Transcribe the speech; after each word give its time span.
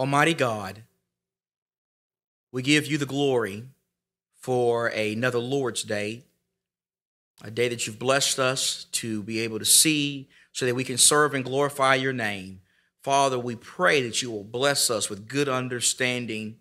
Almighty 0.00 0.32
God, 0.32 0.84
we 2.52 2.62
give 2.62 2.86
you 2.86 2.96
the 2.96 3.04
glory 3.04 3.64
for 4.38 4.86
another 4.86 5.38
Lord's 5.38 5.82
Day, 5.82 6.22
a 7.44 7.50
day 7.50 7.68
that 7.68 7.86
you've 7.86 7.98
blessed 7.98 8.38
us 8.38 8.86
to 8.92 9.22
be 9.22 9.40
able 9.40 9.58
to 9.58 9.66
see 9.66 10.26
so 10.52 10.64
that 10.64 10.74
we 10.74 10.84
can 10.84 10.96
serve 10.96 11.34
and 11.34 11.44
glorify 11.44 11.96
your 11.96 12.14
name. 12.14 12.62
Father, 13.02 13.38
we 13.38 13.56
pray 13.56 14.00
that 14.00 14.22
you 14.22 14.30
will 14.30 14.42
bless 14.42 14.90
us 14.90 15.10
with 15.10 15.28
good 15.28 15.50
understanding 15.50 16.56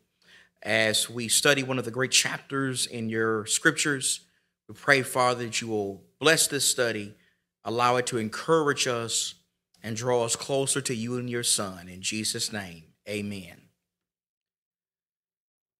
as 0.61 1.09
we 1.09 1.29
study 1.29 1.63
one 1.63 1.79
of 1.79 1.85
the 1.85 1.91
great 1.91 2.11
chapters 2.11 2.87
in 2.87 3.07
your 3.07 3.45
scriptures. 3.45 4.19
We 4.67 4.75
pray, 4.75 5.01
Father, 5.01 5.45
that 5.45 5.61
you 5.61 5.69
will 5.69 6.03
bless 6.19 6.47
this 6.47 6.65
study, 6.65 7.15
allow 7.63 7.95
it 7.95 8.05
to 8.07 8.17
encourage 8.17 8.85
us, 8.85 9.35
and 9.81 9.95
draw 9.95 10.25
us 10.25 10.35
closer 10.35 10.81
to 10.81 10.93
you 10.93 11.17
and 11.17 11.29
your 11.29 11.43
Son. 11.43 11.87
In 11.87 12.01
Jesus' 12.01 12.51
name, 12.51 12.83
amen. 13.10 13.62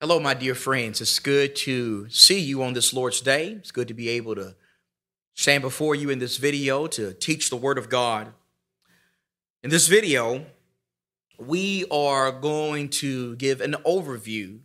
Hello, 0.02 0.20
my 0.20 0.34
dear 0.34 0.56
friends. 0.56 1.00
It's 1.02 1.20
good 1.20 1.56
to 1.58 2.10
see 2.10 2.40
you 2.40 2.64
on 2.64 2.74
this 2.74 2.94
Lord's 2.94 3.22
Day. 3.22 3.52
It's 3.52 3.72
good 3.72 3.88
to 3.90 3.94
be 3.94 4.10
able 4.10 4.34
to 4.36 4.56
stand 5.36 5.62
before 5.62 5.94
you 5.94 6.10
in 6.10 6.20
this 6.20 6.38
video 6.38 6.88
to 6.88 7.14
teach 7.14 7.50
the 7.50 7.56
Word 7.56 7.78
of 7.78 7.90
God. 7.90 8.34
In 9.62 9.70
this 9.70 9.88
video, 9.88 10.46
we 11.38 11.86
are 11.92 12.32
going 12.32 12.90
to 12.90 13.36
give 13.36 13.62
an 13.62 13.76
overview 13.86 14.60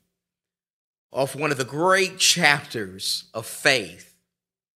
of 1.13 1.37
one 1.37 1.51
of 1.51 1.59
the 1.59 1.65
great 1.65 2.19
chapters 2.19 3.25
of 3.35 3.47
faith 3.47 4.15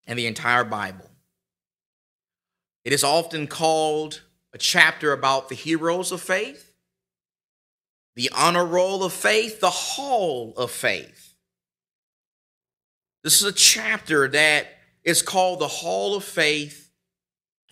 in 0.05 0.17
the 0.17 0.27
entire 0.27 0.63
Bible. 0.63 1.09
It 2.83 2.93
is 2.93 3.03
often 3.03 3.47
called 3.47 4.21
a 4.53 4.57
chapter 4.57 5.11
about 5.13 5.49
the 5.49 5.55
heroes 5.55 6.11
of 6.11 6.21
faith, 6.21 6.66
the 8.17 8.31
honor 8.35 8.65
roll 8.65 9.03
of 9.03 9.13
faith, 9.13 9.59
the 9.59 9.69
hall 9.69 10.51
of 10.57 10.71
faith. 10.71 11.35
This 13.23 13.39
is 13.39 13.47
a 13.47 13.53
chapter 13.53 14.27
that 14.29 14.69
is 15.03 15.21
called 15.21 15.59
the 15.59 15.67
hall 15.67 16.15
of 16.15 16.23
faith 16.23 16.89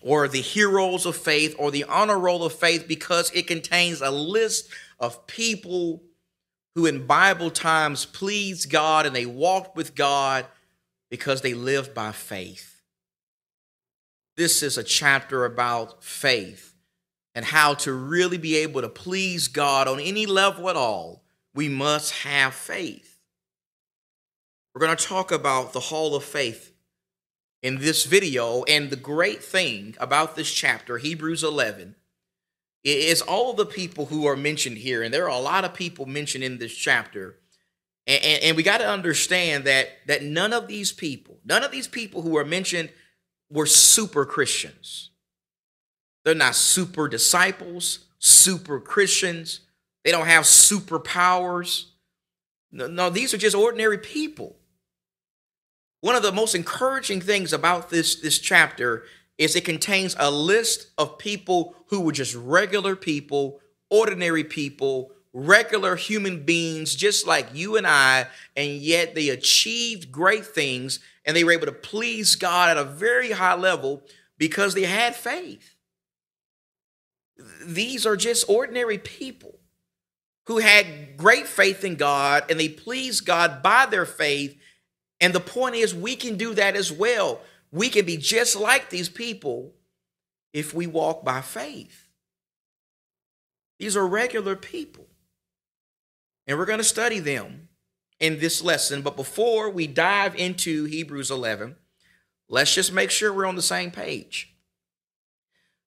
or 0.04 0.28
the 0.28 0.42
heroes 0.42 1.08
of 1.08 1.18
faith 1.18 1.56
or 1.58 1.72
the 1.72 1.86
honor 1.86 2.20
roll 2.20 2.44
of 2.44 2.54
faith 2.54 2.88
because 2.88 3.32
it 3.32 3.48
contains 3.48 4.02
a 4.02 4.12
list 4.12 4.70
of 5.00 5.26
people 5.26 6.04
who 6.76 6.86
in 6.86 7.08
Bible 7.08 7.50
times 7.50 8.06
pleased 8.06 8.70
God 8.70 9.08
and 9.08 9.16
they 9.16 9.26
walked 9.26 9.76
with 9.76 9.96
God 9.96 10.46
because 11.10 11.42
they 11.42 11.56
lived 11.56 11.96
by 11.96 12.12
faith. 12.12 12.84
This 14.38 14.62
is 14.62 14.78
a 14.78 14.84
chapter 14.84 15.44
about 15.44 16.04
faith 16.04 16.75
and 17.36 17.44
how 17.44 17.74
to 17.74 17.92
really 17.92 18.38
be 18.38 18.56
able 18.56 18.82
to 18.82 18.90
please 18.90 19.50
God 19.50 19.90
on 19.90 20.00
any 20.00 20.26
level 20.26 20.70
at 20.70 20.78
all. 20.78 21.22
We 21.54 21.68
must 21.68 22.14
have 22.24 22.54
faith. 22.56 23.20
We're 24.74 24.86
going 24.86 24.96
to 24.98 25.06
talk 25.06 25.32
about 25.32 25.74
the 25.74 25.80
hall 25.82 26.16
of 26.16 26.24
faith 26.24 26.74
in 27.62 27.80
this 27.80 28.06
video. 28.06 28.64
And 28.64 28.90
the 28.90 28.96
great 28.96 29.44
thing 29.44 29.96
about 30.00 30.36
this 30.36 30.52
chapter, 30.52 30.98
Hebrews 30.98 31.44
11, 31.44 31.96
is 32.86 33.22
all 33.22 33.54
the 33.54 33.66
people 33.66 34.06
who 34.06 34.26
are 34.28 34.38
mentioned 34.38 34.78
here. 34.78 35.04
And 35.04 35.14
there 35.14 35.26
are 35.26 35.38
a 35.38 35.40
lot 35.40 35.66
of 35.66 35.74
people 35.74 36.06
mentioned 36.06 36.44
in 36.44 36.58
this 36.58 36.74
chapter. 36.74 37.36
And, 38.08 38.24
and, 38.24 38.44
and 38.44 38.58
we 38.58 38.64
got 38.64 38.78
to 38.78 38.88
understand 38.88 39.66
that, 39.66 39.90
that 40.08 40.24
none 40.24 40.54
of 40.54 40.68
these 40.68 40.94
people, 40.94 41.40
none 41.44 41.64
of 41.64 41.72
these 41.72 41.88
people 41.88 42.22
who 42.22 42.38
are 42.38 42.46
mentioned 42.46 42.92
were 43.50 43.66
super 43.66 44.26
Christians. 44.26 45.10
They're 46.26 46.36
not 46.36 46.56
super 46.56 47.08
disciples, 47.08 48.00
super 48.20 48.80
Christians. 48.80 49.62
They 50.04 50.12
don't 50.12 50.28
have 50.28 50.44
superpowers. 50.44 51.86
No, 52.72 52.88
no, 52.88 53.10
these 53.10 53.34
are 53.34 53.38
just 53.38 53.56
ordinary 53.56 54.00
people. 54.00 54.58
One 56.02 56.16
of 56.16 56.24
the 56.24 56.32
most 56.32 56.56
encouraging 56.56 57.22
things 57.22 57.54
about 57.54 57.90
this, 57.90 58.16
this 58.16 58.40
chapter 58.40 59.04
is 59.38 59.56
it 59.56 59.66
contains 59.66 60.16
a 60.20 60.32
list 60.32 60.88
of 60.98 61.18
people 61.18 61.76
who 61.88 62.02
were 62.02 62.12
just 62.12 62.36
regular 62.36 62.96
people, 62.96 63.60
ordinary 63.90 64.44
people, 64.44 65.12
regular 65.32 65.96
human 65.96 66.44
beings, 66.44 66.96
just 66.96 67.28
like 67.28 67.54
you 67.54 67.76
and 67.78 67.86
I, 67.86 68.28
and 68.56 68.74
yet 68.78 69.14
they 69.14 69.30
achieved 69.30 70.12
great 70.12 70.46
things 70.46 71.00
and 71.26 71.36
they 71.36 71.44
were 71.44 71.52
able 71.52 71.66
to 71.66 71.72
please 71.72 72.36
God 72.36 72.70
at 72.70 72.78
a 72.78 72.84
very 72.84 73.32
high 73.32 73.56
level 73.56 74.04
because 74.38 74.74
they 74.74 74.84
had 74.84 75.16
faith. 75.16 75.75
These 77.64 78.06
are 78.06 78.16
just 78.16 78.50
ordinary 78.50 78.98
people 78.98 79.60
who 80.48 80.60
had 80.60 81.18
great 81.18 81.48
faith 81.48 81.84
in 81.84 81.96
God 81.96 82.46
and 82.50 82.60
they 82.60 82.70
pleased 82.70 83.26
God 83.26 83.62
by 83.64 83.86
their 83.86 84.06
faith 84.06 84.58
and 85.22 85.34
the 85.34 85.40
point 85.40 85.76
is, 85.76 85.96
we 85.96 86.16
can 86.16 86.38
do 86.38 86.54
that 86.56 86.76
as 86.76 86.92
well. 86.92 87.42
We 87.72 87.90
can 87.90 88.06
be 88.06 88.18
just 88.18 88.56
like 88.56 88.90
these 88.90 89.10
people 89.10 89.74
if 90.54 90.74
we 90.74 90.88
walk 90.88 91.24
by 91.24 91.42
faith. 91.42 92.08
These 93.80 93.98
are 93.98 94.08
regular 94.08 94.56
people. 94.56 95.08
And 96.48 96.58
we're 96.58 96.66
going 96.66 96.80
to 96.80 96.84
study 96.84 97.20
them 97.20 97.70
in 98.20 98.40
this 98.40 98.64
lesson. 98.64 99.02
But 99.02 99.16
before 99.16 99.70
we 99.70 99.88
dive 99.88 100.36
into 100.36 100.86
Hebrews 100.86 101.32
11, 101.32 101.76
let's 102.48 102.74
just 102.74 102.94
make 102.94 103.12
sure 103.12 103.34
we're 103.34 103.46
on 103.46 103.56
the 103.56 103.62
same 103.62 103.92
page. 103.92 104.55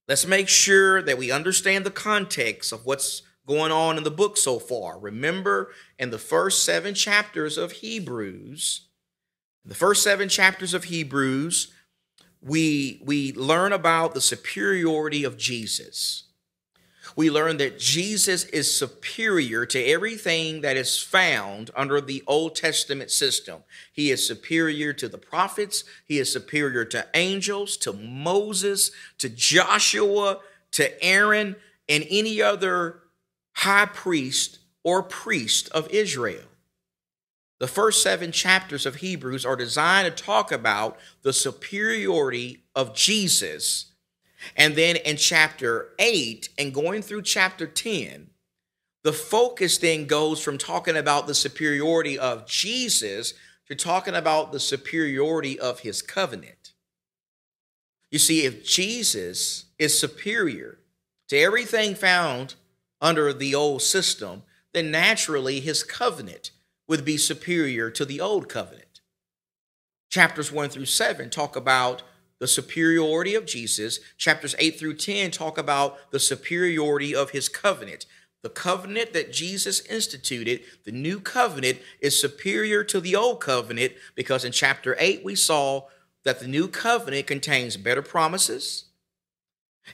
Let's 0.09 0.27
make 0.27 0.49
sure 0.49 1.03
that 1.03 1.19
we 1.19 1.31
understand 1.31 1.85
the 1.85 1.91
context 1.91 2.73
of 2.73 2.87
what's 2.87 3.23
going 3.47 3.73
on 3.73 3.99
in 3.99 4.05
the 4.05 4.11
book 4.11 4.37
so 4.37 4.59
far. 4.59 4.99
Remember, 4.99 5.71
in 5.99 6.11
the 6.11 6.19
first 6.19 6.65
seven 6.65 6.95
chapters 6.95 7.59
of 7.59 7.73
Hebrews, 7.73 8.89
the 9.65 9.75
first 9.75 10.03
seven 10.03 10.29
chapters 10.29 10.73
of 10.73 10.85
Hebrews, 10.85 11.73
we, 12.41 13.03
we 13.05 13.33
learn 13.35 13.73
about 13.73 14.15
the 14.15 14.21
superiority 14.21 15.25
of 15.25 15.37
Jesus. 15.37 16.28
We 17.17 17.31
learn 17.31 17.57
that 17.59 17.79
Jesus 17.79 18.45
is 18.45 18.77
superior 18.77 19.67
to 19.67 19.83
everything 19.83 20.61
that 20.61 20.77
is 20.77 21.01
found 21.01 21.71
under 21.77 22.01
the 22.01 22.23
Old 22.27 22.55
Testament 22.55 23.11
system. 23.11 23.63
He 23.93 24.11
is 24.11 24.27
superior 24.27 24.93
to 24.95 25.09
the 25.09 25.19
prophets, 25.19 25.85
he 26.05 26.19
is 26.19 26.33
superior 26.33 26.85
to 26.87 27.07
angels, 27.15 27.77
to 27.79 27.93
Moses, 27.93 28.91
to 29.19 29.29
Joshua, 29.29 30.39
to 30.73 31.05
Aaron, 31.05 31.57
and 31.89 32.07
any 32.11 32.43
other 32.43 33.01
high 33.55 33.87
priest 33.87 34.59
or 34.85 35.03
priest 35.03 35.69
of 35.71 35.91
Israel. 35.91 36.45
The 37.59 37.67
first 37.67 38.03
seven 38.03 38.31
chapters 38.31 38.87
of 38.87 38.97
Hebrews 38.97 39.45
are 39.45 39.57
designed 39.57 40.15
to 40.15 40.23
talk 40.23 40.53
about 40.53 40.99
the 41.23 41.33
superiority 41.33 42.63
of 42.75 42.95
Jesus. 42.95 43.88
And 44.57 44.77
then 44.77 44.97
in 44.97 45.17
chapter 45.17 45.91
8 45.99 46.51
and 46.59 46.75
going 46.75 47.03
through 47.03 47.23
chapter 47.23 47.67
10, 47.67 48.31
the 49.05 49.13
focus 49.13 49.79
then 49.79 50.07
goes 50.07 50.43
from 50.43 50.59
talking 50.59 50.97
about 50.97 51.27
the 51.27 51.35
superiority 51.35 52.19
of 52.19 52.47
Jesus 52.47 53.35
to 53.69 53.75
talking 53.75 54.15
about 54.15 54.53
the 54.53 54.61
superiority 54.61 55.59
of 55.59 55.81
his 55.81 56.03
covenant. 56.03 56.73
You 58.11 58.19
see, 58.19 58.45
if 58.45 58.65
Jesus 58.65 59.67
is 59.79 59.99
superior 59.99 60.79
to 61.29 61.39
everything 61.39 61.95
found 61.95 62.55
under 63.01 63.33
the 63.33 63.55
old 63.55 63.83
system, 63.83 64.43
then 64.73 64.91
naturally 64.91 65.61
his 65.61 65.83
covenant 65.83 66.51
would 66.89 67.05
be 67.05 67.17
superior 67.17 67.91
to 67.91 68.05
the 68.05 68.21
old 68.21 68.49
covenant. 68.49 69.01
Chapters 70.11 70.51
1 70.51 70.71
through 70.71 70.87
7 70.87 71.29
talk 71.29 71.55
about 71.55 72.03
the 72.39 72.49
superiority 72.49 73.35
of 73.35 73.47
Jesus. 73.47 74.01
Chapters 74.17 74.55
8 74.59 74.79
through 74.79 74.95
10 74.95 75.31
talk 75.31 75.59
about 75.59 76.11
the 76.11 76.21
superiority 76.21 77.15
of 77.15 77.31
his 77.31 77.49
covenant. 77.49 78.07
The 78.43 78.49
covenant 78.49 79.13
that 79.15 79.33
Jesus 79.33 79.81
instituted, 79.87 80.61
the 80.85 80.93
new 80.93 81.19
covenant, 81.19 81.79
is 82.01 82.19
superior 82.19 82.85
to 82.85 83.01
the 83.01 83.17
old 83.17 83.41
covenant 83.41 83.95
because 84.15 84.45
in 84.45 84.53
chapter 84.53 84.97
8 84.99 85.25
we 85.25 85.35
saw 85.35 85.87
that 86.25 86.39
the 86.39 86.47
new 86.47 86.69
covenant 86.69 87.27
contains 87.27 87.77
better 87.77 88.03
promises. 88.03 88.85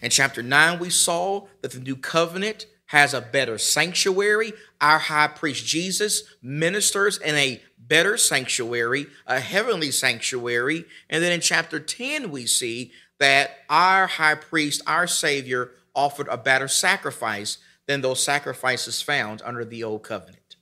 In 0.02 0.11
chapter 0.11 0.43
9 0.43 0.79
we 0.79 0.90
saw 0.90 1.47
that 1.62 1.73
the 1.73 1.81
new 1.81 1.97
covenant 1.97 2.67
has 2.87 3.14
a 3.14 3.20
better 3.20 3.56
sanctuary. 3.56 4.52
Our 4.81 4.99
high 4.99 5.29
priest 5.29 5.64
Jesus 5.64 6.25
ministers 6.43 7.17
in 7.19 7.35
a 7.37 7.62
better 7.89 8.17
sanctuary, 8.17 9.07
a 9.27 9.41
heavenly 9.41 9.91
sanctuary. 9.91 10.85
And 11.11 11.23
then 11.23 11.33
in 11.33 11.41
chapter 11.41 11.81
10, 11.81 12.31
we 12.31 12.47
see 12.47 12.93
that 13.19 13.59
our 13.69 14.07
high 14.07 14.35
priest, 14.35 14.83
our 14.87 15.07
Savior, 15.07 15.71
offered 15.95 16.29
a 16.29 16.37
better 16.37 16.69
sacrifice 16.69 17.59
than 17.87 18.01
those 18.01 18.23
sacrifices 18.23 19.03
found 19.03 19.43
under 19.45 19.65
the 19.65 19.85
old 19.85 20.03
covenant. 20.03 20.57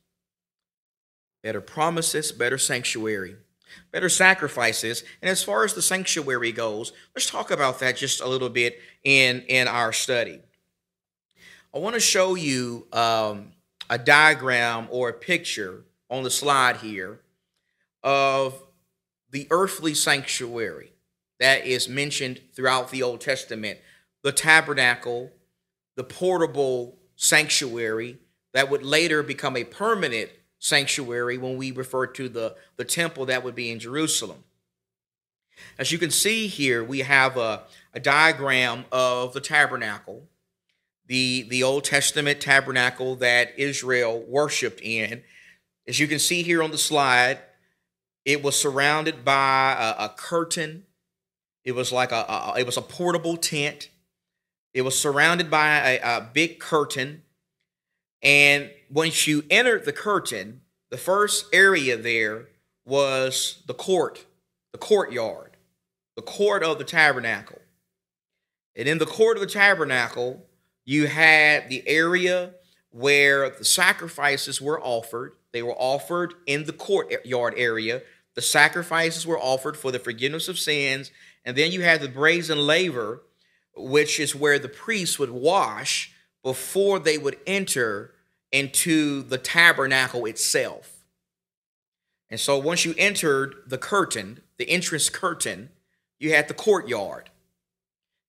Better 1.42 1.60
promises, 1.60 2.32
better 2.32 2.58
sanctuary, 2.58 3.36
better 3.90 4.08
sacrifices. 4.08 5.02
And 5.20 5.30
as 5.30 5.42
far 5.42 5.64
as 5.64 5.74
the 5.74 5.82
sanctuary 5.82 6.52
goes, 6.52 6.92
let's 7.14 7.30
talk 7.30 7.50
about 7.50 7.80
that 7.80 7.96
just 7.96 8.20
a 8.20 8.28
little 8.28 8.48
bit 8.48 8.78
in, 9.02 9.42
in 9.48 9.68
our 9.68 9.92
study. 9.92 10.40
I 11.74 11.78
want 11.78 11.94
to 11.94 12.00
show 12.00 12.34
you 12.34 12.86
um, 12.92 13.52
a 13.88 13.98
diagram 13.98 14.88
or 14.90 15.08
a 15.08 15.14
picture 15.14 15.84
on 16.12 16.22
the 16.22 16.30
slide 16.30 16.76
here 16.76 17.18
of 18.02 18.62
the 19.30 19.48
earthly 19.50 19.94
sanctuary 19.94 20.92
that 21.40 21.66
is 21.66 21.88
mentioned 21.88 22.38
throughout 22.54 22.90
the 22.90 23.02
Old 23.02 23.20
Testament 23.20 23.78
the 24.22 24.30
tabernacle, 24.30 25.32
the 25.96 26.04
portable 26.04 26.98
sanctuary 27.16 28.18
that 28.52 28.70
would 28.70 28.84
later 28.84 29.22
become 29.22 29.56
a 29.56 29.64
permanent 29.64 30.30
sanctuary 30.58 31.38
when 31.38 31.56
we 31.56 31.72
refer 31.72 32.06
to 32.06 32.28
the, 32.28 32.54
the 32.76 32.84
temple 32.84 33.26
that 33.26 33.42
would 33.42 33.54
be 33.54 33.70
in 33.70 33.78
Jerusalem. 33.78 34.44
As 35.78 35.92
you 35.92 35.98
can 35.98 36.10
see 36.10 36.46
here, 36.46 36.84
we 36.84 37.00
have 37.00 37.38
a, 37.38 37.62
a 37.94 38.00
diagram 38.00 38.84
of 38.92 39.32
the 39.32 39.40
tabernacle, 39.40 40.28
the, 41.06 41.46
the 41.48 41.62
Old 41.62 41.84
Testament 41.84 42.40
tabernacle 42.40 43.16
that 43.16 43.58
Israel 43.58 44.22
worshiped 44.28 44.80
in. 44.82 45.22
As 45.86 45.98
you 45.98 46.06
can 46.06 46.18
see 46.18 46.42
here 46.42 46.62
on 46.62 46.70
the 46.70 46.78
slide, 46.78 47.38
it 48.24 48.42
was 48.42 48.58
surrounded 48.58 49.24
by 49.24 49.72
a, 49.72 50.04
a 50.04 50.08
curtain. 50.16 50.84
It 51.64 51.72
was 51.72 51.92
like 51.92 52.12
a, 52.12 52.24
a, 52.28 52.54
it 52.58 52.66
was 52.66 52.76
a 52.76 52.82
portable 52.82 53.36
tent. 53.36 53.90
It 54.74 54.82
was 54.82 54.98
surrounded 54.98 55.50
by 55.50 55.94
a, 55.94 56.18
a 56.18 56.30
big 56.32 56.60
curtain. 56.60 57.22
And 58.22 58.70
once 58.90 59.26
you 59.26 59.44
entered 59.50 59.84
the 59.84 59.92
curtain, 59.92 60.60
the 60.90 60.96
first 60.96 61.46
area 61.52 61.96
there 61.96 62.48
was 62.84 63.62
the 63.66 63.74
court, 63.74 64.26
the 64.72 64.78
courtyard, 64.78 65.56
the 66.16 66.22
court 66.22 66.62
of 66.62 66.78
the 66.78 66.84
tabernacle. 66.84 67.60
And 68.76 68.88
in 68.88 68.98
the 68.98 69.06
court 69.06 69.36
of 69.36 69.40
the 69.40 69.48
tabernacle, 69.48 70.46
you 70.84 71.06
had 71.06 71.68
the 71.68 71.86
area 71.88 72.54
where 72.90 73.50
the 73.50 73.64
sacrifices 73.64 74.60
were 74.60 74.80
offered. 74.80 75.34
They 75.52 75.62
were 75.62 75.76
offered 75.76 76.34
in 76.46 76.64
the 76.64 76.72
courtyard 76.72 77.54
area. 77.56 78.02
The 78.34 78.42
sacrifices 78.42 79.26
were 79.26 79.38
offered 79.38 79.76
for 79.76 79.92
the 79.92 79.98
forgiveness 79.98 80.48
of 80.48 80.58
sins. 80.58 81.10
And 81.44 81.56
then 81.56 81.72
you 81.72 81.82
had 81.82 82.00
the 82.00 82.08
brazen 82.08 82.58
laver, 82.58 83.22
which 83.76 84.18
is 84.18 84.34
where 84.34 84.58
the 84.58 84.68
priests 84.68 85.18
would 85.18 85.30
wash 85.30 86.12
before 86.42 86.98
they 86.98 87.18
would 87.18 87.38
enter 87.46 88.14
into 88.50 89.22
the 89.22 89.38
tabernacle 89.38 90.26
itself. 90.26 91.04
And 92.30 92.40
so 92.40 92.58
once 92.58 92.84
you 92.84 92.94
entered 92.96 93.56
the 93.66 93.78
curtain, 93.78 94.40
the 94.56 94.68
entrance 94.70 95.10
curtain, 95.10 95.68
you 96.18 96.32
had 96.32 96.48
the 96.48 96.54
courtyard. 96.54 97.30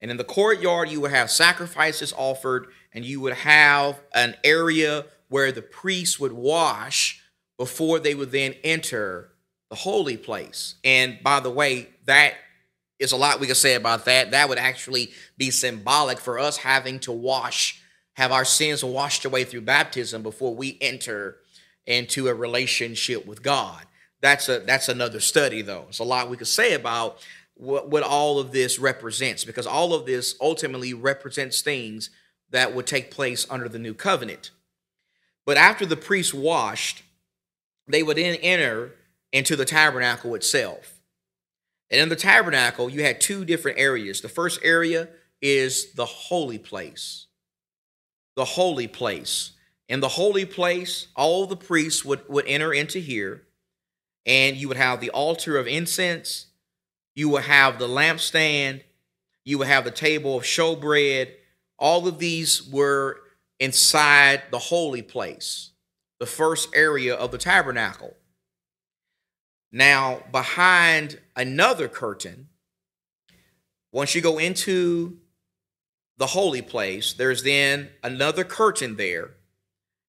And 0.01 0.11
in 0.11 0.17
the 0.17 0.25
courtyard, 0.25 0.89
you 0.89 0.99
would 0.99 1.11
have 1.11 1.31
sacrifices 1.31 2.13
offered, 2.17 2.67
and 2.91 3.05
you 3.05 3.21
would 3.21 3.33
have 3.33 4.01
an 4.13 4.35
area 4.43 5.05
where 5.33 5.51
the 5.51 5.63
priests 5.63 6.19
would 6.19 6.31
wash 6.31 7.19
before 7.57 7.97
they 7.97 8.13
would 8.13 8.31
then 8.31 8.53
enter 8.63 9.31
the 9.71 9.75
holy 9.75 10.15
place. 10.15 10.75
And 10.83 11.17
by 11.23 11.39
the 11.39 11.49
way, 11.49 11.89
that 12.05 12.35
is 12.99 13.13
a 13.13 13.17
lot 13.17 13.39
we 13.39 13.47
could 13.47 13.57
say 13.57 13.73
about 13.73 14.05
that. 14.05 14.29
That 14.29 14.47
would 14.47 14.59
actually 14.59 15.09
be 15.35 15.49
symbolic 15.49 16.19
for 16.19 16.37
us 16.37 16.57
having 16.57 16.99
to 16.99 17.11
wash, 17.11 17.81
have 18.13 18.31
our 18.31 18.45
sins 18.45 18.83
washed 18.83 19.25
away 19.25 19.43
through 19.43 19.61
baptism 19.61 20.21
before 20.21 20.53
we 20.53 20.77
enter 20.79 21.37
into 21.87 22.27
a 22.27 22.33
relationship 22.35 23.25
with 23.25 23.41
God. 23.41 23.87
That's 24.21 24.47
a 24.49 24.59
that's 24.59 24.87
another 24.87 25.19
study 25.19 25.63
though. 25.63 25.85
It's 25.89 25.97
a 25.97 26.03
lot 26.03 26.29
we 26.29 26.37
could 26.37 26.45
say 26.45 26.75
about 26.75 27.17
what, 27.55 27.89
what 27.89 28.03
all 28.03 28.37
of 28.37 28.51
this 28.51 28.77
represents 28.77 29.45
because 29.45 29.65
all 29.65 29.95
of 29.95 30.05
this 30.05 30.35
ultimately 30.39 30.93
represents 30.93 31.63
things 31.63 32.11
that 32.51 32.75
would 32.75 32.85
take 32.85 33.09
place 33.09 33.47
under 33.49 33.67
the 33.67 33.79
new 33.79 33.95
covenant. 33.95 34.51
But 35.45 35.57
after 35.57 35.85
the 35.85 35.97
priests 35.97 36.33
washed, 36.33 37.03
they 37.87 38.03
would 38.03 38.17
then 38.17 38.35
enter 38.35 38.91
into 39.31 39.55
the 39.55 39.65
tabernacle 39.65 40.35
itself. 40.35 41.01
And 41.89 41.99
in 42.01 42.09
the 42.09 42.15
tabernacle, 42.15 42.89
you 42.89 43.03
had 43.03 43.19
two 43.19 43.45
different 43.45 43.77
areas. 43.77 44.21
The 44.21 44.29
first 44.29 44.59
area 44.63 45.09
is 45.41 45.93
the 45.93 46.05
holy 46.05 46.57
place. 46.57 47.27
The 48.35 48.45
holy 48.45 48.87
place. 48.87 49.51
In 49.89 49.99
the 49.99 50.07
holy 50.07 50.45
place, 50.45 51.07
all 51.15 51.45
the 51.45 51.57
priests 51.57 52.05
would, 52.05 52.27
would 52.29 52.47
enter 52.47 52.73
into 52.73 52.99
here, 52.99 53.43
and 54.25 54.55
you 54.55 54.67
would 54.69 54.77
have 54.77 55.01
the 55.01 55.09
altar 55.11 55.57
of 55.57 55.67
incense, 55.67 56.47
you 57.15 57.29
would 57.29 57.43
have 57.43 57.77
the 57.77 57.87
lampstand, 57.87 58.81
you 59.43 59.57
would 59.57 59.67
have 59.67 59.83
the 59.83 59.91
table 59.91 60.37
of 60.37 60.43
showbread. 60.43 61.31
All 61.77 62.07
of 62.07 62.17
these 62.17 62.67
were 62.67 63.19
inside 63.63 64.43
the 64.51 64.59
holy 64.59 65.01
place, 65.01 65.71
the 66.19 66.25
first 66.25 66.67
area 66.75 67.15
of 67.15 67.31
the 67.31 67.37
tabernacle. 67.37 68.13
Now, 69.71 70.21
behind 70.33 71.17
another 71.33 71.87
curtain, 71.87 72.49
once 73.93 74.13
you 74.15 74.21
go 74.21 74.37
into 74.37 75.17
the 76.17 76.27
holy 76.27 76.61
place, 76.61 77.13
there's 77.13 77.43
then 77.43 77.89
another 78.03 78.43
curtain 78.43 78.97
there, 78.97 79.31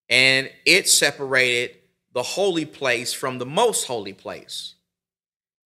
and 0.08 0.50
it 0.66 0.88
separated 0.88 1.76
the 2.12 2.24
holy 2.24 2.64
place 2.64 3.12
from 3.12 3.38
the 3.38 3.46
most 3.46 3.86
holy 3.86 4.12
place. 4.12 4.74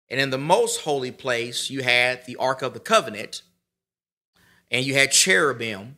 And 0.08 0.20
in 0.20 0.30
the 0.30 0.38
most 0.38 0.80
holy 0.80 1.12
place, 1.12 1.70
you 1.70 1.84
had 1.84 2.26
the 2.26 2.34
Ark 2.36 2.62
of 2.62 2.74
the 2.74 2.80
Covenant, 2.80 3.42
and 4.72 4.84
you 4.84 4.94
had 4.94 5.12
cherubim. 5.12 5.96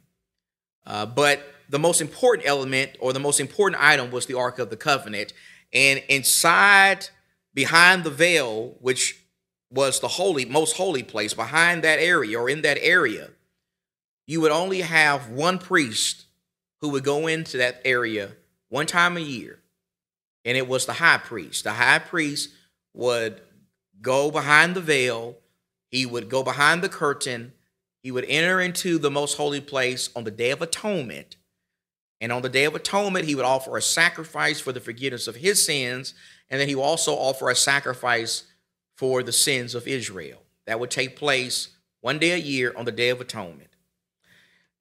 Uh, 0.87 1.07
but 1.07 1.41
the 1.69 1.79
most 1.79 2.01
important 2.01 2.49
element 2.49 2.97
or 3.01 3.13
the 3.13 3.21
most 3.21 3.41
important 3.41 3.83
item 3.83 4.11
was 4.11 4.27
the 4.27 4.37
Ark 4.37 4.59
of 4.59 4.71
the 4.71 4.77
Covenant. 4.77 5.33
And 5.73 6.03
inside 6.09 7.09
behind 7.55 8.05
the 8.05 8.11
veil, 8.11 8.77
which 8.81 9.23
was 9.71 10.01
the 10.01 10.09
holy, 10.09 10.45
most 10.45 10.77
holy 10.77 11.03
place, 11.03 11.35
behind 11.35 11.85
that 11.85 11.99
area 11.99 12.39
or 12.39 12.49
in 12.49 12.63
that 12.63 12.79
area, 12.81 13.31
you 14.27 14.41
would 14.41 14.53
only 14.53 14.83
have 14.83 15.31
one 15.31 15.59
priest 15.59 16.27
who 16.81 16.91
would 16.91 17.05
go 17.05 17.27
into 17.27 17.57
that 17.57 17.81
area 17.85 18.33
one 18.69 18.87
time 18.87 19.17
a 19.17 19.21
year, 19.21 19.59
and 20.45 20.57
it 20.57 20.69
was 20.69 20.87
the 20.87 20.93
high 20.95 21.19
priest. 21.19 21.65
The 21.65 21.73
high 21.73 21.99
priest 21.99 22.51
would 22.95 23.41
go 24.01 24.31
behind 24.31 24.75
the 24.75 24.81
veil, 24.81 25.37
he 25.91 26.07
would 26.07 26.29
go 26.29 26.43
behind 26.43 26.83
the 26.83 26.89
curtain, 26.89 27.53
he 28.03 28.11
would 28.11 28.27
enter 28.27 28.61
into 28.61 28.99
the 28.99 29.11
most 29.11 29.37
holy 29.37 29.61
place 29.61 30.11
on 30.15 30.25
the 30.25 30.31
Day 30.31 30.51
of 30.51 30.63
Atonement. 30.63 31.37
And 32.21 32.33
on 32.33 32.43
the 32.43 32.49
Day 32.49 32.65
of 32.65 32.75
Atonement, 32.75 33.27
he 33.27 33.35
would 33.35 33.45
offer 33.45 33.77
a 33.77 33.83
sacrifice 33.83 34.61
for 34.61 34.73
the 34.73 34.81
forgiveness 34.81 35.29
of 35.29 35.37
his 35.37 35.65
sins 35.65 36.15
and 36.51 36.61
then 36.61 36.69
he 36.69 36.75
would 36.75 36.83
also 36.83 37.15
offer 37.15 37.51
a 37.51 37.57
sacrifice 37.57 38.45
for 38.97 39.23
the 39.23 39.33
sins 39.33 39.75
of 39.75 39.87
Israel. 39.87 40.43
That 40.67 40.81
would 40.81 40.91
take 40.91 41.17
place 41.17 41.69
one 42.01 42.19
day 42.19 42.33
a 42.33 42.37
year 42.37 42.73
on 42.77 42.85
the 42.85 42.93
Day 42.93 43.11
of 43.11 43.21
Atonement. 43.21 43.71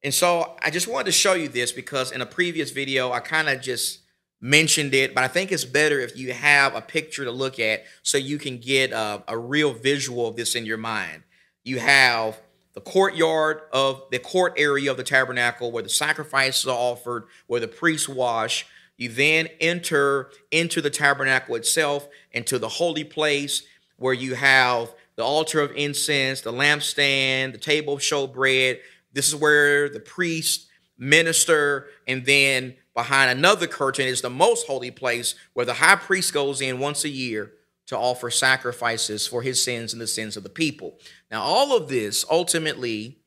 And 0.02 0.14
so 0.14 0.56
I 0.62 0.70
just 0.70 0.86
wanted 0.86 1.06
to 1.06 1.12
show 1.12 1.34
you 1.34 1.48
this 1.48 1.72
because 1.72 2.12
in 2.12 2.20
a 2.20 2.26
previous 2.26 2.70
video, 2.70 3.12
I 3.12 3.20
kind 3.20 3.48
of 3.48 3.60
just 3.60 4.00
mentioned 4.40 4.94
it, 4.94 5.14
but 5.14 5.24
I 5.24 5.28
think 5.28 5.50
it's 5.50 5.64
better 5.64 5.98
if 5.98 6.16
you 6.16 6.32
have 6.32 6.74
a 6.74 6.80
picture 6.80 7.24
to 7.24 7.30
look 7.30 7.58
at 7.58 7.84
so 8.02 8.16
you 8.16 8.38
can 8.38 8.58
get 8.58 8.92
a, 8.92 9.22
a 9.26 9.36
real 9.36 9.72
visual 9.72 10.28
of 10.28 10.36
this 10.36 10.54
in 10.54 10.64
your 10.64 10.76
mind. 10.76 11.24
You 11.64 11.80
have 11.80 12.38
the 12.78 12.84
courtyard 12.92 13.62
of 13.72 14.04
the 14.12 14.20
court 14.20 14.54
area 14.56 14.88
of 14.88 14.96
the 14.96 15.02
tabernacle 15.02 15.72
where 15.72 15.82
the 15.82 15.88
sacrifices 15.88 16.64
are 16.64 16.78
offered, 16.78 17.24
where 17.48 17.58
the 17.58 17.66
priests 17.66 18.08
wash. 18.08 18.68
You 18.96 19.08
then 19.08 19.48
enter 19.60 20.30
into 20.52 20.80
the 20.80 20.88
tabernacle 20.88 21.56
itself, 21.56 22.06
into 22.30 22.56
the 22.56 22.68
holy 22.68 23.02
place 23.02 23.64
where 23.96 24.14
you 24.14 24.36
have 24.36 24.94
the 25.16 25.24
altar 25.24 25.60
of 25.60 25.72
incense, 25.74 26.42
the 26.42 26.52
lampstand, 26.52 27.50
the 27.50 27.58
table 27.58 27.94
of 27.94 28.00
showbread. 28.00 28.78
This 29.12 29.26
is 29.26 29.34
where 29.34 29.88
the 29.88 29.98
priest 29.98 30.68
minister, 30.96 31.88
and 32.06 32.24
then 32.26 32.76
behind 32.94 33.36
another 33.36 33.66
curtain 33.66 34.06
is 34.06 34.20
the 34.20 34.30
most 34.30 34.68
holy 34.68 34.92
place 34.92 35.34
where 35.52 35.66
the 35.66 35.74
high 35.74 35.96
priest 35.96 36.32
goes 36.32 36.60
in 36.60 36.78
once 36.78 37.02
a 37.02 37.08
year 37.08 37.54
to 37.88 37.96
offer 37.96 38.30
sacrifices 38.30 39.26
for 39.26 39.42
his 39.42 39.62
sins 39.62 39.92
and 39.92 40.00
the 40.00 40.06
sins 40.06 40.36
of 40.36 40.42
the 40.42 40.48
people. 40.48 40.98
Now, 41.30 41.42
all 41.42 41.76
of 41.76 41.88
this 41.88 42.24
ultimately, 42.30 43.18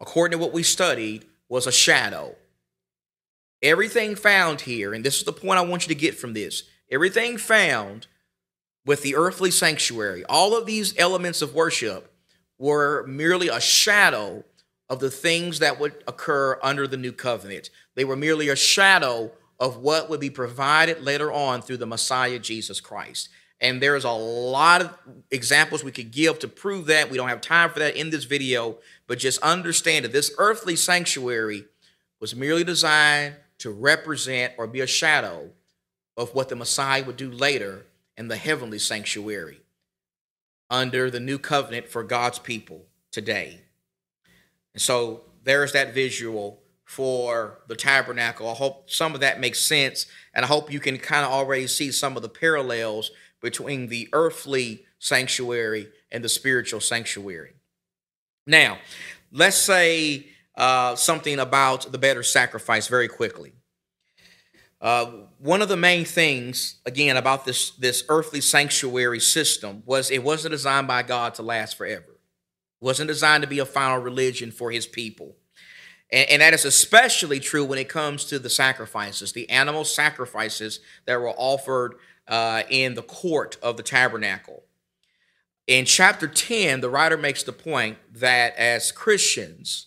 according 0.00 0.38
to 0.38 0.42
what 0.42 0.54
we 0.54 0.62
studied, 0.62 1.26
was 1.48 1.66
a 1.66 1.72
shadow. 1.72 2.34
Everything 3.62 4.14
found 4.14 4.62
here, 4.62 4.94
and 4.94 5.04
this 5.04 5.18
is 5.18 5.24
the 5.24 5.32
point 5.32 5.58
I 5.58 5.62
want 5.62 5.86
you 5.86 5.94
to 5.94 6.00
get 6.00 6.16
from 6.16 6.32
this 6.32 6.64
everything 6.90 7.38
found 7.38 8.06
with 8.86 9.02
the 9.02 9.16
earthly 9.16 9.50
sanctuary, 9.50 10.24
all 10.26 10.56
of 10.56 10.66
these 10.66 10.96
elements 10.98 11.42
of 11.42 11.54
worship 11.54 12.12
were 12.58 13.04
merely 13.06 13.48
a 13.48 13.60
shadow 13.60 14.44
of 14.88 15.00
the 15.00 15.10
things 15.10 15.58
that 15.58 15.80
would 15.80 16.04
occur 16.06 16.58
under 16.62 16.86
the 16.86 16.96
new 16.96 17.12
covenant. 17.12 17.70
They 17.94 18.04
were 18.04 18.16
merely 18.16 18.48
a 18.48 18.56
shadow 18.56 19.32
of 19.58 19.78
what 19.78 20.10
would 20.10 20.20
be 20.20 20.30
provided 20.30 21.02
later 21.02 21.32
on 21.32 21.62
through 21.62 21.78
the 21.78 21.86
Messiah 21.86 22.38
Jesus 22.38 22.80
Christ. 22.80 23.28
And 23.60 23.80
there's 23.80 24.04
a 24.04 24.10
lot 24.10 24.82
of 24.82 24.98
examples 25.30 25.82
we 25.82 25.92
could 25.92 26.10
give 26.10 26.38
to 26.40 26.48
prove 26.48 26.86
that. 26.86 27.10
We 27.10 27.16
don't 27.16 27.28
have 27.28 27.40
time 27.40 27.70
for 27.70 27.78
that 27.78 27.96
in 27.96 28.10
this 28.10 28.24
video, 28.24 28.78
but 29.06 29.18
just 29.18 29.40
understand 29.42 30.04
that 30.04 30.12
this 30.12 30.32
earthly 30.38 30.76
sanctuary 30.76 31.64
was 32.20 32.34
merely 32.34 32.64
designed 32.64 33.36
to 33.58 33.70
represent 33.70 34.52
or 34.58 34.66
be 34.66 34.80
a 34.80 34.86
shadow 34.86 35.50
of 36.16 36.34
what 36.34 36.48
the 36.48 36.56
Messiah 36.56 37.04
would 37.04 37.16
do 37.16 37.30
later 37.30 37.86
in 38.16 38.28
the 38.28 38.36
heavenly 38.36 38.78
sanctuary 38.78 39.60
under 40.70 41.10
the 41.10 41.20
new 41.20 41.38
covenant 41.38 41.88
for 41.88 42.02
God's 42.02 42.38
people 42.38 42.82
today. 43.10 43.60
And 44.72 44.82
so 44.82 45.22
there's 45.44 45.72
that 45.72 45.94
visual 45.94 46.60
for 46.84 47.60
the 47.68 47.76
tabernacle. 47.76 48.48
I 48.48 48.54
hope 48.54 48.90
some 48.90 49.14
of 49.14 49.20
that 49.20 49.40
makes 49.40 49.60
sense, 49.60 50.06
and 50.34 50.44
I 50.44 50.48
hope 50.48 50.72
you 50.72 50.80
can 50.80 50.98
kind 50.98 51.24
of 51.24 51.32
already 51.32 51.66
see 51.66 51.90
some 51.90 52.16
of 52.16 52.22
the 52.22 52.28
parallels 52.28 53.10
between 53.44 53.88
the 53.88 54.08
earthly 54.14 54.86
sanctuary 54.98 55.88
and 56.10 56.24
the 56.24 56.28
spiritual 56.30 56.80
sanctuary. 56.80 57.52
Now, 58.46 58.78
let's 59.30 59.58
say 59.58 60.26
uh, 60.56 60.96
something 60.96 61.38
about 61.38 61.92
the 61.92 61.98
better 61.98 62.22
sacrifice 62.22 62.88
very 62.88 63.06
quickly. 63.06 63.52
Uh, 64.80 65.26
one 65.38 65.60
of 65.60 65.68
the 65.68 65.76
main 65.76 66.06
things, 66.06 66.80
again, 66.86 67.18
about 67.18 67.44
this, 67.44 67.72
this 67.72 68.04
earthly 68.08 68.40
sanctuary 68.40 69.20
system 69.20 69.82
was 69.84 70.10
it 70.10 70.24
wasn't 70.24 70.52
designed 70.52 70.88
by 70.88 71.02
God 71.02 71.34
to 71.34 71.42
last 71.42 71.76
forever. 71.76 72.12
It 72.12 72.84
wasn't 72.84 73.08
designed 73.08 73.42
to 73.42 73.48
be 73.48 73.58
a 73.58 73.66
final 73.66 73.98
religion 73.98 74.50
for 74.52 74.70
his 74.70 74.86
people. 74.86 75.36
And, 76.10 76.30
and 76.30 76.42
that 76.42 76.54
is 76.54 76.64
especially 76.64 77.40
true 77.40 77.64
when 77.64 77.78
it 77.78 77.90
comes 77.90 78.24
to 78.26 78.38
the 78.38 78.50
sacrifices, 78.50 79.32
the 79.32 79.50
animal 79.50 79.84
sacrifices 79.84 80.80
that 81.06 81.20
were 81.20 81.28
offered 81.30 81.96
uh, 82.28 82.62
in 82.68 82.94
the 82.94 83.02
court 83.02 83.56
of 83.62 83.76
the 83.76 83.82
tabernacle. 83.82 84.64
In 85.66 85.84
chapter 85.84 86.28
10, 86.28 86.80
the 86.80 86.90
writer 86.90 87.16
makes 87.16 87.42
the 87.42 87.52
point 87.52 87.98
that 88.12 88.54
as 88.56 88.92
Christians, 88.92 89.86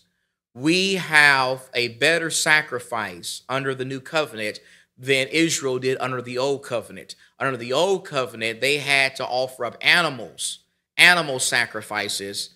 we 0.54 0.94
have 0.94 1.68
a 1.72 1.88
better 1.88 2.30
sacrifice 2.30 3.42
under 3.48 3.74
the 3.74 3.84
new 3.84 4.00
covenant 4.00 4.60
than 4.96 5.28
Israel 5.28 5.78
did 5.78 5.96
under 6.00 6.20
the 6.20 6.36
old 6.36 6.64
covenant. 6.64 7.14
Under 7.38 7.56
the 7.56 7.72
old 7.72 8.04
covenant, 8.04 8.60
they 8.60 8.78
had 8.78 9.14
to 9.16 9.26
offer 9.26 9.64
up 9.64 9.76
animals, 9.80 10.60
animal 10.96 11.38
sacrifices, 11.38 12.50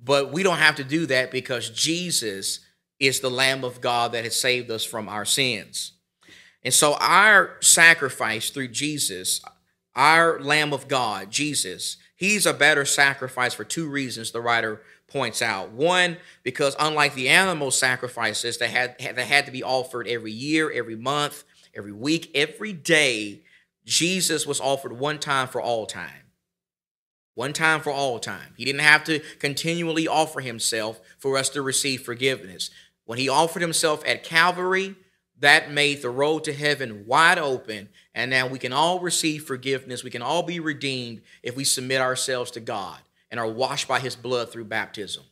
but 0.00 0.32
we 0.32 0.44
don't 0.44 0.58
have 0.58 0.76
to 0.76 0.84
do 0.84 1.06
that 1.06 1.32
because 1.32 1.70
Jesus 1.70 2.60
is 3.00 3.18
the 3.18 3.30
Lamb 3.30 3.64
of 3.64 3.80
God 3.80 4.12
that 4.12 4.22
has 4.22 4.36
saved 4.36 4.70
us 4.70 4.84
from 4.84 5.08
our 5.08 5.24
sins. 5.24 5.92
And 6.64 6.72
so, 6.72 6.94
our 7.00 7.56
sacrifice 7.60 8.50
through 8.50 8.68
Jesus, 8.68 9.40
our 9.94 10.40
Lamb 10.40 10.72
of 10.72 10.88
God, 10.88 11.30
Jesus, 11.30 11.96
he's 12.14 12.46
a 12.46 12.54
better 12.54 12.84
sacrifice 12.84 13.54
for 13.54 13.64
two 13.64 13.88
reasons 13.88 14.30
the 14.30 14.40
writer 14.40 14.82
points 15.08 15.42
out. 15.42 15.70
One, 15.72 16.16
because 16.42 16.74
unlike 16.78 17.14
the 17.14 17.28
animal 17.28 17.70
sacrifices 17.70 18.58
that 18.58 18.70
had, 18.70 18.96
that 18.98 19.18
had 19.18 19.46
to 19.46 19.52
be 19.52 19.62
offered 19.62 20.06
every 20.08 20.32
year, 20.32 20.70
every 20.70 20.96
month, 20.96 21.44
every 21.74 21.92
week, 21.92 22.30
every 22.34 22.72
day, 22.72 23.42
Jesus 23.84 24.46
was 24.46 24.60
offered 24.60 24.92
one 24.92 25.18
time 25.18 25.48
for 25.48 25.60
all 25.60 25.86
time. 25.86 26.10
One 27.34 27.52
time 27.52 27.80
for 27.80 27.90
all 27.90 28.18
time. 28.18 28.54
He 28.56 28.64
didn't 28.64 28.82
have 28.82 29.04
to 29.04 29.20
continually 29.38 30.06
offer 30.06 30.40
himself 30.40 31.00
for 31.18 31.36
us 31.38 31.48
to 31.50 31.62
receive 31.62 32.02
forgiveness. 32.02 32.70
When 33.04 33.18
he 33.18 33.28
offered 33.28 33.62
himself 33.62 34.02
at 34.06 34.22
Calvary, 34.22 34.94
that 35.42 35.72
made 35.72 36.00
the 36.00 36.10
road 36.10 36.44
to 36.44 36.52
heaven 36.52 37.04
wide 37.04 37.38
open. 37.38 37.88
And 38.14 38.30
now 38.30 38.46
we 38.46 38.60
can 38.60 38.72
all 38.72 39.00
receive 39.00 39.44
forgiveness. 39.44 40.04
We 40.04 40.10
can 40.10 40.22
all 40.22 40.44
be 40.44 40.60
redeemed 40.60 41.22
if 41.42 41.56
we 41.56 41.64
submit 41.64 42.00
ourselves 42.00 42.52
to 42.52 42.60
God 42.60 42.98
and 43.28 43.40
are 43.40 43.48
washed 43.48 43.88
by 43.88 43.98
his 43.98 44.14
blood 44.14 44.52
through 44.52 44.66
baptism. 44.66 45.24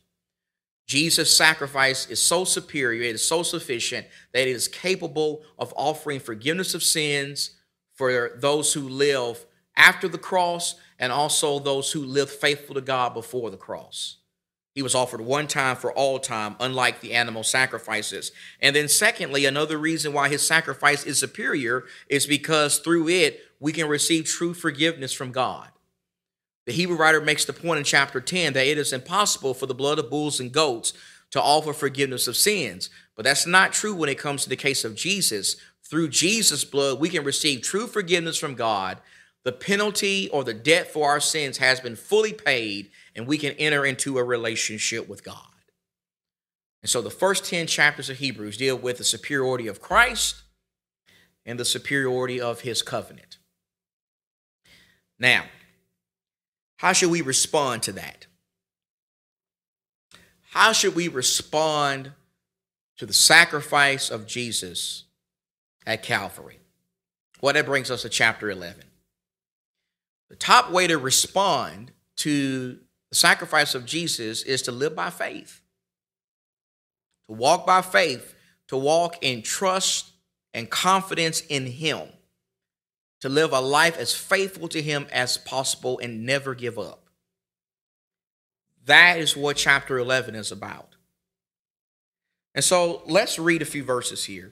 Jesus' 0.85 1.35
sacrifice 1.35 2.09
is 2.09 2.21
so 2.21 2.43
superior, 2.43 3.03
it 3.03 3.15
is 3.15 3.25
so 3.25 3.43
sufficient 3.43 4.05
that 4.33 4.47
it 4.47 4.51
is 4.51 4.67
capable 4.67 5.43
of 5.57 5.73
offering 5.77 6.19
forgiveness 6.19 6.73
of 6.73 6.83
sins 6.83 7.51
for 7.93 8.31
those 8.35 8.73
who 8.73 8.89
live 8.89 9.45
after 9.77 10.09
the 10.09 10.17
cross 10.17 10.75
and 10.99 11.13
also 11.13 11.59
those 11.59 11.93
who 11.93 12.03
live 12.03 12.29
faithful 12.29 12.75
to 12.75 12.81
God 12.81 13.13
before 13.13 13.49
the 13.49 13.57
cross. 13.57 14.17
He 14.73 14.81
was 14.81 14.95
offered 14.95 15.21
one 15.21 15.47
time 15.47 15.75
for 15.75 15.91
all 15.91 16.17
time, 16.19 16.55
unlike 16.59 17.01
the 17.01 17.13
animal 17.13 17.43
sacrifices. 17.43 18.31
And 18.61 18.75
then, 18.75 18.87
secondly, 18.87 19.45
another 19.45 19.77
reason 19.77 20.13
why 20.13 20.29
his 20.29 20.45
sacrifice 20.45 21.05
is 21.05 21.19
superior 21.19 21.83
is 22.07 22.25
because 22.25 22.79
through 22.79 23.09
it, 23.09 23.41
we 23.59 23.73
can 23.73 23.87
receive 23.87 24.25
true 24.25 24.53
forgiveness 24.53 25.11
from 25.11 25.31
God. 25.31 25.67
The 26.65 26.71
Hebrew 26.71 26.95
writer 26.95 27.19
makes 27.19 27.43
the 27.43 27.53
point 27.53 27.79
in 27.79 27.83
chapter 27.83 28.21
10 28.21 28.53
that 28.53 28.67
it 28.67 28.77
is 28.77 28.93
impossible 28.93 29.53
for 29.53 29.65
the 29.65 29.75
blood 29.75 29.99
of 29.99 30.09
bulls 30.09 30.39
and 30.39 30.51
goats 30.51 30.93
to 31.31 31.41
offer 31.41 31.73
forgiveness 31.73 32.27
of 32.27 32.37
sins. 32.37 32.89
But 33.15 33.25
that's 33.25 33.47
not 33.47 33.73
true 33.73 33.95
when 33.95 34.09
it 34.09 34.17
comes 34.17 34.43
to 34.43 34.49
the 34.49 34.55
case 34.55 34.85
of 34.85 34.95
Jesus. 34.95 35.57
Through 35.83 36.09
Jesus' 36.09 36.63
blood, 36.63 36.99
we 36.99 37.09
can 37.09 37.23
receive 37.23 37.61
true 37.61 37.87
forgiveness 37.87 38.37
from 38.37 38.55
God. 38.55 38.99
The 39.43 39.51
penalty 39.51 40.29
or 40.29 40.43
the 40.43 40.53
debt 40.53 40.91
for 40.91 41.09
our 41.09 41.19
sins 41.19 41.57
has 41.57 41.79
been 41.79 41.95
fully 41.95 42.31
paid, 42.31 42.91
and 43.15 43.27
we 43.27 43.37
can 43.37 43.53
enter 43.53 43.85
into 43.85 44.17
a 44.17 44.23
relationship 44.23 45.07
with 45.07 45.23
God. 45.23 45.35
And 46.81 46.89
so 46.89 47.01
the 47.01 47.09
first 47.09 47.45
10 47.45 47.67
chapters 47.67 48.09
of 48.09 48.17
Hebrews 48.17 48.57
deal 48.57 48.75
with 48.75 48.97
the 48.97 49.03
superiority 49.03 49.67
of 49.67 49.81
Christ 49.81 50.41
and 51.45 51.59
the 51.59 51.65
superiority 51.65 52.41
of 52.41 52.61
his 52.61 52.81
covenant. 52.81 53.37
Now, 55.19 55.43
how 56.77 56.93
should 56.93 57.11
we 57.11 57.21
respond 57.21 57.83
to 57.83 57.91
that? 57.93 58.25
How 60.49 60.71
should 60.73 60.95
we 60.95 61.07
respond 61.07 62.11
to 62.97 63.05
the 63.05 63.13
sacrifice 63.13 64.09
of 64.09 64.25
Jesus 64.25 65.05
at 65.85 66.03
Calvary? 66.03 66.59
Well, 67.39 67.53
that 67.53 67.65
brings 67.65 67.91
us 67.91 68.01
to 68.01 68.09
chapter 68.09 68.49
11. 68.49 68.83
The 70.29 70.35
top 70.35 70.71
way 70.71 70.87
to 70.87 70.97
respond 70.97 71.91
to 72.17 72.79
the 73.11 73.15
sacrifice 73.15 73.75
of 73.75 73.85
Jesus 73.85 74.41
is 74.41 74.63
to 74.63 74.71
live 74.71 74.95
by 74.95 75.11
faith, 75.11 75.61
to 77.27 77.35
walk 77.35 77.67
by 77.67 77.83
faith, 77.83 78.33
to 78.69 78.77
walk 78.77 79.17
in 79.21 79.43
trust 79.43 80.11
and 80.53 80.69
confidence 80.69 81.41
in 81.41 81.67
Him 81.67 82.07
to 83.21 83.29
live 83.29 83.53
a 83.53 83.59
life 83.59 83.97
as 83.97 84.13
faithful 84.13 84.67
to 84.67 84.81
Him 84.81 85.07
as 85.11 85.37
possible 85.37 85.99
and 85.99 86.25
never 86.25 86.53
give 86.53 86.77
up. 86.77 87.07
That 88.85 89.19
is 89.19 89.37
what 89.37 89.57
chapter 89.57 89.97
11 89.97 90.35
is 90.35 90.51
about. 90.51 90.95
And 92.53 92.63
so 92.63 93.03
let's 93.05 93.39
read 93.39 93.61
a 93.61 93.65
few 93.65 93.83
verses 93.83 94.25
here. 94.25 94.51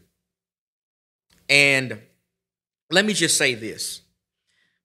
And 1.50 2.00
let 2.92 3.06
me 3.06 3.14
just 3.14 3.38
say 3.38 3.56
this. 3.56 4.02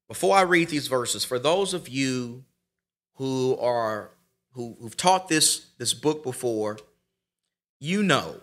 Before 0.09 0.37
I 0.37 0.43
read 0.43 0.69
these 0.69 0.89
verses, 0.89 1.25
for 1.25 1.39
those 1.39 1.75
of 1.75 1.89
you 1.89 2.45
who 3.15 3.57
are 3.59 4.11
who, 4.55 4.77
who've 4.81 4.97
taught 4.97 5.29
this, 5.29 5.67
this 5.79 5.93
book 5.95 6.23
before, 6.23 6.79
you 7.81 8.03
know 8.03 8.37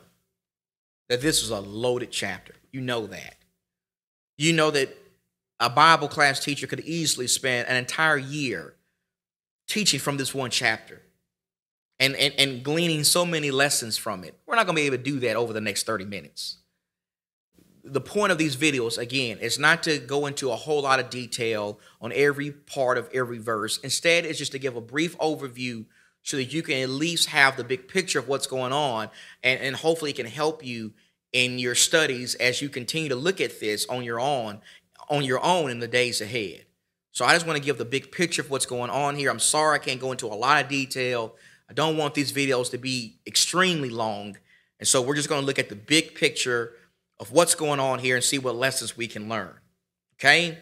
that 1.09 1.21
this 1.21 1.41
is 1.41 1.49
a 1.49 1.59
loaded 1.59 2.11
chapter. 2.11 2.53
You 2.71 2.81
know 2.81 3.07
that. 3.07 3.35
You 4.37 4.53
know 4.53 4.71
that 4.71 4.97
a 5.59 5.69
Bible 5.69 6.07
class 6.07 6.43
teacher 6.43 6.67
could 6.67 6.81
easily 6.81 7.27
spend 7.27 7.67
an 7.69 7.77
entire 7.77 8.17
year 8.17 8.75
teaching 9.67 9.99
from 9.99 10.17
this 10.17 10.33
one 10.33 10.49
chapter 10.49 11.01
and, 11.99 12.15
and, 12.15 12.33
and 12.37 12.63
gleaning 12.63 13.03
so 13.03 13.25
many 13.25 13.51
lessons 13.51 13.97
from 13.97 14.23
it. 14.23 14.37
We're 14.45 14.55
not 14.55 14.65
going 14.65 14.75
to 14.75 14.81
be 14.81 14.87
able 14.87 14.97
to 14.97 15.03
do 15.03 15.19
that 15.19 15.35
over 15.35 15.53
the 15.53 15.61
next 15.61 15.85
30 15.85 16.05
minutes. 16.05 16.57
The 17.83 18.01
point 18.01 18.31
of 18.31 18.37
these 18.37 18.55
videos, 18.55 18.97
again, 18.97 19.39
is 19.39 19.57
not 19.57 19.83
to 19.83 19.97
go 19.97 20.27
into 20.27 20.51
a 20.51 20.55
whole 20.55 20.83
lot 20.83 20.99
of 20.99 21.09
detail 21.09 21.79
on 21.99 22.11
every 22.13 22.51
part 22.51 22.97
of 22.97 23.09
every 23.13 23.39
verse. 23.39 23.79
Instead, 23.79 24.25
it's 24.25 24.37
just 24.37 24.51
to 24.51 24.59
give 24.59 24.75
a 24.75 24.81
brief 24.81 25.17
overview 25.17 25.85
so 26.23 26.37
that 26.37 26.53
you 26.53 26.61
can 26.61 26.77
at 26.77 26.89
least 26.89 27.29
have 27.29 27.57
the 27.57 27.63
big 27.63 27.87
picture 27.87 28.19
of 28.19 28.27
what's 28.27 28.45
going 28.45 28.71
on 28.71 29.09
and, 29.43 29.59
and 29.59 29.75
hopefully 29.75 30.11
it 30.11 30.17
can 30.17 30.27
help 30.27 30.63
you 30.63 30.93
in 31.33 31.57
your 31.57 31.73
studies 31.73 32.35
as 32.35 32.61
you 32.61 32.69
continue 32.69 33.09
to 33.09 33.15
look 33.15 33.41
at 33.41 33.59
this 33.59 33.87
on 33.87 34.03
your 34.03 34.19
own 34.19 34.61
on 35.09 35.23
your 35.23 35.43
own 35.43 35.69
in 35.69 35.79
the 35.79 35.87
days 35.87 36.21
ahead. 36.21 36.65
So 37.11 37.25
I 37.25 37.33
just 37.33 37.45
want 37.45 37.57
to 37.57 37.63
give 37.63 37.77
the 37.77 37.85
big 37.85 38.11
picture 38.11 38.41
of 38.41 38.49
what's 38.49 38.65
going 38.65 38.89
on 38.89 39.15
here. 39.17 39.29
I'm 39.29 39.39
sorry 39.39 39.75
I 39.75 39.79
can't 39.79 39.99
go 39.99 40.11
into 40.11 40.27
a 40.27 40.29
lot 40.29 40.63
of 40.63 40.69
detail. 40.69 41.35
I 41.69 41.73
don't 41.73 41.97
want 41.97 42.13
these 42.13 42.31
videos 42.31 42.71
to 42.71 42.77
be 42.77 43.17
extremely 43.27 43.89
long. 43.89 44.37
And 44.79 44.87
so 44.87 45.01
we're 45.01 45.15
just 45.15 45.27
going 45.27 45.41
to 45.41 45.45
look 45.45 45.59
at 45.59 45.67
the 45.67 45.75
big 45.75 46.15
picture 46.15 46.73
of 47.21 47.31
what's 47.31 47.55
going 47.55 47.79
on 47.79 47.99
here 47.99 48.15
and 48.15 48.25
see 48.25 48.39
what 48.39 48.55
lessons 48.55 48.97
we 48.97 49.07
can 49.07 49.29
learn. 49.29 49.53
Okay? 50.19 50.57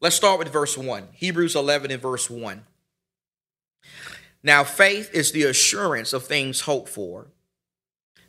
Let's 0.00 0.16
start 0.16 0.38
with 0.38 0.48
verse 0.48 0.78
1. 0.78 1.08
Hebrews 1.12 1.56
11 1.56 1.90
and 1.90 2.00
verse 2.00 2.30
1. 2.30 2.64
Now, 4.44 4.62
faith 4.62 5.10
is 5.12 5.32
the 5.32 5.42
assurance 5.42 6.12
of 6.12 6.24
things 6.24 6.62
hoped 6.62 6.88
for, 6.88 7.26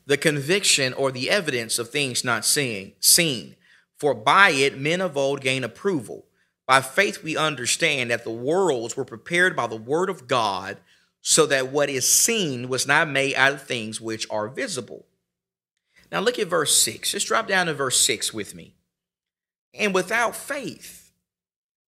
the 0.05 0.17
conviction 0.17 0.93
or 0.93 1.11
the 1.11 1.29
evidence 1.29 1.77
of 1.77 1.89
things 1.89 2.23
not 2.23 2.43
seeing, 2.43 2.93
seen. 2.99 3.55
For 3.97 4.13
by 4.13 4.49
it 4.49 4.79
men 4.79 4.99
of 4.99 5.15
old 5.15 5.41
gain 5.41 5.63
approval. 5.63 6.25
By 6.67 6.81
faith 6.81 7.23
we 7.23 7.37
understand 7.37 8.09
that 8.09 8.23
the 8.23 8.31
worlds 8.31 8.97
were 8.97 9.05
prepared 9.05 9.55
by 9.55 9.67
the 9.67 9.75
word 9.75 10.09
of 10.09 10.27
God, 10.27 10.77
so 11.21 11.45
that 11.47 11.71
what 11.71 11.89
is 11.89 12.09
seen 12.09 12.67
was 12.67 12.87
not 12.87 13.09
made 13.09 13.35
out 13.35 13.53
of 13.53 13.63
things 13.63 14.01
which 14.01 14.27
are 14.29 14.47
visible. 14.47 15.05
Now 16.11 16.19
look 16.19 16.39
at 16.39 16.47
verse 16.47 16.77
6. 16.77 17.11
Just 17.11 17.27
drop 17.27 17.47
down 17.47 17.67
to 17.67 17.73
verse 17.73 17.99
6 18.01 18.33
with 18.33 18.55
me. 18.55 18.73
And 19.73 19.93
without 19.93 20.35
faith, 20.35 21.11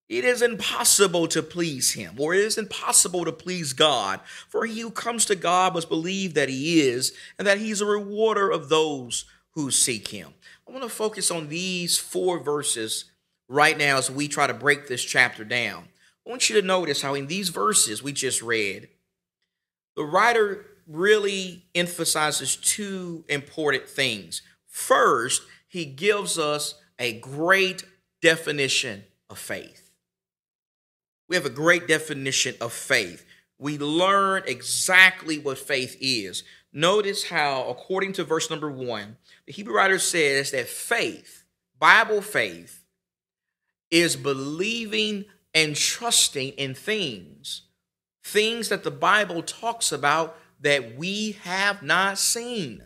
it 0.09 0.23
is 0.23 0.41
impossible 0.41 1.27
to 1.27 1.43
please 1.43 1.93
him, 1.93 2.15
or 2.17 2.33
it 2.33 2.39
is 2.39 2.57
impossible 2.57 3.25
to 3.25 3.31
please 3.31 3.73
God. 3.73 4.21
For 4.47 4.65
he 4.65 4.79
who 4.79 4.91
comes 4.91 5.25
to 5.25 5.35
God 5.35 5.73
must 5.73 5.89
believe 5.89 6.33
that 6.33 6.49
he 6.49 6.81
is, 6.81 7.13
and 7.37 7.45
that 7.47 7.57
he's 7.57 7.81
a 7.81 7.85
rewarder 7.85 8.49
of 8.49 8.69
those 8.69 9.25
who 9.51 9.69
seek 9.69 10.09
him. 10.09 10.33
I 10.67 10.71
want 10.71 10.83
to 10.83 10.89
focus 10.89 11.31
on 11.31 11.49
these 11.49 11.97
four 11.97 12.39
verses 12.39 13.05
right 13.49 13.77
now 13.77 13.97
as 13.97 14.11
we 14.11 14.27
try 14.27 14.47
to 14.47 14.53
break 14.53 14.87
this 14.87 15.03
chapter 15.03 15.43
down. 15.43 15.87
I 16.25 16.29
want 16.29 16.49
you 16.49 16.59
to 16.59 16.67
notice 16.67 17.01
how 17.01 17.13
in 17.13 17.27
these 17.27 17.49
verses 17.49 18.03
we 18.03 18.11
just 18.11 18.41
read, 18.41 18.89
the 19.95 20.03
writer 20.03 20.65
really 20.87 21.65
emphasizes 21.75 22.55
two 22.55 23.25
important 23.27 23.87
things. 23.87 24.41
First, 24.67 25.43
he 25.67 25.85
gives 25.85 26.39
us 26.39 26.75
a 26.97 27.19
great 27.19 27.83
definition 28.21 29.03
of 29.29 29.37
faith. 29.37 29.91
We 31.27 31.35
have 31.35 31.45
a 31.45 31.49
great 31.49 31.87
definition 31.87 32.55
of 32.61 32.71
faith. 32.71 33.25
We 33.59 33.77
learn 33.77 34.43
exactly 34.45 35.39
what 35.39 35.57
faith 35.57 35.97
is. 35.99 36.43
Notice 36.71 37.25
how, 37.25 37.67
according 37.69 38.13
to 38.13 38.23
verse 38.23 38.49
number 38.49 38.71
one, 38.71 39.17
the 39.45 39.53
Hebrew 39.53 39.75
writer 39.75 39.99
says 39.99 40.51
that 40.51 40.67
faith, 40.67 41.43
Bible 41.79 42.21
faith, 42.21 42.83
is 43.89 44.15
believing 44.15 45.25
and 45.53 45.75
trusting 45.75 46.49
in 46.49 46.75
things, 46.75 47.63
things 48.23 48.69
that 48.69 48.83
the 48.83 48.91
Bible 48.91 49.41
talks 49.41 49.91
about 49.91 50.37
that 50.61 50.97
we 50.97 51.33
have 51.43 51.83
not 51.83 52.17
seen. 52.17 52.83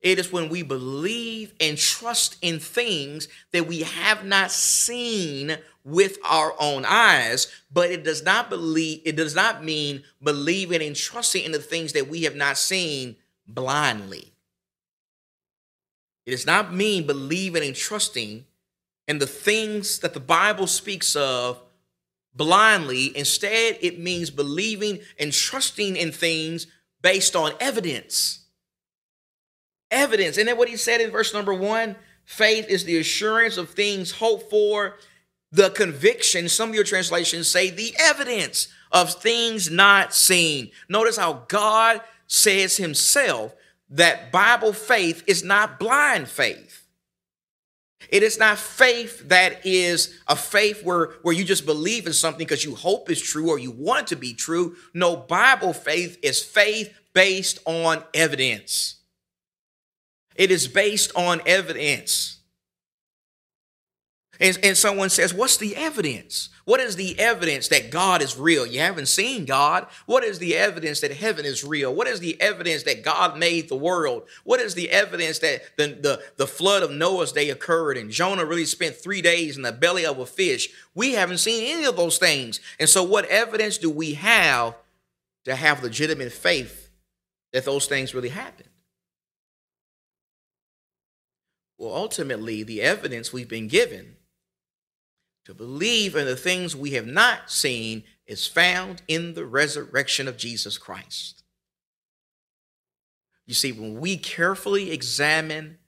It 0.00 0.18
is 0.18 0.32
when 0.32 0.48
we 0.48 0.62
believe 0.62 1.52
and 1.60 1.76
trust 1.76 2.36
in 2.40 2.58
things 2.58 3.28
that 3.52 3.66
we 3.66 3.80
have 3.82 4.24
not 4.24 4.50
seen 4.50 5.58
with 5.84 6.18
our 6.24 6.54
own 6.58 6.84
eyes, 6.86 7.48
but 7.70 7.90
it 7.90 8.02
does 8.02 8.22
not 8.22 8.48
believe 8.48 9.02
it 9.04 9.16
does 9.16 9.34
not 9.34 9.62
mean 9.62 10.02
believing 10.22 10.82
and 10.82 10.96
trusting 10.96 11.44
in 11.44 11.52
the 11.52 11.58
things 11.58 11.92
that 11.92 12.08
we 12.08 12.22
have 12.22 12.36
not 12.36 12.56
seen 12.56 13.16
blindly. 13.46 14.32
It 16.24 16.30
does 16.30 16.46
not 16.46 16.72
mean 16.72 17.06
believing 17.06 17.64
and 17.64 17.76
trusting 17.76 18.44
in 19.08 19.18
the 19.18 19.26
things 19.26 19.98
that 19.98 20.14
the 20.14 20.20
Bible 20.20 20.66
speaks 20.66 21.16
of 21.16 21.60
blindly. 22.40 23.14
Instead, 23.14 23.76
it 23.82 23.98
means 24.00 24.30
believing 24.30 24.98
and 25.18 25.30
trusting 25.30 25.94
in 25.94 26.10
things 26.10 26.66
based 27.02 27.36
on 27.36 27.52
evidence. 27.60 28.46
Evidence. 29.90 30.38
And 30.38 30.48
then 30.48 30.56
what 30.56 30.70
he 30.70 30.78
said 30.78 31.02
in 31.02 31.10
verse 31.10 31.34
number 31.34 31.52
one 31.52 31.96
faith 32.24 32.66
is 32.70 32.84
the 32.84 32.96
assurance 32.96 33.58
of 33.58 33.68
things 33.68 34.12
hoped 34.12 34.48
for, 34.48 34.96
the 35.52 35.68
conviction. 35.68 36.48
Some 36.48 36.70
of 36.70 36.74
your 36.74 36.84
translations 36.84 37.46
say 37.46 37.68
the 37.68 37.94
evidence 38.00 38.68
of 38.90 39.12
things 39.12 39.70
not 39.70 40.14
seen. 40.14 40.70
Notice 40.88 41.18
how 41.18 41.44
God 41.46 42.00
says 42.26 42.78
himself 42.78 43.54
that 43.90 44.32
Bible 44.32 44.72
faith 44.72 45.24
is 45.26 45.44
not 45.44 45.78
blind 45.78 46.26
faith. 46.26 46.86
It 48.08 48.22
is 48.22 48.38
not 48.38 48.58
faith 48.58 49.28
that 49.28 49.64
is 49.64 50.18
a 50.26 50.34
faith 50.34 50.82
where, 50.82 51.10
where 51.22 51.34
you 51.34 51.44
just 51.44 51.66
believe 51.66 52.06
in 52.06 52.12
something 52.12 52.44
because 52.44 52.64
you 52.64 52.74
hope 52.74 53.10
it's 53.10 53.20
true 53.20 53.50
or 53.50 53.58
you 53.58 53.70
want 53.70 54.02
it 54.02 54.06
to 54.08 54.16
be 54.16 54.34
true. 54.34 54.76
No, 54.94 55.16
Bible 55.16 55.72
faith 55.72 56.18
is 56.22 56.42
faith 56.42 56.92
based 57.12 57.58
on 57.66 58.02
evidence. 58.14 58.96
It 60.34 60.50
is 60.50 60.66
based 60.66 61.12
on 61.14 61.42
evidence. 61.44 62.39
And, 64.40 64.58
and 64.62 64.76
someone 64.76 65.10
says, 65.10 65.34
What's 65.34 65.58
the 65.58 65.76
evidence? 65.76 66.48
What 66.64 66.80
is 66.80 66.96
the 66.96 67.18
evidence 67.18 67.68
that 67.68 67.90
God 67.90 68.22
is 68.22 68.38
real? 68.38 68.66
You 68.66 68.80
haven't 68.80 69.08
seen 69.08 69.44
God. 69.44 69.86
What 70.06 70.24
is 70.24 70.38
the 70.38 70.56
evidence 70.56 71.00
that 71.00 71.12
heaven 71.12 71.44
is 71.44 71.62
real? 71.62 71.94
What 71.94 72.06
is 72.06 72.20
the 72.20 72.40
evidence 72.40 72.84
that 72.84 73.04
God 73.04 73.36
made 73.36 73.68
the 73.68 73.76
world? 73.76 74.26
What 74.44 74.60
is 74.60 74.74
the 74.74 74.90
evidence 74.90 75.40
that 75.40 75.62
the, 75.76 75.88
the, 75.88 76.22
the 76.36 76.46
flood 76.46 76.82
of 76.82 76.90
Noah's 76.90 77.32
day 77.32 77.50
occurred 77.50 77.98
and 77.98 78.10
Jonah 78.10 78.44
really 78.44 78.64
spent 78.64 78.96
three 78.96 79.20
days 79.20 79.56
in 79.56 79.62
the 79.62 79.72
belly 79.72 80.06
of 80.06 80.18
a 80.18 80.26
fish? 80.26 80.70
We 80.94 81.12
haven't 81.12 81.38
seen 81.38 81.76
any 81.76 81.84
of 81.84 81.96
those 81.96 82.16
things. 82.16 82.60
And 82.78 82.88
so, 82.88 83.02
what 83.02 83.26
evidence 83.26 83.76
do 83.76 83.90
we 83.90 84.14
have 84.14 84.74
to 85.44 85.54
have 85.54 85.82
legitimate 85.82 86.32
faith 86.32 86.90
that 87.52 87.66
those 87.66 87.86
things 87.86 88.14
really 88.14 88.28
happened? 88.30 88.68
Well, 91.76 91.94
ultimately, 91.94 92.62
the 92.62 92.80
evidence 92.80 93.32
we've 93.32 93.48
been 93.48 93.68
given 93.68 94.16
to 95.50 95.54
believe 95.54 96.14
in 96.14 96.26
the 96.26 96.36
things 96.36 96.76
we 96.76 96.92
have 96.92 97.08
not 97.08 97.50
seen 97.50 98.04
is 98.24 98.46
found 98.46 99.02
in 99.08 99.34
the 99.34 99.44
resurrection 99.44 100.28
of 100.28 100.36
Jesus 100.36 100.78
Christ. 100.78 101.42
You 103.46 103.54
see, 103.54 103.72
when 103.72 103.98
we 103.98 104.16
carefully 104.16 104.92
examine 104.92 105.78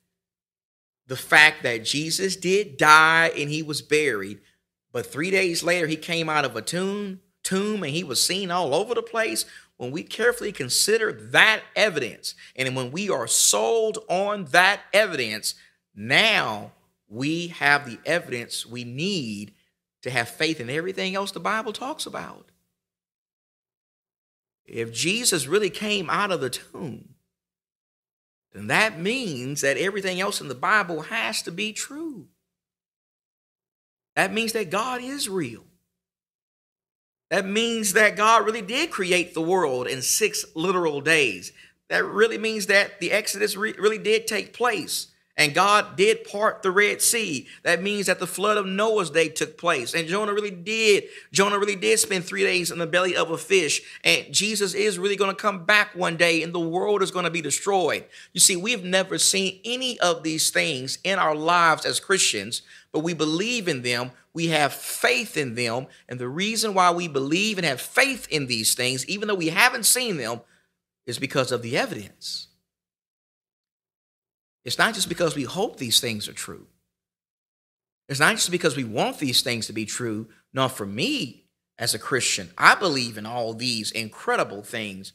the 1.07 1.15
fact 1.15 1.63
that 1.63 1.85
Jesus 1.85 2.35
did 2.35 2.77
die 2.77 3.31
and 3.39 3.49
he 3.49 3.63
was 3.63 3.83
buried, 3.83 4.41
but 4.91 5.07
three 5.07 5.31
days 5.31 5.63
later 5.63 5.87
he 5.87 5.95
came 5.95 6.29
out 6.29 6.45
of 6.45 6.57
a 6.57 6.63
tomb, 6.63 7.21
tomb 7.45 7.85
and 7.85 7.93
he 7.93 8.03
was 8.03 8.21
seen 8.21 8.51
all 8.51 8.75
over 8.75 8.97
the 8.97 9.03
place. 9.03 9.45
When 9.77 9.93
we 9.93 10.03
carefully 10.03 10.51
consider 10.51 11.13
that 11.13 11.63
evidence, 11.77 12.35
and 12.57 12.75
when 12.75 12.91
we 12.91 13.09
are 13.11 13.29
sold 13.29 13.99
on 14.09 14.47
that 14.47 14.81
evidence, 14.93 15.55
now 15.95 16.73
we 17.13 17.49
have 17.49 17.85
the 17.85 17.99
evidence 18.07 18.65
we 18.65 18.85
need 18.85 19.53
to 20.01 20.11
have 20.11 20.31
faith 20.31 20.61
in 20.61 20.71
everything 20.71 21.15
else 21.15 21.31
the 21.31 21.41
Bible 21.41 21.73
talks 21.73 22.07
about. 22.07 22.51
If 24.65 24.95
Jesus 24.95 25.47
really 25.47 25.69
came 25.69 26.09
out 26.09 26.33
of 26.33 26.41
the 26.41 26.49
tomb, 26.49 27.11
then 28.55 28.69
that 28.69 28.99
means 28.99 29.61
that 29.61 29.77
everything 29.77 30.21
else 30.21 30.41
in 30.41 30.49
the 30.49 30.55
Bible 30.55 31.03
has 31.03 31.43
to 31.43 31.51
be 31.51 31.75
true. 31.75 32.29
That 34.17 34.33
means 34.33 34.53
that 34.53 34.71
God 34.71 35.03
is 35.03 35.29
real. 35.29 35.65
That 37.29 37.45
means 37.47 37.93
that 37.93 38.17
God 38.17 38.47
really 38.47 38.63
did 38.63 38.91
create 38.91 39.35
the 39.35 39.43
world 39.43 39.87
in 39.87 40.01
six 40.01 40.45
literal 40.55 41.03
days. 41.03 41.53
That 41.89 42.05
really 42.05 42.39
means 42.39 42.67
that 42.67 43.01
the 43.01 43.13
Exodus 43.13 43.55
re- 43.55 43.75
really 43.79 43.99
did 43.99 44.27
take 44.27 44.55
place. 44.55 45.09
And 45.37 45.55
God 45.55 45.97
did 45.97 46.25
part 46.25 46.63
the 46.63 46.71
Red 46.71 47.01
Sea. 47.01 47.47
That 47.63 47.83
means 47.83 48.07
that 48.07 48.19
the 48.19 48.27
flood 48.27 48.59
of 48.59 48.67
Noah's 48.67 49.09
day 49.09 49.31
took 49.31 49.57
place. 49.57 49.95
And 49.95 50.07
Jonah 50.07 50.35
really 50.35 50.51
did. 50.51 51.05
Jonah 51.33 51.59
really 51.59 51.77
did 51.77 51.99
spend 51.99 52.25
three 52.25 52.43
days 52.43 52.71
in 52.71 52.79
the 52.79 52.87
belly 52.87 53.17
of 53.17 53.31
a 53.31 53.39
fish. 53.39 53.81
And 54.05 54.27
Jesus 54.31 54.75
is 54.75 54.99
really 54.99 55.17
going 55.17 55.35
to 55.35 55.43
come 55.43 55.65
back 55.65 55.95
one 55.95 56.19
day 56.19 56.43
and 56.43 56.53
the 56.53 56.61
world 56.61 57.03
is 57.03 57.11
going 57.11 57.25
to 57.25 57.31
be 57.31 57.41
destroyed. 57.41 58.05
You 58.35 58.41
see, 58.41 58.57
we've 58.57 58.85
never 58.85 59.17
seen 59.17 59.59
any 59.65 59.99
of 60.01 60.23
these 60.23 60.51
things 60.51 60.99
in 61.03 61.19
our 61.19 61.35
lives 61.35 61.87
as 61.87 61.99
Christians, 61.99 62.61
but 62.93 63.01
we 63.01 63.15
believe 63.15 63.69
in 63.69 63.81
them. 63.81 64.11
We 64.35 64.49
have 64.49 64.75
faith 64.75 65.39
in 65.39 65.55
them. 65.55 65.87
And 66.11 66.19
the 66.19 66.29
reason 66.29 66.75
why 66.75 66.91
we 66.91 67.09
believe 67.09 67.57
and 67.57 67.67
have 67.67 67.81
faith 67.81 68.29
in 68.31 68.49
these 68.49 68.75
things, 68.75 69.07
even 69.07 69.29
though 69.29 69.35
we 69.35 69.49
haven't 69.49 69.87
seen 69.87 70.19
them, 70.19 70.43
is 71.07 71.19
because 71.19 71.53
of 71.53 71.63
the 71.63 71.77
evidence. 71.77 72.49
It's 74.65 74.79
not 74.79 74.95
just 74.95 75.09
because 75.09 75.35
we 75.35 75.45
hope 75.45 75.77
these 75.77 76.01
things 76.01 76.29
are 76.29 76.33
true. 76.33 76.67
It's 78.09 78.21
not 78.21 78.37
just 78.37 78.51
because 78.51 78.77
we 78.77 78.85
want 78.85 79.19
these 79.19 79.43
things 79.43 79.67
to 79.67 79.73
be 79.73 79.87
true. 79.87 80.29
No, 80.53 80.69
for 80.69 80.87
me 80.87 81.45
as 81.79 81.95
a 81.95 81.99
Christian, 81.99 82.51
I 82.59 82.75
believe 82.75 83.17
in 83.17 83.27
all 83.27 83.55
these 83.55 83.91
incredible 83.91 84.63
things 84.63 85.13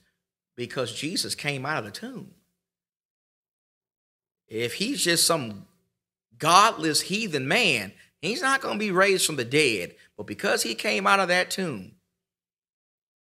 because 0.55 0.93
Jesus 0.93 1.35
came 1.35 1.65
out 1.65 1.79
of 1.79 1.85
the 1.85 1.91
tomb. 1.91 2.31
If 4.47 4.75
he's 4.75 5.03
just 5.03 5.25
some 5.25 5.67
godless 6.37 7.01
heathen 7.01 7.47
man, 7.47 7.91
he's 8.21 8.41
not 8.41 8.61
going 8.61 8.75
to 8.75 8.85
be 8.85 8.91
raised 8.91 9.25
from 9.25 9.35
the 9.35 9.45
dead. 9.45 9.95
But 10.15 10.27
because 10.27 10.63
he 10.63 10.73
came 10.73 11.05
out 11.05 11.19
of 11.19 11.27
that 11.27 11.51
tomb, 11.51 11.93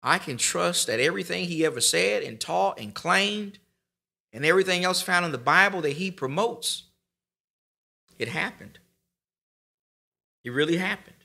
I 0.01 0.19
can 0.19 0.37
trust 0.37 0.87
that 0.87 0.99
everything 0.99 1.45
he 1.45 1.65
ever 1.65 1.81
said 1.81 2.23
and 2.23 2.39
taught 2.39 2.79
and 2.79 2.93
claimed 2.93 3.59
and 4.35 4.45
everything 4.45 4.83
else 4.83 5.01
found 5.01 5.25
in 5.25 5.31
the 5.31 5.37
Bible 5.37 5.79
that 5.81 5.93
he 5.93 6.11
promotes, 6.11 6.83
it 8.19 8.27
happened. 8.27 8.79
It 10.43 10.51
really 10.51 10.75
happened. 10.75 11.15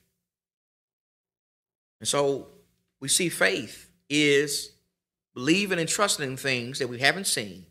And 1.98 2.08
so 2.08 2.46
we 3.00 3.08
see 3.08 3.28
faith 3.28 3.90
is 4.08 4.70
believing 5.34 5.80
and 5.80 5.88
trusting 5.88 6.24
in 6.24 6.36
things 6.36 6.78
that 6.78 6.88
we 6.88 7.00
haven't 7.00 7.26
seen 7.26 7.66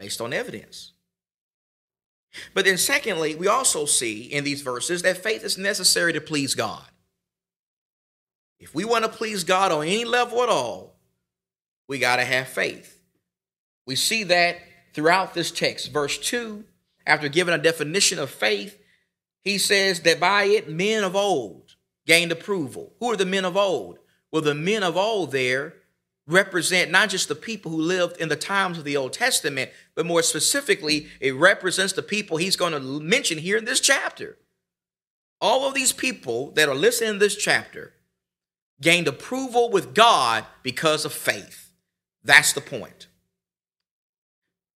based 0.00 0.20
on 0.20 0.32
evidence. 0.32 0.92
But 2.54 2.64
then, 2.64 2.76
secondly, 2.76 3.36
we 3.36 3.46
also 3.46 3.86
see 3.86 4.22
in 4.22 4.42
these 4.42 4.62
verses 4.62 5.02
that 5.02 5.16
faith 5.18 5.44
is 5.44 5.56
necessary 5.56 6.12
to 6.12 6.20
please 6.20 6.56
God. 6.56 6.84
If 8.58 8.74
we 8.74 8.84
want 8.84 9.04
to 9.04 9.10
please 9.10 9.44
God 9.44 9.70
on 9.70 9.84
any 9.84 10.04
level 10.04 10.42
at 10.42 10.48
all, 10.48 10.96
we 11.86 12.00
got 12.00 12.16
to 12.16 12.24
have 12.24 12.48
faith. 12.48 12.97
We 13.88 13.96
see 13.96 14.22
that 14.24 14.58
throughout 14.92 15.32
this 15.32 15.50
text. 15.50 15.90
Verse 15.92 16.18
2, 16.18 16.62
after 17.06 17.30
giving 17.30 17.54
a 17.54 17.58
definition 17.58 18.18
of 18.18 18.28
faith, 18.28 18.78
he 19.42 19.56
says 19.56 20.00
that 20.00 20.20
by 20.20 20.44
it 20.44 20.68
men 20.68 21.04
of 21.04 21.16
old 21.16 21.74
gained 22.06 22.30
approval. 22.30 22.92
Who 23.00 23.10
are 23.10 23.16
the 23.16 23.24
men 23.24 23.46
of 23.46 23.56
old? 23.56 23.98
Well, 24.30 24.42
the 24.42 24.54
men 24.54 24.82
of 24.82 24.98
old 24.98 25.32
there 25.32 25.72
represent 26.26 26.90
not 26.90 27.08
just 27.08 27.28
the 27.28 27.34
people 27.34 27.70
who 27.70 27.80
lived 27.80 28.18
in 28.18 28.28
the 28.28 28.36
times 28.36 28.76
of 28.76 28.84
the 28.84 28.98
Old 28.98 29.14
Testament, 29.14 29.70
but 29.94 30.04
more 30.04 30.22
specifically, 30.22 31.08
it 31.18 31.34
represents 31.34 31.94
the 31.94 32.02
people 32.02 32.36
he's 32.36 32.56
going 32.56 32.74
to 32.74 33.00
mention 33.00 33.38
here 33.38 33.56
in 33.56 33.64
this 33.64 33.80
chapter. 33.80 34.36
All 35.40 35.66
of 35.66 35.72
these 35.72 35.94
people 35.94 36.50
that 36.50 36.68
are 36.68 36.74
listed 36.74 37.08
in 37.08 37.20
this 37.20 37.36
chapter 37.36 37.94
gained 38.82 39.08
approval 39.08 39.70
with 39.70 39.94
God 39.94 40.44
because 40.62 41.06
of 41.06 41.14
faith. 41.14 41.72
That's 42.22 42.52
the 42.52 42.60
point. 42.60 43.06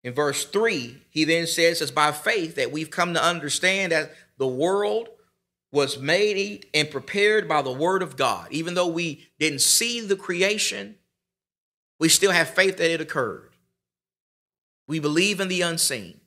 In 0.05 0.15
verse 0.15 0.45
3, 0.45 0.97
he 1.11 1.25
then 1.25 1.47
says, 1.47 1.81
It's 1.81 1.91
by 1.91 2.13
faith 2.13 2.57
that 2.57 2.73
we've 2.73 2.91
come 2.91 3.15
to 3.15 3.23
understand 3.23 3.93
that 3.93 4.13
the 4.37 4.49
world 4.49 5.09
was 5.71 5.99
made 5.99 6.67
and 6.75 6.91
prepared 6.91 7.49
by 7.49 7.63
the 7.63 7.73
word 7.73 8.03
of 8.03 8.17
God. 8.17 8.49
Even 8.51 8.75
though 8.75 8.89
we 8.89 9.29
didn't 9.39 9.61
see 9.61 10.01
the 10.01 10.17
creation, 10.17 10.97
we 12.01 12.09
still 12.09 12.33
have 12.33 12.51
faith 12.51 12.79
that 12.79 12.91
it 12.91 13.01
occurred. 13.01 13.51
We 14.89 14.99
believe 14.99 15.41
in 15.41 15.49
the 15.49 15.63
unseen. 15.63 16.21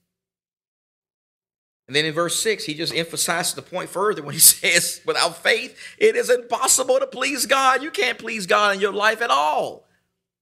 And 1.87 1.95
then 1.95 2.05
in 2.05 2.13
verse 2.13 2.39
6, 2.39 2.65
he 2.65 2.73
just 2.73 2.95
emphasizes 2.95 3.53
the 3.53 3.61
point 3.61 3.89
further 3.89 4.23
when 4.23 4.33
he 4.33 4.39
says, 4.39 5.01
without 5.05 5.37
faith, 5.43 5.77
it 5.97 6.15
is 6.15 6.29
impossible 6.29 6.99
to 6.99 7.07
please 7.07 7.45
God. 7.45 7.83
You 7.83 7.91
can't 7.91 8.17
please 8.17 8.47
God 8.47 8.75
in 8.75 8.81
your 8.81 8.93
life 8.93 9.21
at 9.21 9.29
all. 9.29 9.85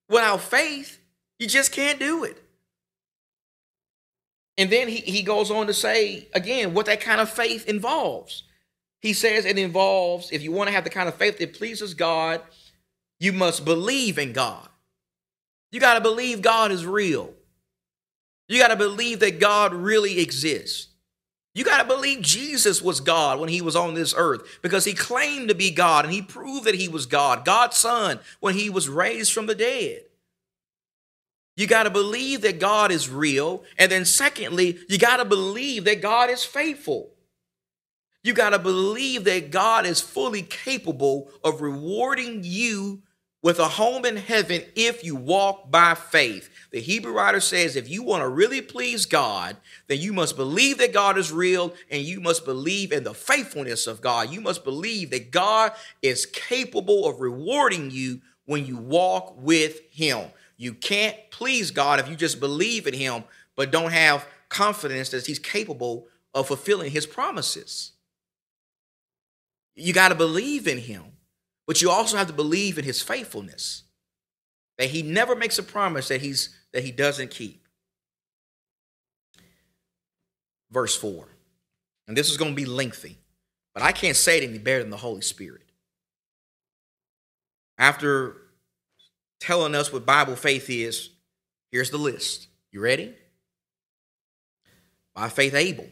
Without 0.08 0.42
faith, 0.42 1.00
you 1.40 1.48
just 1.48 1.72
can't 1.72 2.00
do 2.00 2.24
it. 2.24 2.43
And 4.58 4.70
then 4.70 4.88
he, 4.88 4.98
he 4.98 5.24
goes 5.24 5.50
on 5.50 5.68
to 5.68 5.74
say, 5.74 6.28
again, 6.34 6.74
what 6.74 6.86
that 6.86 7.02
kind 7.02 7.20
of 7.20 7.30
faith 7.30 7.68
involves. 7.68 8.44
He 9.02 9.14
says 9.14 9.46
it 9.46 9.58
involves, 9.58 10.32
if 10.32 10.44
you 10.44 10.52
want 10.52 10.68
to 10.70 10.74
have 10.74 10.84
the 10.84 10.90
kind 10.90 11.10
of 11.10 11.16
faith 11.16 11.40
that 11.40 11.54
pleases 11.54 11.94
God, 11.94 12.42
you 13.20 13.34
must 13.34 13.66
believe 13.66 14.18
in 14.18 14.32
God. 14.32 14.68
You 15.72 15.80
got 15.80 15.96
to 15.96 16.02
believe 16.02 16.42
God 16.42 16.72
is 16.72 16.86
real. 16.86 17.34
You 18.48 18.60
got 18.60 18.68
to 18.68 18.76
believe 18.76 19.20
that 19.22 19.40
God 19.40 19.74
really 19.74 20.20
exists. 20.20 20.88
You 21.56 21.64
got 21.64 21.82
to 21.82 21.88
believe 21.88 22.22
Jesus 22.22 22.82
was 22.82 23.00
God 23.00 23.40
when 23.40 23.50
he 23.50 23.62
was 23.62 23.76
on 23.76 23.94
this 23.94 24.14
earth 24.16 24.60
because 24.62 24.86
he 24.86 24.94
claimed 24.94 25.50
to 25.50 25.56
be 25.56 25.70
God 25.72 26.06
and 26.06 26.14
he 26.14 26.22
proved 26.22 26.66
that 26.66 26.76
he 26.76 26.88
was 26.88 27.06
God, 27.06 27.46
God's 27.46 27.78
son, 27.78 28.20
when 28.40 28.56
he 28.56 28.70
was 28.70 28.90
raised 28.90 29.34
from 29.34 29.46
the 29.46 29.56
dead. 29.56 30.04
You 31.56 31.68
got 31.68 31.84
to 31.84 31.90
believe 31.90 32.42
that 32.42 32.60
God 32.60 32.92
is 32.92 33.10
real. 33.10 33.64
And 33.78 33.92
then, 33.92 34.06
secondly, 34.06 34.80
you 34.90 34.98
got 34.98 35.18
to 35.18 35.26
believe 35.26 35.86
that 35.86 36.02
God 36.02 36.30
is 36.30 36.44
faithful. 36.44 37.12
You 38.24 38.34
got 38.34 38.52
to 38.52 38.60
believe 38.60 39.26
that 39.26 39.52
God 39.52 39.86
is 39.86 40.02
fully 40.02 40.42
capable 40.42 41.30
of 41.44 41.62
rewarding 41.62 42.42
you 42.44 43.04
with 43.44 43.60
a 43.60 43.68
home 43.68 44.06
in 44.06 44.16
heaven 44.16 44.64
if 44.76 45.04
you 45.04 45.16
walk 45.16 45.70
by 45.70 45.94
faith. 45.94 46.50
The 46.72 46.80
Hebrew 46.80 47.12
writer 47.12 47.42
says 47.42 47.76
if 47.76 47.90
you 47.90 48.02
want 48.02 48.24
to 48.24 48.30
really 48.30 48.62
please 48.62 49.06
God, 49.06 49.58
then 49.88 50.00
you 50.00 50.14
must 50.14 50.38
believe 50.38 50.78
that 50.78 50.94
God 50.94 51.18
is 51.18 51.32
real 51.32 51.74
and 51.92 52.02
you 52.02 52.22
must 52.22 52.46
believe 52.46 52.94
in 52.94 53.04
the 53.04 53.14
faithfulness 53.14 53.86
of 53.86 54.02
God. 54.02 54.32
You 54.32 54.40
must 54.40 54.64
believe 54.64 55.12
that 55.12 55.30
God 55.30 55.74
is 56.02 56.26
capable 56.26 57.06
of 57.06 57.20
rewarding 57.20 57.92
you 57.92 58.22
when 58.46 58.66
you 58.66 58.78
walk 58.78 59.36
with 59.38 59.82
Him. 59.92 60.30
You 60.64 60.74
can't 60.74 61.16
please 61.30 61.72
God 61.72 62.00
if 62.00 62.10
you 62.10 62.16
just 62.16 62.40
believe 62.40 62.88
in 62.88 62.94
Him 62.94 63.24
but 63.56 63.72
don't 63.72 63.92
have 63.92 64.26
confidence 64.50 65.10
that 65.10 65.26
He's 65.26 65.40
capable 65.40 66.08
of 66.34 66.48
fulfilling 66.48 66.92
His 66.92 67.06
promises. 67.06 67.92
You 69.76 69.94
got 69.94 70.10
to 70.10 70.16
believe 70.16 70.68
in 70.68 70.78
Him. 70.78 71.04
But 71.66 71.82
you 71.82 71.90
also 71.90 72.18
have 72.18 72.28
to 72.28 72.34
believe 72.34 72.78
in 72.78 72.86
his 72.86 73.02
faithfulness. 73.02 73.84
That 74.78 74.90
he 74.90 75.02
never 75.02 75.36
makes 75.36 75.60
a 75.60 75.64
promise 75.64 76.08
that 76.08 76.22
he's 76.22 76.58
that 76.72 76.84
he 76.84 76.92
doesn't 76.92 77.30
keep. 77.30 77.68
Verse 80.72 80.96
4. 80.96 81.28
And 82.08 82.18
this 82.18 82.30
is 82.30 82.38
going 82.38 82.52
to 82.52 82.56
be 82.56 82.66
lengthy, 82.66 83.18
but 83.74 83.84
I 83.84 83.92
can't 83.92 84.18
say 84.18 84.40
it 84.40 84.50
any 84.50 84.58
better 84.58 84.82
than 84.82 84.90
the 84.90 84.98
Holy 84.98 85.22
Spirit. 85.22 85.70
After 87.78 88.42
telling 89.44 89.76
us 89.76 89.92
what 89.92 90.06
Bible 90.06 90.38
faith 90.38 90.70
is, 90.70 91.10
here's 91.70 91.90
the 91.90 91.98
list. 91.98 92.48
You 92.72 92.80
ready? 92.82 93.14
By 95.14 95.28
faith, 95.30 95.54
Abel 95.54 95.88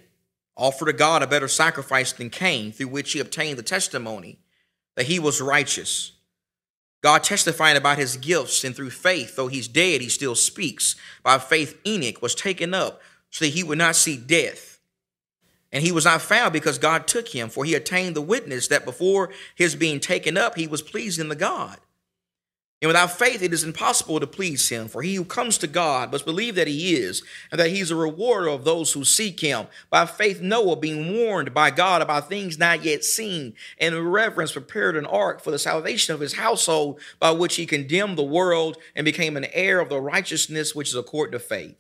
offered 0.56 0.86
to 0.86 0.94
God 0.94 1.22
a 1.22 1.28
better 1.28 1.48
sacrifice 1.48 2.14
than 2.14 2.30
Cain, 2.30 2.72
through 2.72 2.88
which 2.88 3.12
he 3.12 3.20
obtained 3.20 3.60
the 3.60 3.64
testimony 3.64 4.40
that 4.96 5.08
he 5.08 5.20
was 5.20 5.42
righteous. 5.42 6.14
God 7.02 7.24
testifying 7.24 7.78
about 7.78 7.98
his 7.98 8.16
gifts, 8.16 8.64
and 8.64 8.76
through 8.76 8.92
faith, 8.92 9.36
though 9.36 9.48
he's 9.48 9.68
dead, 9.68 10.02
he 10.02 10.10
still 10.10 10.36
speaks. 10.36 10.96
By 11.24 11.38
faith, 11.38 11.78
Enoch 11.86 12.22
was 12.22 12.36
taken 12.36 12.74
up 12.74 13.02
so 13.32 13.44
that 13.46 13.52
he 13.54 13.64
would 13.64 13.78
not 13.78 13.96
see 13.96 14.18
death. 14.18 14.80
And 15.74 15.84
he 15.84 15.92
was 15.92 16.06
not 16.06 16.22
found 16.22 16.54
because 16.54 16.78
God 16.78 17.08
took 17.08 17.30
him, 17.30 17.50
for 17.50 17.66
he 17.66 17.76
attained 17.76 18.16
the 18.16 18.22
witness 18.22 18.68
that 18.68 18.86
before 18.86 19.32
his 19.56 19.76
being 19.76 20.00
taken 20.00 20.38
up, 20.38 20.56
he 20.56 20.68
was 20.68 20.82
pleasing 20.82 21.30
the 21.30 21.36
God. 21.36 21.80
And 22.82 22.88
without 22.88 23.12
faith, 23.12 23.44
it 23.44 23.54
is 23.54 23.64
impossible 23.64 24.20
to 24.20 24.26
please 24.26 24.68
him. 24.68 24.88
For 24.88 25.04
he 25.04 25.14
who 25.14 25.24
comes 25.24 25.60
to 25.60 25.68
God 25.68 26.12
must 26.12 26.26
believe 26.26 26.56
that 26.56 26.68
he 26.68 26.96
is, 26.96 27.22
and 27.52 27.60
that 27.60 27.70
he's 27.70 27.92
a 27.92 27.96
rewarder 27.96 28.48
of 28.48 28.64
those 28.64 28.92
who 28.94 29.06
seek 29.06 29.40
him. 29.40 29.68
By 29.92 30.08
faith, 30.08 30.42
Noah, 30.42 30.78
being 30.78 31.14
warned 31.14 31.54
by 31.54 31.70
God 31.70 32.02
about 32.02 32.28
things 32.28 32.58
not 32.58 32.84
yet 32.84 33.04
seen, 33.04 33.54
and 33.80 33.94
in 33.94 34.08
reverence 34.08 34.54
prepared 34.54 34.96
an 34.96 35.06
ark 35.06 35.42
for 35.42 35.52
the 35.52 35.60
salvation 35.60 36.16
of 36.16 36.22
his 36.22 36.34
household, 36.34 37.00
by 37.20 37.30
which 37.30 37.56
he 37.56 37.68
condemned 37.68 38.18
the 38.18 38.24
world 38.24 38.78
and 38.96 39.06
became 39.06 39.38
an 39.38 39.46
heir 39.54 39.80
of 39.80 39.90
the 39.90 40.02
righteousness 40.02 40.74
which 40.74 40.90
is 40.90 40.96
according 40.96 41.34
to 41.34 41.40
faith. 41.40 41.76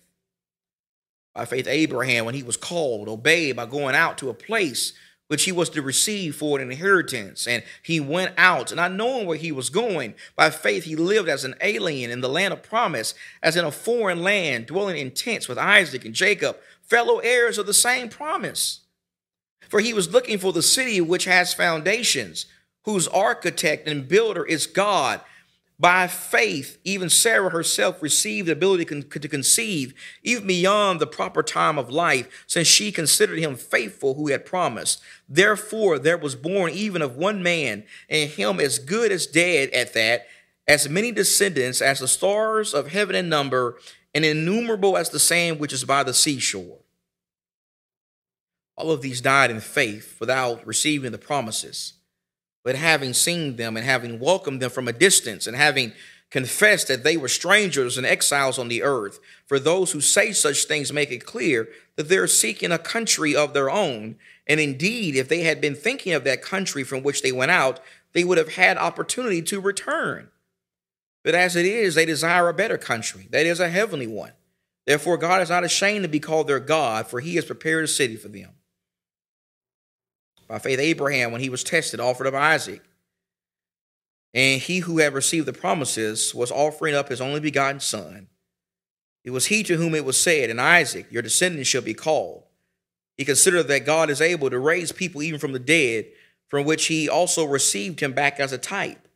By 1.33 1.45
faith, 1.45 1.65
Abraham, 1.67 2.25
when 2.25 2.35
he 2.35 2.43
was 2.43 2.57
called, 2.57 3.07
obeyed 3.07 3.55
by 3.55 3.65
going 3.65 3.95
out 3.95 4.19
to 4.19 4.29
a 4.29 4.35
place 4.35 4.93
which 5.31 5.45
he 5.45 5.51
was 5.53 5.69
to 5.69 5.81
receive 5.81 6.35
for 6.35 6.59
an 6.59 6.69
inheritance. 6.69 7.47
And 7.47 7.63
he 7.81 8.01
went 8.01 8.33
out, 8.37 8.75
not 8.75 8.91
knowing 8.91 9.25
where 9.25 9.37
he 9.37 9.53
was 9.53 9.69
going. 9.69 10.13
By 10.35 10.49
faith, 10.49 10.83
he 10.83 10.97
lived 10.97 11.29
as 11.29 11.45
an 11.45 11.55
alien 11.61 12.11
in 12.11 12.19
the 12.19 12.27
land 12.27 12.53
of 12.53 12.61
promise, 12.61 13.13
as 13.41 13.55
in 13.55 13.63
a 13.63 13.71
foreign 13.71 14.23
land, 14.23 14.65
dwelling 14.65 14.97
in 14.97 15.11
tents 15.11 15.47
with 15.47 15.57
Isaac 15.57 16.03
and 16.03 16.13
Jacob, 16.13 16.57
fellow 16.81 17.19
heirs 17.19 17.57
of 17.57 17.65
the 17.65 17.73
same 17.73 18.09
promise. 18.09 18.81
For 19.69 19.79
he 19.79 19.93
was 19.93 20.11
looking 20.11 20.37
for 20.37 20.51
the 20.51 20.61
city 20.61 20.99
which 20.99 21.23
has 21.23 21.53
foundations, 21.53 22.45
whose 22.83 23.07
architect 23.07 23.87
and 23.87 24.09
builder 24.09 24.43
is 24.43 24.67
God. 24.67 25.21
By 25.81 26.05
faith, 26.05 26.77
even 26.83 27.09
Sarah 27.09 27.49
herself 27.49 28.03
received 28.03 28.47
the 28.47 28.51
ability 28.51 28.85
to 28.85 29.27
conceive, 29.27 29.95
even 30.21 30.45
beyond 30.45 30.99
the 30.99 31.07
proper 31.07 31.41
time 31.41 31.79
of 31.79 31.89
life, 31.89 32.45
since 32.45 32.67
she 32.67 32.91
considered 32.91 33.39
him 33.39 33.55
faithful 33.55 34.13
who 34.13 34.27
had 34.27 34.45
promised. 34.45 35.01
Therefore, 35.27 35.97
there 35.97 36.19
was 36.19 36.35
born 36.35 36.71
even 36.73 37.01
of 37.01 37.17
one 37.17 37.41
man, 37.41 37.83
and 38.07 38.29
him 38.29 38.59
as 38.59 38.77
good 38.77 39.11
as 39.11 39.25
dead 39.25 39.71
at 39.71 39.93
that, 39.95 40.27
as 40.67 40.87
many 40.87 41.11
descendants 41.11 41.81
as 41.81 41.97
the 41.97 42.07
stars 42.07 42.75
of 42.75 42.91
heaven 42.91 43.15
in 43.15 43.27
number, 43.27 43.79
and 44.13 44.23
innumerable 44.23 44.95
as 44.95 45.09
the 45.09 45.19
sand 45.19 45.59
which 45.59 45.73
is 45.73 45.83
by 45.83 46.03
the 46.03 46.13
seashore. 46.13 46.77
All 48.75 48.91
of 48.91 49.01
these 49.01 49.19
died 49.19 49.49
in 49.49 49.61
faith 49.61 50.17
without 50.19 50.63
receiving 50.67 51.11
the 51.11 51.17
promises 51.17 51.93
but 52.63 52.75
having 52.75 53.13
seen 53.13 53.55
them 53.55 53.75
and 53.75 53.85
having 53.85 54.19
welcomed 54.19 54.61
them 54.61 54.69
from 54.69 54.87
a 54.87 54.93
distance 54.93 55.47
and 55.47 55.55
having 55.55 55.93
confessed 56.29 56.87
that 56.87 57.03
they 57.03 57.17
were 57.17 57.27
strangers 57.27 57.97
and 57.97 58.07
exiles 58.07 58.57
on 58.57 58.69
the 58.69 58.81
earth. 58.81 59.19
For 59.45 59.59
those 59.59 59.91
who 59.91 60.01
say 60.01 60.31
such 60.31 60.63
things 60.63 60.93
make 60.93 61.11
it 61.11 61.25
clear 61.25 61.67
that 61.97 62.07
they're 62.07 62.27
seeking 62.27 62.71
a 62.71 62.77
country 62.77 63.35
of 63.35 63.53
their 63.53 63.69
own. 63.69 64.15
And 64.47 64.59
indeed, 64.59 65.15
if 65.15 65.27
they 65.27 65.41
had 65.41 65.59
been 65.59 65.75
thinking 65.75 66.13
of 66.13 66.23
that 66.23 66.41
country 66.41 66.83
from 66.83 67.03
which 67.03 67.21
they 67.21 67.31
went 67.31 67.51
out, 67.51 67.81
they 68.13 68.23
would 68.23 68.37
have 68.37 68.55
had 68.55 68.77
opportunity 68.77 69.41
to 69.43 69.59
return. 69.59 70.29
But 71.23 71.35
as 71.35 71.55
it 71.55 71.65
is, 71.65 71.95
they 71.95 72.05
desire 72.05 72.49
a 72.49 72.53
better 72.53 72.77
country, 72.77 73.27
that 73.31 73.45
is, 73.45 73.59
a 73.59 73.69
heavenly 73.69 74.07
one. 74.07 74.31
Therefore, 74.87 75.17
God 75.17 75.41
is 75.41 75.49
not 75.49 75.63
ashamed 75.63 76.03
to 76.03 76.09
be 76.09 76.19
called 76.19 76.47
their 76.47 76.59
God, 76.59 77.07
for 77.07 77.19
he 77.19 77.35
has 77.35 77.45
prepared 77.45 77.83
a 77.83 77.87
city 77.87 78.15
for 78.15 78.29
them. 78.29 78.49
By 80.51 80.59
faith, 80.59 80.79
Abraham, 80.79 81.31
when 81.31 81.39
he 81.39 81.49
was 81.49 81.63
tested, 81.63 82.01
offered 82.01 82.27
up 82.27 82.33
Isaac. 82.33 82.81
And 84.33 84.61
he 84.61 84.79
who 84.79 84.97
had 84.97 85.13
received 85.13 85.45
the 85.45 85.53
promises 85.53 86.35
was 86.35 86.51
offering 86.51 86.93
up 86.93 87.07
his 87.07 87.21
only 87.21 87.39
begotten 87.39 87.79
son. 87.79 88.27
It 89.23 89.29
was 89.29 89.45
he 89.45 89.63
to 89.63 89.77
whom 89.77 89.95
it 89.95 90.03
was 90.03 90.19
said, 90.19 90.49
In 90.49 90.59
Isaac, 90.59 91.07
your 91.09 91.21
descendants 91.21 91.69
shall 91.69 91.81
be 91.81 91.93
called. 91.93 92.43
He 93.17 93.23
considered 93.23 93.69
that 93.69 93.85
God 93.85 94.09
is 94.09 94.19
able 94.19 94.49
to 94.49 94.59
raise 94.59 94.91
people 94.91 95.23
even 95.23 95.39
from 95.39 95.53
the 95.53 95.59
dead, 95.59 96.07
from 96.49 96.65
which 96.65 96.87
he 96.87 97.07
also 97.07 97.45
received 97.45 98.01
him 98.01 98.11
back 98.11 98.37
as 98.37 98.51
a 98.51 98.57
type. 98.57 99.07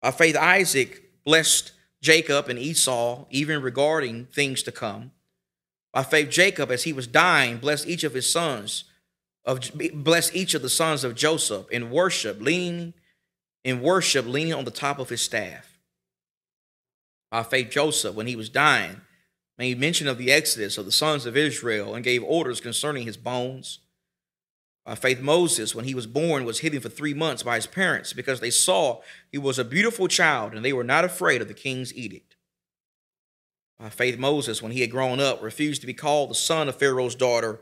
By 0.00 0.10
faith, 0.10 0.36
Isaac 0.36 1.22
blessed 1.22 1.70
Jacob 2.00 2.48
and 2.48 2.58
Esau, 2.58 3.26
even 3.30 3.62
regarding 3.62 4.24
things 4.24 4.64
to 4.64 4.72
come. 4.72 5.12
By 5.92 6.02
faith, 6.02 6.30
Jacob, 6.30 6.72
as 6.72 6.82
he 6.82 6.92
was 6.92 7.06
dying, 7.06 7.58
blessed 7.58 7.86
each 7.86 8.02
of 8.02 8.14
his 8.14 8.28
sons, 8.28 8.86
of 9.44 9.70
blessed 9.94 10.34
each 10.34 10.54
of 10.54 10.62
the 10.62 10.68
sons 10.68 11.04
of 11.04 11.14
Joseph 11.14 11.70
in 11.70 11.90
worship, 11.90 12.40
leaning 12.40 12.94
in 13.64 13.80
worship, 13.80 14.26
leaning 14.26 14.54
on 14.54 14.64
the 14.64 14.70
top 14.70 14.98
of 14.98 15.08
his 15.08 15.22
staff. 15.22 15.78
By 17.30 17.42
faith, 17.42 17.70
Joseph, 17.70 18.14
when 18.14 18.26
he 18.26 18.36
was 18.36 18.48
dying, 18.48 19.00
made 19.58 19.78
mention 19.78 20.08
of 20.08 20.18
the 20.18 20.32
exodus 20.32 20.78
of 20.78 20.84
the 20.84 20.92
sons 20.92 21.26
of 21.26 21.36
Israel 21.36 21.94
and 21.94 22.04
gave 22.04 22.22
orders 22.22 22.60
concerning 22.60 23.06
his 23.06 23.16
bones. 23.16 23.80
By 24.84 24.96
faith, 24.96 25.20
Moses, 25.20 25.74
when 25.74 25.84
he 25.84 25.94
was 25.94 26.06
born, 26.06 26.44
was 26.44 26.60
hidden 26.60 26.80
for 26.80 26.88
three 26.88 27.14
months 27.14 27.42
by 27.42 27.54
his 27.54 27.66
parents 27.66 28.12
because 28.12 28.40
they 28.40 28.50
saw 28.50 29.00
he 29.30 29.38
was 29.38 29.58
a 29.58 29.64
beautiful 29.64 30.08
child 30.08 30.54
and 30.54 30.64
they 30.64 30.72
were 30.72 30.84
not 30.84 31.04
afraid 31.04 31.40
of 31.40 31.48
the 31.48 31.54
king's 31.54 31.94
edict. 31.94 32.36
By 33.78 33.90
faith, 33.90 34.18
Moses, 34.18 34.62
when 34.62 34.72
he 34.72 34.80
had 34.80 34.90
grown 34.90 35.20
up, 35.20 35.42
refused 35.42 35.80
to 35.80 35.86
be 35.86 35.94
called 35.94 36.30
the 36.30 36.34
son 36.34 36.68
of 36.68 36.76
Pharaoh's 36.76 37.14
daughter, 37.14 37.60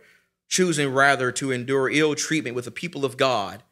choosing 0.50 0.92
rather 0.92 1.32
to 1.32 1.52
endure 1.52 1.88
ill 1.88 2.14
treatment 2.14 2.54
with 2.56 2.66
the 2.66 2.70
people 2.70 3.04
of 3.04 3.16
God 3.16 3.62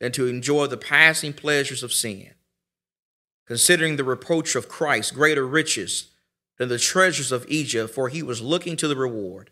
than 0.00 0.12
to 0.12 0.28
enjoy 0.28 0.66
the 0.66 0.76
passing 0.76 1.32
pleasures 1.32 1.82
of 1.82 1.92
sin. 1.92 2.30
Considering 3.46 3.96
the 3.96 4.04
reproach 4.04 4.54
of 4.54 4.68
Christ 4.68 5.14
greater 5.14 5.46
riches 5.46 6.12
than 6.56 6.68
the 6.68 6.78
treasures 6.78 7.32
of 7.32 7.44
Egypt, 7.48 7.92
for 7.92 8.08
he 8.08 8.22
was 8.22 8.40
looking 8.40 8.76
to 8.76 8.88
the 8.88 8.96
reward. 8.96 9.50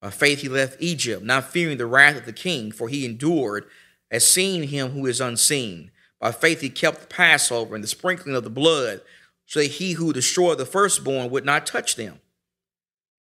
By 0.00 0.10
faith 0.10 0.42
he 0.42 0.48
left 0.48 0.76
Egypt, 0.80 1.24
not 1.24 1.50
fearing 1.50 1.78
the 1.78 1.86
wrath 1.86 2.16
of 2.16 2.26
the 2.26 2.32
king, 2.32 2.70
for 2.70 2.88
he 2.88 3.04
endured 3.04 3.64
as 4.10 4.28
seeing 4.28 4.68
him 4.68 4.90
who 4.90 5.06
is 5.06 5.20
unseen. 5.20 5.90
By 6.20 6.32
faith 6.32 6.60
he 6.60 6.70
kept 6.70 7.00
the 7.00 7.06
Passover 7.06 7.74
and 7.74 7.82
the 7.82 7.88
sprinkling 7.88 8.36
of 8.36 8.44
the 8.44 8.50
blood, 8.50 9.00
so 9.46 9.60
that 9.60 9.66
he 9.66 9.92
who 9.92 10.12
destroyed 10.12 10.58
the 10.58 10.66
firstborn 10.66 11.30
would 11.30 11.44
not 11.44 11.66
touch 11.66 11.96
them. 11.96 12.20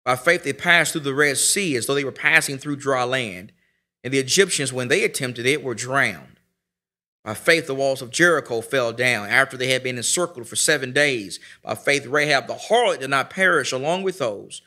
By 0.04 0.16
faith 0.16 0.44
they 0.44 0.52
passed 0.52 0.92
through 0.92 1.02
the 1.02 1.14
Red 1.14 1.38
Sea 1.38 1.76
as 1.76 1.86
though 1.86 1.94
they 1.94 2.04
were 2.04 2.12
passing 2.12 2.58
through 2.58 2.76
dry 2.76 3.04
land, 3.04 3.52
and 4.02 4.12
the 4.12 4.18
Egyptians, 4.18 4.72
when 4.72 4.88
they 4.88 5.02
attempted 5.02 5.46
it, 5.46 5.62
were 5.62 5.74
drowned. 5.74 6.40
By 7.24 7.32
faith, 7.32 7.66
the 7.66 7.74
walls 7.74 8.02
of 8.02 8.10
Jericho 8.10 8.60
fell 8.60 8.92
down 8.92 9.30
after 9.30 9.56
they 9.56 9.68
had 9.68 9.82
been 9.82 9.96
encircled 9.96 10.46
for 10.46 10.56
seven 10.56 10.92
days. 10.92 11.40
By 11.62 11.74
faith, 11.74 12.04
Rahab 12.04 12.46
the 12.46 12.54
harlot 12.54 13.00
did 13.00 13.08
not 13.08 13.30
perish 13.30 13.72
along 13.72 14.02
with 14.02 14.18
those 14.18 14.60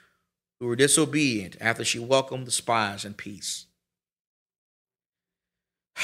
who 0.59 0.65
were 0.65 0.75
disobedient 0.75 1.55
after 1.61 1.85
she 1.85 1.99
welcomed 1.99 2.47
the 2.47 2.51
spies 2.51 3.05
in 3.05 3.13
peace. 3.13 3.65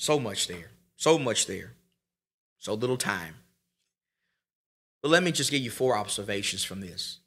So 0.00 0.20
much 0.20 0.46
there. 0.46 0.70
So 0.96 1.18
much 1.18 1.46
there. 1.46 1.72
So 2.60 2.74
little 2.74 2.96
time. 2.96 3.34
But 5.02 5.10
let 5.10 5.24
me 5.24 5.32
just 5.32 5.50
give 5.50 5.60
you 5.60 5.72
four 5.72 5.98
observations 5.98 6.62
from 6.62 6.80
this. 6.80 7.18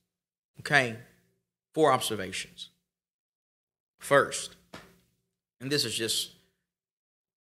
Okay? 0.62 0.96
Four 1.74 1.92
observations. 1.92 2.70
First, 4.00 4.56
and 5.60 5.72
this 5.72 5.86
is 5.86 5.96
just 5.96 6.32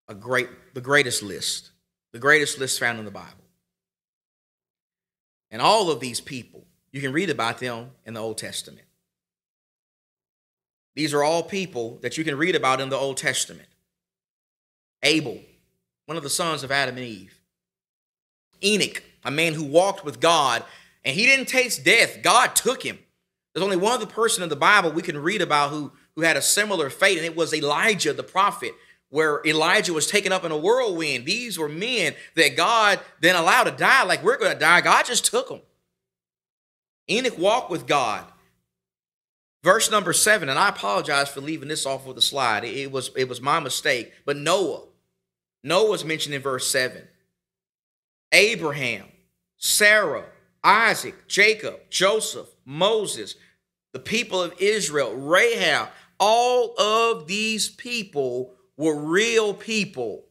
a 0.08 0.13
great, 0.13 0.48
the 0.74 0.82
greatest 0.82 1.24
list, 1.24 1.72
the 2.12 2.20
greatest 2.20 2.60
list 2.60 2.80
found 2.80 3.00
in 3.00 3.06
the 3.06 3.12
Bible. 3.12 3.28
And 5.50 5.62
all 5.62 5.91
of 5.91 6.00
these 6.00 6.22
people, 6.22 6.63
you 6.91 7.02
can 7.02 7.12
read 7.12 7.30
about 7.30 7.60
them 7.60 7.91
in 8.06 8.13
the 8.13 8.20
Old 8.20 8.38
Testament. 8.38 8.88
These 10.96 11.13
are 11.13 11.24
all 11.24 11.44
people 11.44 12.00
that 12.02 12.17
you 12.17 12.24
can 12.24 12.38
read 12.38 12.56
about 12.56 12.82
in 12.82 12.89
the 12.89 12.98
Old 12.98 13.17
Testament. 13.17 13.67
Abel, 15.04 15.39
one 16.06 16.17
of 16.17 16.24
the 16.24 16.30
sons 16.30 16.63
of 16.63 16.72
Adam 16.72 16.98
and 16.98 17.06
Eve. 17.06 17.39
Enoch, 18.63 19.02
a 19.24 19.32
man 19.32 19.54
who 19.54 19.63
walked 19.63 20.06
with 20.06 20.20
God, 20.20 20.63
and 21.04 21.15
he 21.15 21.26
didn't 21.26 21.48
taste 21.48 21.84
death. 21.84 22.22
God 22.22 22.56
took 22.56 22.84
him. 22.84 23.00
There's 23.53 23.63
only 23.63 23.77
one 23.77 23.93
other 23.93 24.05
person 24.05 24.43
in 24.43 24.49
the 24.49 24.55
Bible 24.55 24.91
we 24.91 25.01
can 25.01 25.17
read 25.17 25.41
about 25.41 25.71
who, 25.71 25.91
who 26.15 26.21
had 26.21 26.37
a 26.37 26.41
similar 26.41 26.89
fate, 26.89 27.17
and 27.17 27.25
it 27.25 27.35
was 27.35 27.53
Elijah 27.53 28.13
the 28.13 28.23
prophet, 28.23 28.71
where 29.09 29.41
Elijah 29.45 29.93
was 29.93 30.07
taken 30.07 30.31
up 30.31 30.45
in 30.45 30.51
a 30.51 30.57
whirlwind. 30.57 31.25
These 31.25 31.57
were 31.57 31.67
men 31.67 32.15
that 32.35 32.55
God 32.55 32.99
then 33.19 33.35
allowed 33.35 33.65
to 33.65 33.71
die 33.71 34.03
like 34.03 34.23
we're 34.23 34.37
going 34.37 34.53
to 34.53 34.59
die. 34.59 34.79
God 34.81 35.05
just 35.05 35.25
took 35.25 35.49
them. 35.49 35.61
Enoch 37.09 37.37
walked 37.37 37.69
with 37.69 37.87
God. 37.87 38.25
Verse 39.63 39.91
number 39.91 40.13
seven, 40.13 40.49
and 40.49 40.57
I 40.57 40.69
apologize 40.69 41.29
for 41.29 41.41
leaving 41.41 41.67
this 41.67 41.85
off 41.85 42.07
of 42.07 42.15
the 42.15 42.21
slide. 42.21 42.63
It 42.63 42.91
was, 42.91 43.11
it 43.15 43.29
was 43.29 43.41
my 43.41 43.59
mistake. 43.59 44.11
But 44.25 44.37
Noah, 44.37 44.83
Noah's 45.63 46.03
mentioned 46.03 46.33
in 46.33 46.41
verse 46.41 46.67
seven. 46.67 47.07
Abraham, 48.31 49.05
Sarah, 49.57 50.25
Isaac, 50.63 51.28
Jacob, 51.28 51.80
Joseph, 51.89 52.47
Moses, 52.65 53.36
the 53.93 54.00
people 54.00 54.41
of 54.41 54.54
Israel, 54.60 55.13
Rahab, 55.15 55.89
all 56.19 56.80
of 56.80 57.28
these 57.28 57.69
people 57.69 58.54
were 58.78 58.95
real 58.95 59.54
people. 59.54 60.26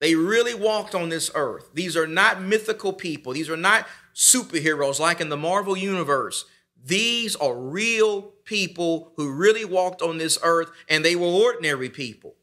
They 0.00 0.14
really 0.14 0.54
walked 0.54 0.94
on 0.94 1.08
this 1.08 1.30
earth. 1.34 1.70
These 1.74 1.96
are 1.96 2.06
not 2.06 2.42
mythical 2.42 2.92
people. 2.92 3.32
These 3.32 3.50
are 3.50 3.56
not 3.56 3.86
superheroes 4.14 5.00
like 5.00 5.20
in 5.20 5.28
the 5.28 5.36
Marvel 5.36 5.76
Universe. 5.76 6.44
These 6.84 7.34
are 7.36 7.54
real 7.54 8.22
people 8.44 9.12
who 9.16 9.32
really 9.32 9.64
walked 9.64 10.02
on 10.02 10.18
this 10.18 10.38
earth 10.42 10.70
and 10.88 11.04
they 11.04 11.16
were 11.16 11.26
ordinary 11.26 11.90
people. 11.90 12.34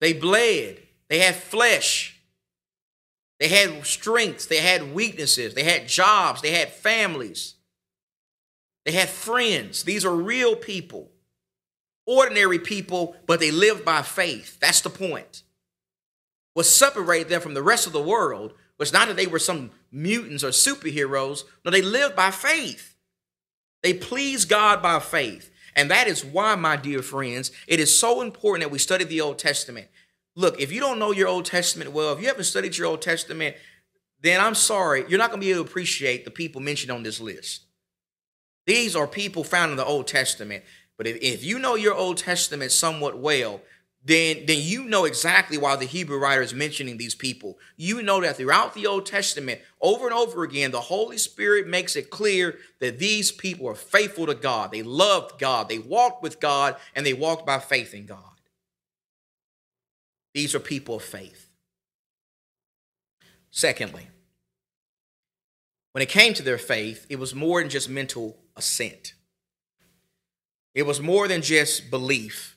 They 0.00 0.12
bled, 0.12 0.80
they 1.08 1.18
had 1.20 1.36
flesh, 1.36 2.11
they 3.42 3.48
had 3.48 3.84
strengths, 3.84 4.46
they 4.46 4.58
had 4.58 4.94
weaknesses, 4.94 5.54
they 5.54 5.64
had 5.64 5.88
jobs, 5.88 6.42
they 6.42 6.52
had 6.52 6.68
families, 6.68 7.56
they 8.84 8.92
had 8.92 9.08
friends. 9.08 9.82
These 9.82 10.04
are 10.04 10.14
real 10.14 10.54
people, 10.54 11.10
ordinary 12.06 12.60
people, 12.60 13.16
but 13.26 13.40
they 13.40 13.50
lived 13.50 13.84
by 13.84 14.02
faith. 14.02 14.60
That's 14.60 14.80
the 14.80 14.90
point. 14.90 15.42
What 16.54 16.66
separated 16.66 17.30
them 17.30 17.40
from 17.40 17.54
the 17.54 17.64
rest 17.64 17.88
of 17.88 17.92
the 17.92 18.00
world 18.00 18.52
was 18.78 18.92
not 18.92 19.08
that 19.08 19.16
they 19.16 19.26
were 19.26 19.40
some 19.40 19.72
mutants 19.90 20.44
or 20.44 20.50
superheroes. 20.50 21.42
No, 21.64 21.72
they 21.72 21.82
lived 21.82 22.14
by 22.14 22.30
faith. 22.30 22.94
They 23.82 23.92
pleased 23.92 24.48
God 24.48 24.80
by 24.80 25.00
faith. 25.00 25.50
And 25.74 25.90
that 25.90 26.06
is 26.06 26.24
why, 26.24 26.54
my 26.54 26.76
dear 26.76 27.02
friends, 27.02 27.50
it 27.66 27.80
is 27.80 27.98
so 27.98 28.20
important 28.20 28.62
that 28.62 28.72
we 28.72 28.78
study 28.78 29.02
the 29.02 29.20
Old 29.20 29.40
Testament. 29.40 29.88
Look, 30.34 30.60
if 30.60 30.72
you 30.72 30.80
don't 30.80 30.98
know 30.98 31.12
your 31.12 31.28
Old 31.28 31.44
Testament 31.44 31.92
well, 31.92 32.12
if 32.12 32.20
you 32.20 32.28
haven't 32.28 32.44
studied 32.44 32.76
your 32.76 32.86
Old 32.86 33.02
Testament, 33.02 33.56
then 34.20 34.40
I'm 34.40 34.54
sorry, 34.54 35.04
you're 35.08 35.18
not 35.18 35.30
going 35.30 35.40
to 35.40 35.46
be 35.46 35.52
able 35.52 35.64
to 35.64 35.70
appreciate 35.70 36.24
the 36.24 36.30
people 36.30 36.60
mentioned 36.60 36.92
on 36.92 37.02
this 37.02 37.20
list. 37.20 37.62
These 38.66 38.94
are 38.94 39.06
people 39.06 39.44
found 39.44 39.72
in 39.72 39.76
the 39.76 39.84
Old 39.84 40.06
Testament. 40.06 40.64
But 40.96 41.06
if, 41.06 41.16
if 41.20 41.44
you 41.44 41.58
know 41.58 41.74
your 41.74 41.94
Old 41.94 42.16
Testament 42.16 42.70
somewhat 42.70 43.18
well, 43.18 43.60
then, 44.04 44.46
then 44.46 44.58
you 44.60 44.84
know 44.84 45.04
exactly 45.04 45.58
why 45.58 45.76
the 45.76 45.84
Hebrew 45.84 46.18
writer 46.18 46.42
is 46.42 46.54
mentioning 46.54 46.96
these 46.96 47.14
people. 47.14 47.58
You 47.76 48.02
know 48.02 48.20
that 48.20 48.36
throughout 48.36 48.74
the 48.74 48.86
Old 48.86 49.06
Testament, 49.06 49.60
over 49.80 50.06
and 50.06 50.14
over 50.14 50.42
again, 50.42 50.72
the 50.72 50.80
Holy 50.80 51.18
Spirit 51.18 51.68
makes 51.68 51.94
it 51.94 52.10
clear 52.10 52.58
that 52.80 52.98
these 52.98 53.30
people 53.30 53.68
are 53.68 53.76
faithful 53.76 54.26
to 54.26 54.34
God. 54.34 54.72
They 54.72 54.82
loved 54.82 55.38
God, 55.38 55.68
they 55.68 55.78
walked 55.78 56.22
with 56.22 56.40
God, 56.40 56.76
and 56.94 57.06
they 57.06 57.14
walked 57.14 57.46
by 57.46 57.60
faith 57.60 57.94
in 57.94 58.06
God. 58.06 58.31
These 60.34 60.54
are 60.54 60.60
people 60.60 60.96
of 60.96 61.02
faith. 61.02 61.48
Secondly, 63.50 64.08
when 65.92 66.02
it 66.02 66.08
came 66.08 66.32
to 66.34 66.42
their 66.42 66.58
faith, 66.58 67.06
it 67.10 67.18
was 67.18 67.34
more 67.34 67.60
than 67.60 67.68
just 67.68 67.88
mental 67.88 68.38
assent. 68.56 69.14
It 70.74 70.84
was 70.84 71.00
more 71.00 71.28
than 71.28 71.42
just 71.42 71.90
belief 71.90 72.56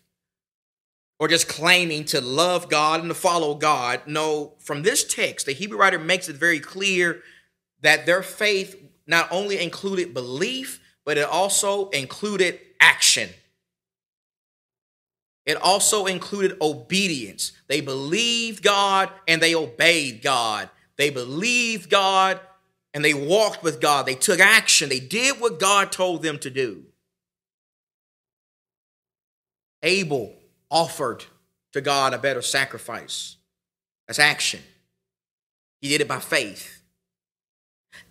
or 1.20 1.28
just 1.28 1.48
claiming 1.48 2.06
to 2.06 2.22
love 2.22 2.70
God 2.70 3.02
and 3.02 3.10
to 3.10 3.16
follow 3.16 3.56
God. 3.56 4.02
No, 4.06 4.54
from 4.60 4.84
this 4.84 5.04
text, 5.04 5.46
the 5.46 5.54
Hebrew 5.54 5.78
writer 5.78 6.00
makes 6.00 6.30
it 6.30 6.38
very 6.38 6.60
clear 6.60 7.22
that 7.82 8.06
their 8.06 8.24
faith 8.24 8.82
not 9.06 9.28
only 9.32 9.62
included 9.62 10.14
belief, 10.14 10.82
but 11.04 11.18
it 11.18 11.28
also 11.28 11.90
included 11.90 12.60
action. 12.80 13.30
It 15.46 15.62
also 15.62 16.06
included 16.06 16.58
obedience. 16.60 17.52
They 17.68 17.82
believed 17.82 18.64
God 18.64 19.10
and 19.28 19.42
they 19.42 19.54
obeyed 19.54 20.22
God. 20.22 20.70
They 20.98 21.10
believed 21.10 21.90
God 21.90 22.40
and 22.94 23.06
they 23.06 23.14
walked 23.14 23.62
with 23.62 23.80
God. 23.80 24.06
They 24.06 24.16
took 24.16 24.40
action. 24.40 24.90
They 24.90 25.00
did 25.00 25.40
what 25.40 25.60
God 25.60 25.92
told 25.92 26.24
them 26.24 26.40
to 26.40 26.50
do. 26.50 26.86
Abel 29.84 30.34
offered 30.72 31.26
to 31.74 31.82
God 31.82 32.14
a 32.14 32.18
better 32.18 32.42
sacrifice. 32.42 33.36
That's 34.08 34.20
action. 34.20 34.62
He 35.82 35.90
did 35.90 36.02
it 36.02 36.08
by 36.08 36.20
faith. 36.20 36.82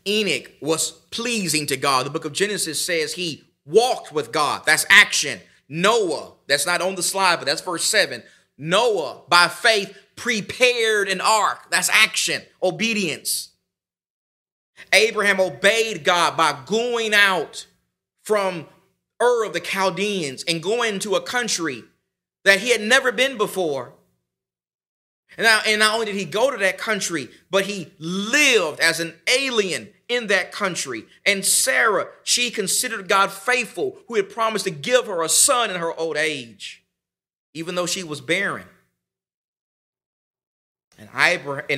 Enoch 0.07 0.53
was 0.61 0.93
pleasing 1.11 1.67
to 1.67 1.77
God. 1.77 2.07
The 2.07 2.11
book 2.11 2.25
of 2.25 2.33
Genesis 2.33 2.85
says 2.85 3.15
he 3.15 3.45
walked 3.65 4.13
with 4.13 4.31
God. 4.31 4.63
That's 4.67 4.87
action. 4.89 5.41
Noah, 5.69 6.33
that's 6.47 6.67
not 6.67 6.83
on 6.83 6.95
the 6.95 7.03
slide, 7.03 7.37
but 7.37 7.47
that's 7.47 7.61
verse 7.61 7.85
7. 7.85 8.23
Noah, 8.57 9.23
by 9.29 9.49
faith, 9.49 9.97
prepared 10.17 11.09
an 11.09 11.21
ark. 11.21 11.71
That's 11.71 11.89
action, 11.89 12.43
obedience. 12.63 13.51
Abraham 14.93 15.41
obeyed 15.41 16.05
God 16.05 16.37
by 16.37 16.59
going 16.67 17.15
out 17.15 17.67
from 18.23 18.67
Ur 19.21 19.45
of 19.47 19.53
the 19.53 19.61
Chaldeans 19.61 20.45
and 20.45 20.63
going 20.63 20.99
to 21.01 21.15
a 21.15 21.21
country 21.21 21.85
that 22.45 22.61
he 22.61 22.71
had 22.71 22.81
never 22.81 23.11
been 23.11 23.37
before. 23.37 23.95
And, 25.37 25.47
and 25.67 25.79
not 25.81 25.95
only 25.95 26.07
did 26.07 26.15
he 26.15 26.25
go 26.25 26.51
to 26.51 26.59
that 26.59 26.79
country, 26.79 27.29
but 27.51 27.65
he 27.65 27.93
lived 27.99 28.81
as 28.81 29.01
an 29.01 29.15
alien 29.27 29.89
in 30.09 30.29
that 30.29 30.53
country. 30.53 31.05
And 31.25 31.45
Sarah, 31.45 32.09
she 32.23 32.51
considered 32.51 33.09
God 33.09 33.31
faithful, 33.31 33.99
who 34.09 34.15
had 34.15 34.31
promised 34.31 34.65
to 34.65 34.71
give 34.71 35.07
her 35.07 35.23
a 35.23 35.29
son 35.29 35.71
in 35.71 35.77
her 35.77 35.93
old 35.93 36.17
age, 36.17 36.85
even 37.53 37.75
though 37.75 37.87
she 37.87 38.03
was 38.03 38.21
barren. 38.21 38.67
And 40.99 41.09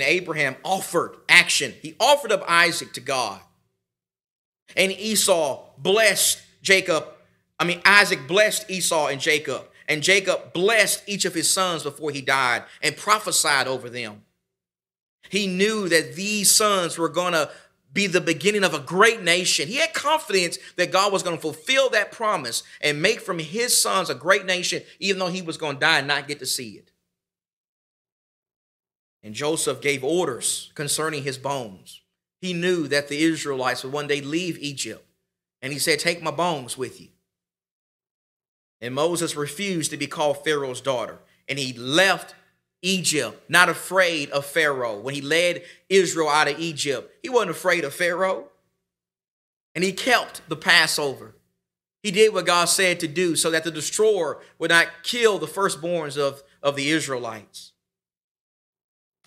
Abraham 0.02 0.56
offered 0.62 1.16
action. 1.28 1.72
He 1.80 1.96
offered 1.98 2.32
up 2.32 2.44
Isaac 2.46 2.92
to 2.94 3.00
God. 3.00 3.40
And 4.76 4.92
Esau 4.92 5.64
blessed 5.78 6.42
Jacob. 6.60 7.06
I 7.58 7.64
mean, 7.64 7.80
Isaac 7.84 8.26
blessed 8.28 8.70
Esau 8.70 9.06
and 9.06 9.20
Jacob. 9.20 9.62
And 9.88 10.02
Jacob 10.02 10.52
blessed 10.52 11.04
each 11.06 11.24
of 11.24 11.32
his 11.32 11.50
sons 11.50 11.84
before 11.84 12.10
he 12.10 12.20
died 12.20 12.64
and 12.82 12.96
prophesied 12.96 13.68
over 13.68 13.88
them. 13.88 14.22
He 15.30 15.46
knew 15.46 15.88
that 15.88 16.14
these 16.14 16.50
sons 16.50 16.98
were 16.98 17.08
going 17.08 17.32
to 17.32 17.50
be 17.96 18.06
the 18.06 18.20
beginning 18.20 18.62
of 18.62 18.74
a 18.74 18.78
great 18.78 19.22
nation. 19.22 19.66
He 19.66 19.76
had 19.76 19.94
confidence 19.94 20.58
that 20.76 20.92
God 20.92 21.12
was 21.12 21.24
going 21.24 21.36
to 21.36 21.42
fulfill 21.42 21.90
that 21.90 22.12
promise 22.12 22.62
and 22.80 23.02
make 23.02 23.20
from 23.20 23.40
his 23.40 23.76
sons 23.76 24.10
a 24.10 24.14
great 24.14 24.44
nation, 24.44 24.82
even 25.00 25.18
though 25.18 25.26
he 25.28 25.42
was 25.42 25.56
going 25.56 25.76
to 25.76 25.80
die 25.80 25.98
and 25.98 26.06
not 26.06 26.28
get 26.28 26.38
to 26.38 26.46
see 26.46 26.72
it. 26.72 26.92
And 29.24 29.34
Joseph 29.34 29.80
gave 29.80 30.04
orders 30.04 30.70
concerning 30.74 31.24
his 31.24 31.38
bones. 31.38 32.02
He 32.40 32.52
knew 32.52 32.86
that 32.86 33.08
the 33.08 33.18
Israelites 33.18 33.82
would 33.82 33.92
one 33.92 34.06
day 34.06 34.20
leave 34.20 34.58
Egypt. 34.58 35.04
And 35.62 35.72
he 35.72 35.78
said, 35.78 35.98
Take 35.98 36.22
my 36.22 36.30
bones 36.30 36.78
with 36.78 37.00
you. 37.00 37.08
And 38.80 38.94
Moses 38.94 39.34
refused 39.34 39.90
to 39.90 39.96
be 39.96 40.06
called 40.06 40.44
Pharaoh's 40.44 40.82
daughter. 40.82 41.18
And 41.48 41.58
he 41.58 41.72
left 41.72 42.34
Egypt, 42.82 43.48
not 43.48 43.68
afraid 43.68 44.30
of 44.30 44.46
Pharaoh. 44.46 44.98
When 44.98 45.14
he 45.14 45.20
led 45.20 45.62
Israel 45.88 46.28
out 46.28 46.48
of 46.48 46.58
Egypt, 46.58 47.12
he 47.22 47.28
wasn't 47.28 47.50
afraid 47.50 47.84
of 47.84 47.94
Pharaoh. 47.94 48.48
And 49.74 49.82
he 49.84 49.92
kept 49.92 50.48
the 50.48 50.56
Passover. 50.56 51.34
He 52.02 52.10
did 52.10 52.32
what 52.32 52.46
God 52.46 52.66
said 52.66 53.00
to 53.00 53.08
do 53.08 53.36
so 53.36 53.50
that 53.50 53.64
the 53.64 53.70
destroyer 53.70 54.38
would 54.58 54.70
not 54.70 54.88
kill 55.02 55.38
the 55.38 55.46
firstborns 55.46 56.16
of, 56.16 56.42
of 56.62 56.76
the 56.76 56.90
Israelites 56.90 57.72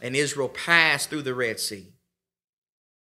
and 0.02 0.16
Israel 0.16 0.50
passed 0.50 1.10
through 1.10 1.24
the 1.24 1.34
Red 1.34 1.60
Sea. 1.60 1.94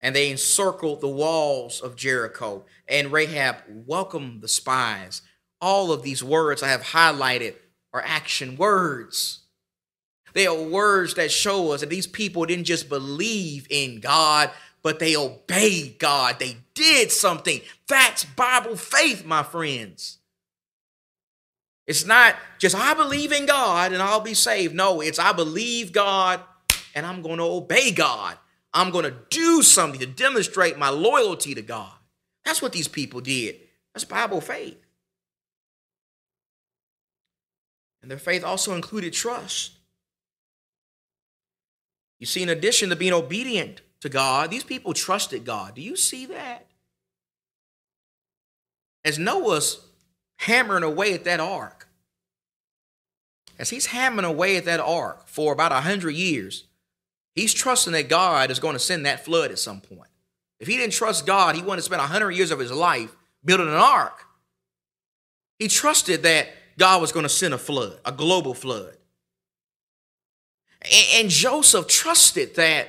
And 0.01 0.15
they 0.15 0.29
encircled 0.29 1.01
the 1.01 1.07
walls 1.07 1.81
of 1.81 1.95
Jericho. 1.95 2.65
And 2.87 3.11
Rahab 3.11 3.57
welcomed 3.67 4.41
the 4.41 4.47
spies. 4.47 5.21
All 5.59 5.91
of 5.91 6.03
these 6.03 6.23
words 6.23 6.61
I 6.61 6.69
have 6.69 6.83
highlighted 6.83 7.55
are 7.93 8.03
action 8.05 8.57
words. 8.57 9.39
They 10.37 10.45
are 10.45 10.55
words 10.55 11.15
that 11.15 11.31
show 11.31 11.71
us 11.71 11.79
that 11.79 11.89
these 11.89 12.05
people 12.05 12.45
didn't 12.45 12.65
just 12.65 12.89
believe 12.89 13.65
in 13.71 13.99
God, 13.99 14.51
but 14.83 14.99
they 14.99 15.15
obeyed 15.15 15.97
God. 15.97 16.37
They 16.37 16.57
did 16.75 17.11
something. 17.11 17.59
That's 17.87 18.23
Bible 18.23 18.75
faith, 18.75 19.25
my 19.25 19.41
friends. 19.41 20.19
It's 21.87 22.05
not 22.05 22.35
just 22.59 22.75
I 22.75 22.93
believe 22.93 23.31
in 23.31 23.47
God 23.47 23.93
and 23.93 23.99
I'll 23.99 24.19
be 24.19 24.35
saved. 24.35 24.75
No, 24.75 25.01
it's 25.01 25.17
I 25.17 25.33
believe 25.33 25.91
God 25.91 26.39
and 26.93 27.03
I'm 27.03 27.23
going 27.23 27.39
to 27.39 27.43
obey 27.43 27.89
God. 27.89 28.37
I'm 28.75 28.91
going 28.91 29.05
to 29.05 29.15
do 29.31 29.63
something 29.63 29.99
to 30.01 30.05
demonstrate 30.05 30.77
my 30.77 30.89
loyalty 30.89 31.55
to 31.55 31.63
God. 31.63 31.93
That's 32.45 32.61
what 32.61 32.73
these 32.73 32.87
people 32.87 33.21
did. 33.21 33.55
That's 33.91 34.05
Bible 34.05 34.41
faith. 34.41 34.77
And 38.03 38.11
their 38.11 38.19
faith 38.19 38.43
also 38.43 38.75
included 38.75 39.13
trust. 39.13 39.76
You 42.19 42.25
see, 42.25 42.41
in 42.41 42.49
addition 42.49 42.89
to 42.89 42.95
being 42.95 43.13
obedient 43.13 43.81
to 44.01 44.09
God, 44.09 44.49
these 44.51 44.63
people 44.63 44.93
trusted 44.93 45.45
God. 45.45 45.75
Do 45.75 45.81
you 45.81 45.95
see 45.95 46.25
that? 46.27 46.65
As 49.05 49.17
Noah's 49.17 49.79
hammering 50.37 50.83
away 50.83 51.13
at 51.13 51.23
that 51.25 51.39
ark, 51.39 51.87
as 53.59 53.69
he's 53.69 53.87
hammering 53.87 54.25
away 54.25 54.57
at 54.57 54.65
that 54.65 54.79
ark 54.79 55.27
for 55.27 55.53
about 55.53 55.71
a 55.71 55.81
hundred 55.81 56.11
years, 56.11 56.65
He's 57.37 57.53
trusting 57.53 57.93
that 57.93 58.09
God 58.09 58.49
is 58.49 58.59
going 58.59 58.73
to 58.73 58.79
send 58.79 59.05
that 59.05 59.23
flood 59.23 59.51
at 59.51 59.59
some 59.59 59.79
point. 59.79 60.09
If 60.59 60.67
he 60.67 60.75
didn't 60.75 60.93
trust 60.93 61.27
God, 61.27 61.53
he 61.53 61.61
wouldn't 61.61 61.77
have 61.77 61.83
spent 61.83 61.99
100 61.99 62.31
years 62.31 62.49
of 62.49 62.57
his 62.57 62.71
life 62.71 63.15
building 63.45 63.67
an 63.67 63.75
ark. 63.75 64.23
He 65.59 65.67
trusted 65.67 66.23
that 66.23 66.47
God 66.79 66.99
was 66.99 67.11
going 67.11 67.25
to 67.25 67.29
send 67.29 67.53
a 67.53 67.59
flood, 67.59 67.99
a 68.03 68.11
global 68.11 68.55
flood. 68.55 68.96
And, 71.15 71.29
Joseph 71.29 71.87
trusted 71.87 72.55
that, 72.55 72.87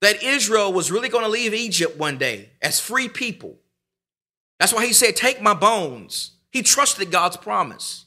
that 0.00 0.22
Israel 0.22 0.72
was 0.72 0.90
really 0.90 1.08
going 1.08 1.24
to 1.24 1.30
leave 1.30 1.52
Egypt 1.52 1.98
one 1.98 2.16
day 2.16 2.50
as 2.62 2.80
free 2.80 3.08
people. 3.08 3.56
That's 4.60 4.72
why 4.72 4.86
he 4.86 4.92
said, 4.92 5.16
Take 5.16 5.42
my 5.42 5.54
bones. 5.54 6.32
He 6.50 6.62
trusted 6.62 7.10
God's 7.10 7.36
promise. 7.36 8.04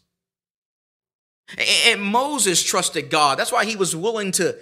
And 1.85 2.01
Moses 2.01 2.63
trusted 2.63 3.09
God. 3.09 3.37
That's 3.37 3.51
why 3.51 3.65
he 3.65 3.75
was 3.75 3.95
willing 3.95 4.31
to, 4.33 4.55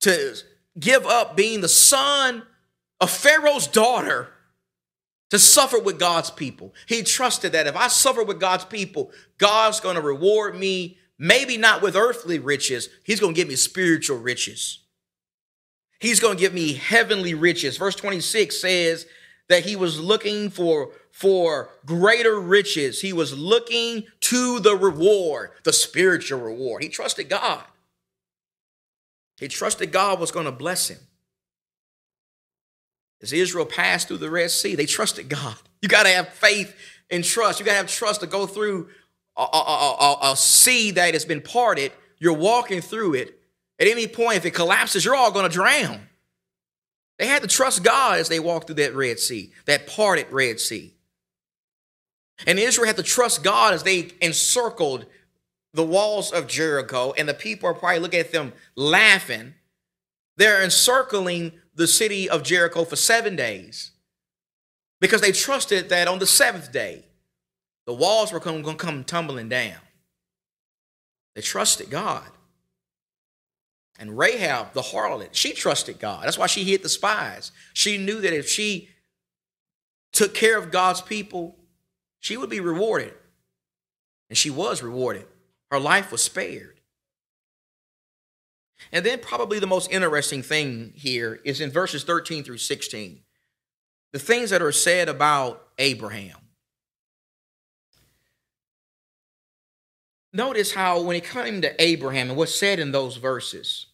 to 0.00 0.36
give 0.78 1.06
up 1.06 1.36
being 1.36 1.60
the 1.60 1.68
son 1.68 2.42
of 3.00 3.10
Pharaoh's 3.10 3.66
daughter 3.66 4.28
to 5.30 5.38
suffer 5.38 5.78
with 5.78 5.98
God's 5.98 6.30
people. 6.30 6.74
He 6.86 7.02
trusted 7.02 7.52
that 7.52 7.66
if 7.66 7.76
I 7.76 7.88
suffer 7.88 8.22
with 8.22 8.40
God's 8.40 8.64
people, 8.64 9.10
God's 9.36 9.80
going 9.80 9.96
to 9.96 10.02
reward 10.02 10.56
me, 10.58 10.97
maybe 11.18 11.56
not 11.56 11.82
with 11.82 11.96
earthly 11.96 12.38
riches, 12.38 12.88
He's 13.04 13.20
going 13.20 13.34
to 13.34 13.40
give 13.40 13.48
me 13.48 13.56
spiritual 13.56 14.18
riches. 14.18 14.80
He's 16.00 16.20
going 16.20 16.36
to 16.36 16.40
give 16.40 16.54
me 16.54 16.74
heavenly 16.74 17.34
riches. 17.34 17.76
Verse 17.76 17.96
26 17.96 18.60
says 18.60 19.06
that 19.48 19.64
he 19.64 19.74
was 19.74 19.98
looking 19.98 20.50
for, 20.50 20.90
for 21.10 21.70
greater 21.84 22.40
riches. 22.40 23.00
He 23.00 23.12
was 23.12 23.36
looking 23.36 24.04
to 24.20 24.60
the 24.60 24.76
reward, 24.76 25.50
the 25.64 25.72
spiritual 25.72 26.40
reward. 26.40 26.82
He 26.82 26.88
trusted 26.88 27.28
God. 27.28 27.64
He 29.40 29.48
trusted 29.48 29.92
God 29.92 30.20
was 30.20 30.30
going 30.30 30.46
to 30.46 30.52
bless 30.52 30.88
him. 30.88 30.98
As 33.20 33.32
Israel 33.32 33.66
passed 33.66 34.08
through 34.08 34.18
the 34.18 34.30
Red 34.30 34.50
Sea, 34.50 34.76
they 34.76 34.86
trusted 34.86 35.28
God. 35.28 35.56
You 35.82 35.88
got 35.88 36.04
to 36.04 36.10
have 36.10 36.28
faith 36.28 36.74
and 37.10 37.24
trust. 37.24 37.58
You 37.58 37.66
got 37.66 37.72
to 37.72 37.78
have 37.78 37.88
trust 37.88 38.20
to 38.20 38.28
go 38.28 38.46
through 38.46 38.88
a, 39.38 39.42
a, 39.42 39.96
a, 40.00 40.32
a, 40.32 40.36
sea 40.36 40.90
that 40.92 41.14
has 41.14 41.24
been 41.24 41.40
parted. 41.40 41.92
You're 42.18 42.34
walking 42.34 42.80
through 42.80 43.14
it. 43.14 43.38
At 43.78 43.86
any 43.86 44.08
point, 44.08 44.38
if 44.38 44.44
it 44.44 44.50
collapses, 44.54 45.04
you're 45.04 45.14
all 45.14 45.30
going 45.30 45.48
to 45.48 45.54
drown. 45.54 46.00
They 47.18 47.26
had 47.26 47.42
to 47.42 47.48
trust 47.48 47.84
God 47.84 48.18
as 48.18 48.28
they 48.28 48.40
walked 48.40 48.66
through 48.66 48.76
that 48.76 48.94
Red 48.94 49.18
Sea, 49.18 49.52
that 49.66 49.86
parted 49.86 50.26
Red 50.30 50.60
Sea. 50.60 50.94
And 52.46 52.58
Israel 52.58 52.86
had 52.86 52.96
to 52.96 53.02
trust 53.02 53.42
God 53.42 53.74
as 53.74 53.82
they 53.82 54.12
encircled 54.20 55.06
the 55.74 55.84
walls 55.84 56.32
of 56.32 56.46
Jericho, 56.46 57.12
and 57.16 57.28
the 57.28 57.34
people 57.34 57.68
are 57.68 57.74
probably 57.74 58.00
looking 58.00 58.20
at 58.20 58.32
them 58.32 58.52
laughing. 58.74 59.54
They're 60.36 60.62
encircling 60.62 61.52
the 61.74 61.86
city 61.86 62.28
of 62.28 62.42
Jericho 62.42 62.84
for 62.84 62.96
seven 62.96 63.36
days 63.36 63.92
because 65.00 65.20
they 65.20 65.32
trusted 65.32 65.88
that 65.88 66.08
on 66.08 66.18
the 66.18 66.26
seventh 66.26 66.72
day, 66.72 67.04
the 67.88 67.94
walls 67.94 68.32
were 68.32 68.38
going 68.38 68.62
to 68.62 68.74
come 68.74 69.02
tumbling 69.02 69.48
down. 69.48 69.78
They 71.34 71.40
trusted 71.40 71.88
God. 71.88 72.28
And 73.98 74.18
Rahab, 74.18 74.74
the 74.74 74.82
harlot, 74.82 75.30
she 75.32 75.54
trusted 75.54 75.98
God. 75.98 76.26
That's 76.26 76.36
why 76.36 76.48
she 76.48 76.64
hid 76.64 76.82
the 76.82 76.90
spies. 76.90 77.50
She 77.72 77.96
knew 77.96 78.20
that 78.20 78.34
if 78.34 78.46
she 78.46 78.90
took 80.12 80.34
care 80.34 80.58
of 80.58 80.70
God's 80.70 81.00
people, 81.00 81.56
she 82.20 82.36
would 82.36 82.50
be 82.50 82.60
rewarded. 82.60 83.14
And 84.28 84.36
she 84.36 84.50
was 84.50 84.82
rewarded. 84.82 85.24
Her 85.70 85.80
life 85.80 86.12
was 86.12 86.22
spared. 86.22 86.80
And 88.92 89.02
then, 89.02 89.20
probably 89.20 89.60
the 89.60 89.66
most 89.66 89.90
interesting 89.90 90.42
thing 90.42 90.92
here 90.94 91.40
is 91.42 91.62
in 91.62 91.70
verses 91.70 92.04
13 92.04 92.44
through 92.44 92.58
16 92.58 93.20
the 94.12 94.18
things 94.18 94.50
that 94.50 94.60
are 94.60 94.72
said 94.72 95.08
about 95.08 95.68
Abraham. 95.78 96.36
Notice 100.32 100.74
how, 100.74 101.00
when 101.00 101.16
it 101.16 101.24
came 101.24 101.62
to 101.62 101.82
Abraham 101.82 102.28
and 102.28 102.36
what's 102.36 102.54
said 102.54 102.78
in 102.78 102.92
those 102.92 103.16
verses, 103.16 103.86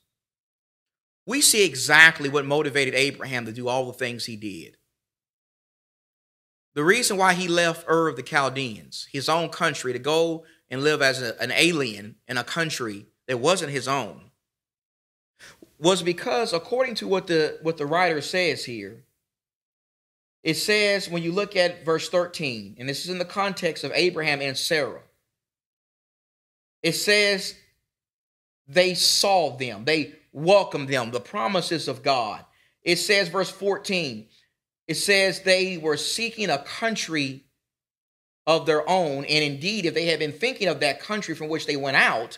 we 1.27 1.41
see 1.41 1.65
exactly 1.65 2.29
what 2.29 2.45
motivated 2.45 2.95
Abraham 2.95 3.47
to 3.47 3.53
do 3.53 3.69
all 3.69 3.87
the 3.87 3.93
things 3.93 4.27
he 4.27 4.37
did. 4.37 4.77
The 6.75 6.85
reason 6.85 7.17
why 7.17 7.35
he 7.35 7.47
left 7.47 7.89
Ur 7.89 8.09
of 8.09 8.17
the 8.17 8.23
Chaldeans, 8.23 9.09
his 9.13 9.29
own 9.29 9.49
country, 9.49 9.93
to 9.93 9.99
go 9.99 10.45
and 10.69 10.83
live 10.83 11.03
as 11.03 11.23
a, 11.23 11.41
an 11.41 11.53
alien 11.53 12.17
in 12.27 12.37
a 12.37 12.45
country 12.45 13.07
that 13.29 13.39
wasn't 13.39 13.71
his 13.71 13.87
own 13.87 14.33
was 15.79 16.03
because 16.03 16.53
according 16.53 16.95
to 16.97 17.07
what 17.07 17.27
the 17.27 17.59
what 17.63 17.77
the 17.77 17.87
writer 17.87 18.21
says 18.21 18.65
here 18.65 19.05
it 20.45 20.59
says 20.59 21.09
when 21.09 21.23
you 21.23 21.33
look 21.33 21.57
at 21.57 21.87
verse 21.87 22.11
13, 22.11 22.77
and 22.79 22.87
this 22.87 23.05
is 23.05 23.11
in 23.11 23.19
the 23.19 23.25
context 23.25 23.83
of 23.83 23.93
Abraham 23.95 24.43
and 24.43 24.57
Sarah, 24.57 25.01
it 26.85 26.93
says 26.93 27.55
they 28.69 28.93
saw 28.95 29.57
them, 29.57 29.87
they 29.87 30.13
welcomed 30.33 30.89
them, 30.89 31.11
the 31.11 31.19
promises 31.19 31.89
of 31.89 32.03
God. 32.03 32.45
It 32.83 32.97
says, 32.97 33.29
verse 33.29 33.51
14, 33.51 34.27
it 34.87 34.95
says 34.97 35.41
they 35.41 35.79
were 35.79 35.97
seeking 35.97 36.51
a 36.51 36.59
country 36.59 37.45
of 38.47 38.67
their 38.67 38.87
own. 38.87 39.25
And 39.25 39.43
indeed, 39.43 39.87
if 39.87 39.95
they 39.95 40.05
had 40.05 40.19
been 40.19 40.33
thinking 40.33 40.69
of 40.69 40.81
that 40.81 41.01
country 41.01 41.35
from 41.35 41.49
which 41.49 41.67
they 41.67 41.77
went 41.77 41.97
out, 41.97 42.37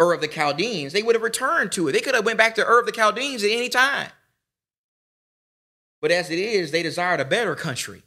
Ur 0.00 0.14
of 0.14 0.22
the 0.22 0.28
Chaldeans, 0.28 0.94
they 0.94 1.02
would 1.02 1.14
have 1.14 1.22
returned 1.22 1.70
to 1.72 1.88
it. 1.88 1.92
They 1.92 2.00
could 2.00 2.14
have 2.14 2.24
went 2.24 2.38
back 2.38 2.54
to 2.54 2.66
Ur 2.66 2.80
of 2.80 2.86
the 2.86 2.92
Chaldeans 2.92 3.44
at 3.44 3.50
any 3.50 3.68
time. 3.68 4.08
But 6.00 6.12
as 6.12 6.30
it 6.30 6.38
is, 6.38 6.70
they 6.70 6.82
desired 6.82 7.20
a 7.20 7.26
better 7.26 7.54
country, 7.54 8.04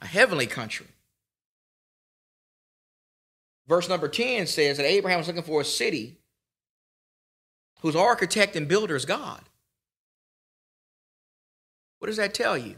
a 0.00 0.06
heavenly 0.06 0.46
country. 0.46 0.86
Verse 3.68 3.88
number 3.88 4.08
10 4.08 4.46
says 4.46 4.78
that 4.78 4.86
Abraham 4.86 5.18
was 5.18 5.26
looking 5.26 5.42
for 5.42 5.60
a 5.60 5.64
city 5.64 6.16
whose 7.82 7.94
architect 7.94 8.56
and 8.56 8.66
builder 8.66 8.96
is 8.96 9.04
God. 9.04 9.42
What 11.98 12.06
does 12.06 12.16
that 12.16 12.32
tell 12.32 12.56
you? 12.56 12.76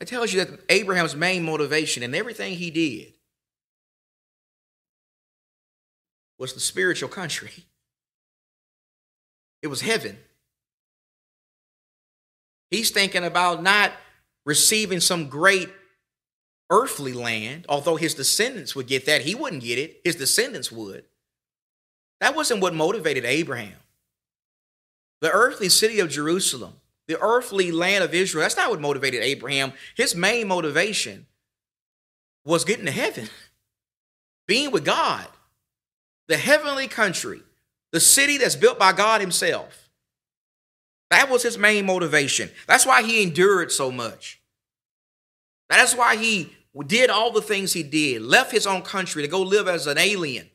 It 0.00 0.08
tells 0.08 0.32
you 0.32 0.44
that 0.44 0.60
Abraham's 0.70 1.14
main 1.14 1.44
motivation 1.44 2.02
in 2.02 2.14
everything 2.14 2.54
he 2.54 2.70
did 2.70 3.12
was 6.38 6.54
the 6.54 6.60
spiritual 6.60 7.08
country. 7.08 7.50
It 9.60 9.66
was 9.66 9.80
heaven. 9.80 10.16
He's 12.70 12.90
thinking 12.90 13.24
about 13.24 13.62
not 13.62 13.92
receiving 14.46 15.00
some 15.00 15.28
great 15.28 15.68
earthly 16.70 17.12
land, 17.12 17.66
although 17.68 17.96
his 17.96 18.14
descendants 18.14 18.74
would 18.74 18.86
get 18.86 19.06
that. 19.06 19.22
He 19.22 19.34
wouldn't 19.34 19.62
get 19.62 19.78
it, 19.78 20.00
his 20.04 20.16
descendants 20.16 20.70
would. 20.70 21.04
That 22.20 22.34
wasn't 22.34 22.60
what 22.60 22.74
motivated 22.74 23.24
Abraham. 23.24 23.74
The 25.20 25.30
earthly 25.30 25.68
city 25.68 26.00
of 26.00 26.10
Jerusalem, 26.10 26.74
the 27.06 27.20
earthly 27.20 27.72
land 27.72 28.04
of 28.04 28.14
Israel, 28.14 28.42
that's 28.42 28.56
not 28.56 28.70
what 28.70 28.80
motivated 28.80 29.22
Abraham. 29.22 29.72
His 29.96 30.14
main 30.14 30.48
motivation 30.48 31.26
was 32.44 32.64
getting 32.64 32.86
to 32.86 32.92
heaven, 32.92 33.28
being 34.46 34.70
with 34.70 34.84
God, 34.84 35.26
the 36.28 36.36
heavenly 36.36 36.88
country, 36.88 37.40
the 37.92 38.00
city 38.00 38.38
that's 38.38 38.56
built 38.56 38.78
by 38.78 38.92
God 38.92 39.20
Himself. 39.20 39.88
That 41.10 41.30
was 41.30 41.42
his 41.42 41.56
main 41.56 41.86
motivation. 41.86 42.50
That's 42.66 42.84
why 42.84 43.02
he 43.02 43.22
endured 43.22 43.72
so 43.72 43.90
much. 43.90 44.40
That's 45.70 45.94
why 45.94 46.16
he 46.16 46.54
did 46.84 47.10
all 47.10 47.32
the 47.32 47.42
things 47.42 47.72
he 47.72 47.82
did, 47.82 48.22
left 48.22 48.52
his 48.52 48.66
own 48.66 48.82
country 48.82 49.22
to 49.22 49.28
go 49.28 49.42
live 49.42 49.68
as 49.68 49.86
an 49.86 49.98
alien 49.98 50.48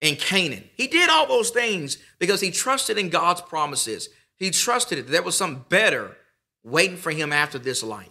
in 0.00 0.16
Canaan. 0.16 0.64
He 0.74 0.86
did 0.86 1.10
all 1.10 1.26
those 1.26 1.50
things 1.50 1.98
because 2.18 2.40
he 2.40 2.50
trusted 2.50 2.98
in 2.98 3.10
God's 3.10 3.40
promises. 3.42 4.08
He 4.36 4.50
trusted 4.50 4.98
that 4.98 5.10
there 5.10 5.22
was 5.22 5.36
something 5.36 5.64
better 5.68 6.16
waiting 6.62 6.96
for 6.96 7.10
him 7.10 7.32
after 7.32 7.58
this 7.58 7.82
life. 7.82 8.08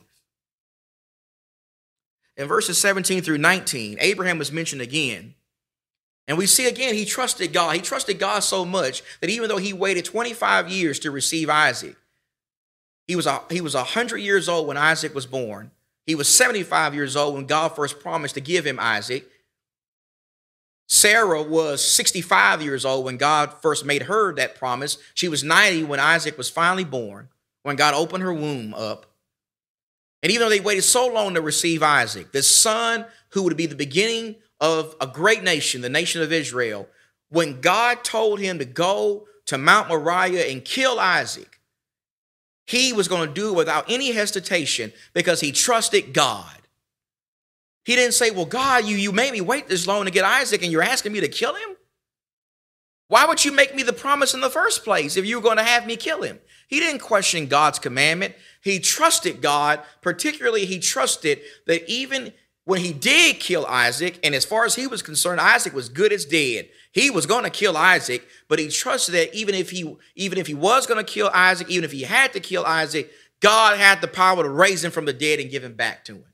In 2.38 2.48
verses 2.48 2.78
17 2.78 3.22
through 3.22 3.40
19, 3.40 3.98
Abraham 4.00 4.40
is 4.40 4.52
mentioned 4.52 4.82
again. 4.82 5.36
And 6.28 6.38
we 6.38 6.46
see 6.46 6.68
again, 6.68 6.94
he 6.94 7.06
trusted 7.06 7.52
God. 7.52 7.76
He 7.76 7.82
trusted 7.82 8.20
God 8.20 8.44
so 8.44 8.64
much 8.64 9.02
that 9.20 9.30
even 9.30 9.50
though 9.50 9.58
he 9.58 9.74
waited 9.74 10.06
25 10.06 10.70
years 10.70 11.00
to 11.00 11.12
receive 11.12 11.50
Isaac, 11.50 11.96
he 13.08 13.16
was, 13.16 13.26
a, 13.26 13.42
he 13.50 13.62
was 13.62 13.74
100 13.74 14.18
years 14.18 14.48
old 14.48 14.68
when 14.68 14.78
Isaac 14.78 15.16
was 15.16 15.26
born. 15.26 15.72
He 16.10 16.16
was 16.16 16.28
75 16.28 16.96
years 16.96 17.16
old 17.16 17.36
when 17.36 17.46
God 17.46 17.76
first 17.76 18.00
promised 18.00 18.34
to 18.34 18.42
give 18.42 18.66
him 18.66 18.80
Isaac. 18.80 19.30
Sarah 20.88 21.44
was 21.44 21.86
65 21.86 22.64
years 22.64 22.84
old 22.84 23.06
when 23.06 23.18
God 23.18 23.54
first 23.62 23.86
made 23.86 24.02
her 24.02 24.34
that 24.34 24.56
promise. 24.56 24.98
She 25.14 25.28
was 25.28 25.44
90 25.44 25.84
when 25.84 26.00
Isaac 26.00 26.36
was 26.36 26.50
finally 26.50 26.84
born, 26.84 27.30
when 27.62 27.76
God 27.76 27.94
opened 27.94 28.24
her 28.24 28.34
womb 28.34 28.74
up. 28.74 29.06
And 30.24 30.32
even 30.32 30.46
though 30.46 30.50
they 30.50 30.60
waited 30.60 30.82
so 30.82 31.06
long 31.06 31.36
to 31.36 31.42
receive 31.42 31.84
Isaac, 31.84 32.32
the 32.32 32.42
son 32.42 33.06
who 33.34 33.44
would 33.44 33.56
be 33.56 33.68
the 33.68 33.76
beginning 33.76 34.38
of 34.60 34.96
a 35.00 35.06
great 35.06 35.44
nation, 35.44 35.82
the 35.82 35.90
nation 35.90 36.24
of 36.24 36.34
Israel, 36.34 36.88
when 37.30 37.62
God 37.62 38.04
told 38.04 38.40
him 38.40 38.58
to 38.58 38.66
go 38.66 39.28
to 39.46 39.60
Mount 39.60 39.90
Moriah 39.90 40.48
and 40.48 40.66
kill 40.66 41.00
Isaac, 41.00 41.59
he 42.70 42.94
was 42.94 43.08
going 43.08 43.28
to 43.28 43.34
do 43.34 43.50
it 43.50 43.56
without 43.56 43.90
any 43.90 44.12
hesitation 44.12 44.94
because 45.16 45.42
he 45.42 45.52
trusted 45.52 46.14
God. 46.14 46.56
He 47.84 47.96
didn't 47.96 48.14
say, 48.14 48.30
Well, 48.30 48.46
God, 48.46 48.86
you, 48.86 48.96
you 48.96 49.12
made 49.12 49.34
me 49.34 49.42
wait 49.42 49.68
this 49.68 49.88
long 49.88 50.06
to 50.06 50.12
get 50.12 50.24
Isaac 50.24 50.62
and 50.62 50.72
you're 50.72 50.84
asking 50.84 51.12
me 51.12 51.20
to 51.20 51.28
kill 51.28 51.56
him? 51.56 51.78
Why 53.08 53.26
would 53.26 53.44
you 53.44 53.52
make 53.52 53.74
me 53.74 53.82
the 53.82 53.92
promise 53.92 54.36
in 54.36 54.42
the 54.42 54.52
first 54.52 54.84
place 54.84 55.18
if 55.18 55.26
you 55.26 55.38
were 55.38 55.42
going 55.42 55.58
to 55.58 55.64
have 55.64 55.88
me 55.88 55.96
kill 55.96 56.22
him? 56.22 56.38
He 56.68 56.80
didn't 56.80 57.02
question 57.02 57.48
God's 57.48 57.80
commandment. 57.80 58.36
He 58.62 58.80
trusted 58.80 59.42
God, 59.42 59.82
particularly, 60.02 60.66
he 60.66 60.78
trusted 60.78 61.42
that 61.66 61.90
even 61.90 62.34
when 62.70 62.82
he 62.82 62.94
did 62.94 63.40
kill 63.40 63.66
Isaac, 63.66 64.20
and 64.24 64.36
as 64.36 64.46
far 64.46 64.64
as 64.64 64.76
he 64.76 64.86
was 64.86 65.02
concerned, 65.02 65.42
Isaac 65.42 65.74
was 65.74 65.90
good 65.90 66.14
as 66.14 66.24
dead. 66.24 66.70
He 66.92 67.10
was 67.10 67.26
going 67.26 67.44
to 67.44 67.50
kill 67.50 67.76
Isaac, 67.76 68.28
but 68.48 68.60
he 68.60 68.68
trusted 68.68 69.16
that 69.16 69.34
even 69.34 69.56
if 69.56 69.72
he 69.72 69.96
even 70.16 70.38
if 70.38 70.46
he 70.46 70.54
was 70.54 70.86
going 70.86 71.04
to 71.04 71.12
kill 71.12 71.32
Isaac, 71.34 71.68
even 71.68 71.84
if 71.84 71.92
he 71.92 72.04
had 72.04 72.32
to 72.34 72.40
kill 72.40 72.64
Isaac, 72.64 73.10
God 73.40 73.80
had 73.80 74.02
the 74.02 74.08
power 74.08 74.44
to 74.44 74.50
raise 74.50 74.84
him 74.84 74.92
from 74.92 75.06
the 75.06 75.14
dead 75.14 75.40
and 75.40 75.50
give 75.50 75.64
him 75.64 75.74
back 75.74 76.06
to 76.06 76.18
him. 76.18 76.26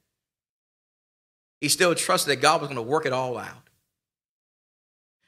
He 1.61 1.69
still 1.69 1.95
trusted 1.95 2.33
that 2.33 2.41
God 2.41 2.59
was 2.59 2.67
going 2.67 2.75
to 2.75 2.91
work 2.91 3.05
it 3.05 3.13
all 3.13 3.37
out. 3.37 3.69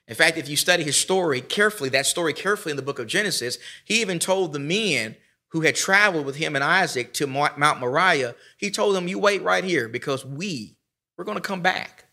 In 0.09 0.15
fact, 0.15 0.37
if 0.37 0.49
you 0.49 0.57
study 0.57 0.83
his 0.83 0.97
story 0.97 1.39
carefully, 1.39 1.87
that 1.89 2.05
story 2.05 2.33
carefully 2.33 2.71
in 2.71 2.77
the 2.77 2.81
book 2.81 2.99
of 2.99 3.07
Genesis, 3.07 3.59
he 3.85 4.01
even 4.01 4.19
told 4.19 4.51
the 4.51 4.59
men 4.59 5.15
who 5.51 5.61
had 5.61 5.75
traveled 5.75 6.25
with 6.25 6.35
him 6.35 6.53
and 6.55 6.65
Isaac 6.65 7.13
to 7.13 7.27
Mount 7.27 7.79
Moriah, 7.79 8.35
he 8.57 8.69
told 8.69 8.93
them, 8.93 9.07
You 9.07 9.19
wait 9.19 9.41
right 9.41 9.63
here 9.63 9.87
because 9.87 10.25
we, 10.25 10.76
we're 11.18 11.24
going 11.24 11.38
to 11.38 11.41
come 11.41 11.61
back. 11.61 12.05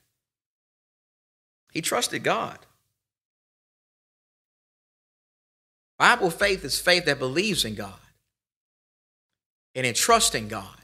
He 1.73 1.81
trusted 1.81 2.23
God. 2.23 2.59
Bible 5.99 6.31
faith 6.31 6.65
is 6.65 6.81
faith 6.81 7.05
that 7.05 7.19
believes 7.19 7.65
in 7.65 7.75
God 7.75 7.93
and 9.75 9.87
in 9.87 9.95
trusting 9.95 10.49
God 10.49 10.79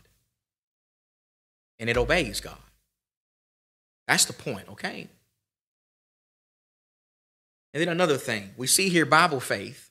and 1.81 1.89
it 1.89 1.97
obeys 1.97 2.41
God. 2.41 2.59
That's 4.07 4.27
the 4.27 4.33
point, 4.33 4.69
okay? 4.69 5.09
And 7.73 7.81
then 7.81 7.89
another 7.89 8.17
thing, 8.17 8.51
we 8.57 8.67
see 8.67 8.89
here 8.89 9.07
Bible 9.07 9.41
faith. 9.41 9.91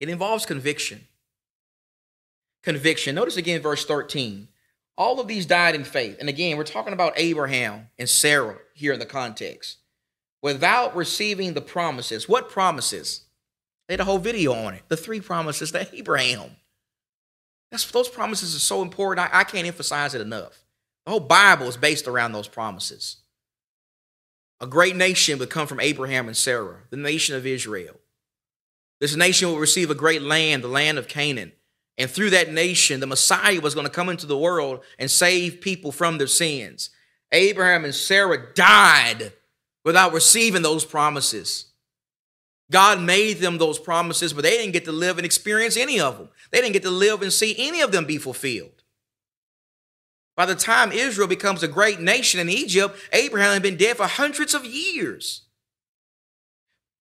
It 0.00 0.08
involves 0.08 0.46
conviction. 0.46 1.06
Conviction. 2.62 3.14
Notice 3.14 3.36
again 3.36 3.60
verse 3.60 3.84
13. 3.84 4.48
All 4.98 5.20
of 5.20 5.28
these 5.28 5.46
died 5.46 5.74
in 5.74 5.84
faith. 5.84 6.16
And 6.20 6.28
again, 6.28 6.56
we're 6.56 6.64
talking 6.64 6.92
about 6.92 7.12
Abraham 7.16 7.88
and 7.98 8.08
Sarah 8.08 8.58
here 8.74 8.92
in 8.92 8.98
the 8.98 9.06
context. 9.06 9.78
Without 10.42 10.96
receiving 10.96 11.54
the 11.54 11.60
promises. 11.60 12.28
What 12.28 12.50
promises? 12.50 13.22
They 13.88 13.94
had 13.94 14.00
a 14.00 14.04
whole 14.04 14.18
video 14.18 14.52
on 14.52 14.74
it. 14.74 14.82
The 14.88 14.96
three 14.96 15.20
promises 15.20 15.72
to 15.72 15.88
Abraham. 15.94 16.56
That's, 17.70 17.90
those 17.90 18.08
promises 18.08 18.54
are 18.54 18.60
so 18.60 18.82
important. 18.82 19.28
I, 19.32 19.40
I 19.40 19.44
can't 19.44 19.66
emphasize 19.66 20.14
it 20.14 20.20
enough. 20.20 20.64
The 21.04 21.12
whole 21.12 21.20
Bible 21.20 21.66
is 21.66 21.76
based 21.76 22.08
around 22.08 22.32
those 22.32 22.48
promises. 22.48 23.18
A 24.60 24.66
great 24.66 24.96
nation 24.96 25.38
would 25.38 25.50
come 25.50 25.66
from 25.66 25.80
Abraham 25.80 26.26
and 26.28 26.36
Sarah, 26.36 26.84
the 26.90 26.96
nation 26.96 27.36
of 27.36 27.46
Israel. 27.46 28.00
This 29.00 29.14
nation 29.14 29.48
will 29.48 29.58
receive 29.58 29.90
a 29.90 29.94
great 29.94 30.22
land, 30.22 30.64
the 30.64 30.68
land 30.68 30.96
of 30.96 31.08
Canaan. 31.08 31.52
And 31.98 32.10
through 32.10 32.30
that 32.30 32.52
nation, 32.52 33.00
the 33.00 33.06
Messiah 33.06 33.60
was 33.60 33.74
going 33.74 33.86
to 33.86 33.92
come 33.92 34.08
into 34.08 34.26
the 34.26 34.36
world 34.36 34.80
and 34.98 35.10
save 35.10 35.60
people 35.60 35.92
from 35.92 36.18
their 36.18 36.26
sins. 36.26 36.90
Abraham 37.32 37.84
and 37.84 37.94
Sarah 37.94 38.52
died 38.54 39.32
without 39.84 40.12
receiving 40.12 40.62
those 40.62 40.84
promises. 40.84 41.66
God 42.70 43.00
made 43.00 43.38
them 43.38 43.58
those 43.58 43.78
promises, 43.78 44.32
but 44.32 44.42
they 44.42 44.50
didn't 44.50 44.72
get 44.72 44.84
to 44.86 44.92
live 44.92 45.18
and 45.18 45.24
experience 45.24 45.76
any 45.76 46.00
of 46.00 46.18
them. 46.18 46.28
They 46.50 46.60
didn't 46.60 46.72
get 46.72 46.82
to 46.82 46.90
live 46.90 47.22
and 47.22 47.32
see 47.32 47.54
any 47.58 47.80
of 47.80 47.92
them 47.92 48.04
be 48.04 48.18
fulfilled. 48.18 48.82
By 50.36 50.44
the 50.44 50.54
time 50.54 50.92
Israel 50.92 51.28
becomes 51.28 51.62
a 51.62 51.68
great 51.68 52.00
nation 52.00 52.40
in 52.40 52.50
Egypt, 52.50 52.98
Abraham 53.12 53.54
had 53.54 53.62
been 53.62 53.76
dead 53.76 53.96
for 53.96 54.06
hundreds 54.06 54.52
of 54.52 54.66
years. 54.66 55.42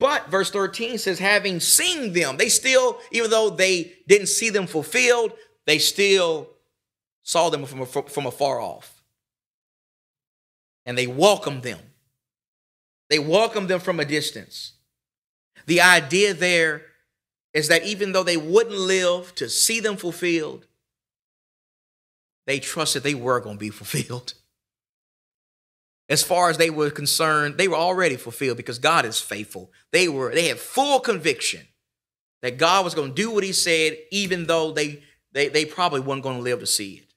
But 0.00 0.30
verse 0.30 0.50
13 0.50 0.98
says, 0.98 1.18
having 1.18 1.58
seen 1.60 2.12
them, 2.12 2.36
they 2.36 2.48
still, 2.48 2.98
even 3.10 3.30
though 3.30 3.50
they 3.50 3.94
didn't 4.06 4.28
see 4.28 4.48
them 4.48 4.66
fulfilled, 4.66 5.32
they 5.66 5.78
still 5.78 6.50
saw 7.22 7.50
them 7.50 7.64
from, 7.66 7.84
from 7.84 8.26
afar 8.26 8.60
off. 8.60 9.02
And 10.86 10.96
they 10.96 11.06
welcomed 11.06 11.62
them. 11.62 11.80
They 13.10 13.18
welcomed 13.18 13.68
them 13.68 13.80
from 13.80 14.00
a 14.00 14.04
distance. 14.04 14.72
The 15.66 15.80
idea 15.80 16.32
there 16.32 16.82
is 17.52 17.68
that 17.68 17.84
even 17.84 18.12
though 18.12 18.22
they 18.22 18.36
wouldn't 18.36 18.76
live 18.76 19.34
to 19.34 19.48
see 19.48 19.80
them 19.80 19.96
fulfilled, 19.96 20.66
they 22.46 22.60
trusted 22.60 23.02
they 23.02 23.14
were 23.14 23.40
going 23.40 23.56
to 23.56 23.60
be 23.60 23.70
fulfilled. 23.70 24.34
As 26.08 26.22
far 26.22 26.48
as 26.48 26.56
they 26.56 26.70
were 26.70 26.90
concerned, 26.90 27.58
they 27.58 27.68
were 27.68 27.76
already 27.76 28.16
fulfilled 28.16 28.56
because 28.56 28.78
God 28.78 29.04
is 29.04 29.20
faithful. 29.20 29.70
They 29.92 30.08
were 30.08 30.32
they 30.34 30.48
had 30.48 30.58
full 30.58 31.00
conviction 31.00 31.66
that 32.40 32.56
God 32.56 32.84
was 32.84 32.94
going 32.94 33.10
to 33.10 33.22
do 33.22 33.30
what 33.30 33.44
he 33.44 33.52
said 33.52 33.98
even 34.10 34.46
though 34.46 34.72
they 34.72 35.02
they, 35.32 35.48
they 35.48 35.66
probably 35.66 36.00
weren't 36.00 36.22
going 36.22 36.38
to 36.38 36.42
live 36.42 36.60
to 36.60 36.66
see 36.66 36.94
it. 36.94 37.12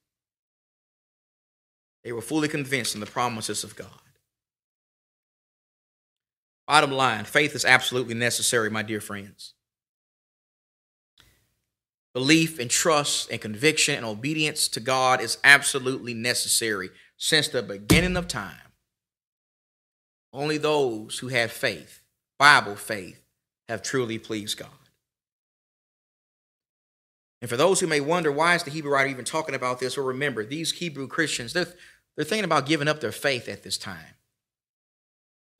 They 2.04 2.12
were 2.12 2.22
fully 2.22 2.48
convinced 2.48 2.94
in 2.96 3.00
the 3.00 3.06
promises 3.06 3.64
of 3.64 3.76
God. 3.76 3.88
Bottom 6.68 6.92
line, 6.92 7.26
faith 7.26 7.56
is 7.56 7.66
absolutely 7.66 8.16
necessary, 8.16 8.70
my 8.70 8.82
dear 8.82 9.02
friends. 9.02 9.54
Belief 12.14 12.60
and 12.60 12.70
trust 12.70 13.32
and 13.32 13.40
conviction 13.40 13.96
and 13.96 14.06
obedience 14.06 14.68
to 14.70 14.80
God 14.80 15.22
is 15.22 15.38
absolutely 15.44 16.14
necessary 16.14 16.90
since 17.18 17.48
the 17.48 17.64
beginning 17.64 18.18
of 18.18 18.28
time. 18.28 18.71
Only 20.34 20.58
those 20.58 21.20
who 21.20 21.28
have 21.28 21.52
faith, 21.52 22.02
Bible 22.40 22.76
faith, 22.76 23.22
have 23.68 23.82
truly 23.82 24.18
pleased 24.18 24.58
God. 24.58 24.70
And 27.42 27.50
for 27.50 27.58
those 27.58 27.80
who 27.80 27.88
may 27.88 28.00
wonder 28.00 28.32
why 28.32 28.56
is 28.56 28.64
the 28.64 28.72
Hebrew 28.72 28.92
writer 28.92 29.10
even 29.10 29.26
talking 29.26 29.56
about 29.56 29.80
this, 29.80 29.98
well, 29.98 30.06
remember, 30.06 30.46
these 30.46 30.72
Hebrew 30.72 31.08
Christians, 31.08 31.54
they're, 31.54 31.68
they're 32.16 32.26
thinking 32.26 32.46
about 32.46 32.68
giving 32.68 32.88
up 32.88 33.02
their 33.02 33.12
faith 33.12 33.50
at 33.50 33.64
this 33.64 33.78
time. 33.78 34.16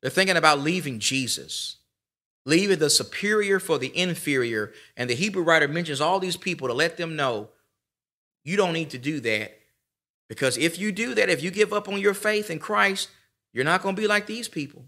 They're 0.00 0.10
thinking 0.10 0.36
about 0.36 0.60
leaving 0.60 1.00
Jesus, 1.00 1.76
leaving 2.46 2.78
the 2.78 2.90
superior 2.90 3.58
for 3.58 3.78
the 3.78 3.96
inferior. 3.96 4.72
And 4.96 5.10
the 5.10 5.14
Hebrew 5.14 5.42
writer 5.42 5.68
mentions 5.68 6.00
all 6.00 6.20
these 6.20 6.36
people 6.36 6.68
to 6.68 6.74
let 6.74 6.96
them 6.96 7.16
know 7.16 7.48
you 8.44 8.56
don't 8.56 8.72
need 8.72 8.90
to 8.90 8.98
do 8.98 9.20
that. 9.20 9.58
Because 10.28 10.56
if 10.56 10.78
you 10.78 10.92
do 10.92 11.14
that, 11.14 11.28
if 11.28 11.42
you 11.42 11.50
give 11.50 11.72
up 11.72 11.88
on 11.88 12.00
your 12.00 12.14
faith 12.14 12.50
in 12.50 12.58
Christ, 12.58 13.08
you're 13.52 13.64
not 13.64 13.82
going 13.82 13.94
to 13.94 14.00
be 14.00 14.08
like 14.08 14.26
these 14.26 14.48
people. 14.48 14.86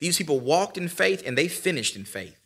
These 0.00 0.18
people 0.18 0.40
walked 0.40 0.76
in 0.76 0.88
faith 0.88 1.22
and 1.24 1.38
they 1.38 1.48
finished 1.48 1.96
in 1.96 2.04
faith. 2.04 2.38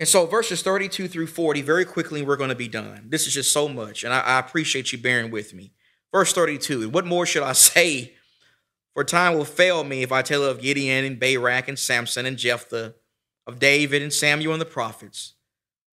And 0.00 0.08
so, 0.08 0.26
verses 0.26 0.62
32 0.62 1.08
through 1.08 1.26
40, 1.26 1.62
very 1.62 1.84
quickly, 1.84 2.22
we're 2.22 2.36
going 2.36 2.50
to 2.50 2.56
be 2.56 2.68
done. 2.68 3.06
This 3.08 3.26
is 3.26 3.34
just 3.34 3.52
so 3.52 3.68
much, 3.68 4.04
and 4.04 4.12
I, 4.12 4.20
I 4.20 4.38
appreciate 4.38 4.92
you 4.92 4.98
bearing 4.98 5.30
with 5.30 5.54
me. 5.54 5.72
Verse 6.12 6.32
32 6.32 6.82
And 6.82 6.92
What 6.92 7.06
more 7.06 7.26
should 7.26 7.42
I 7.42 7.52
say? 7.54 8.14
For 8.94 9.04
time 9.04 9.34
will 9.34 9.44
fail 9.44 9.84
me 9.84 10.02
if 10.02 10.10
I 10.10 10.22
tell 10.22 10.42
of 10.44 10.60
Gideon 10.60 11.04
and 11.04 11.20
Barak 11.20 11.68
and 11.68 11.78
Samson 11.78 12.26
and 12.26 12.36
Jephthah, 12.36 12.94
of 13.46 13.58
David 13.58 14.02
and 14.02 14.12
Samuel 14.12 14.52
and 14.52 14.60
the 14.60 14.66
prophets, 14.66 15.34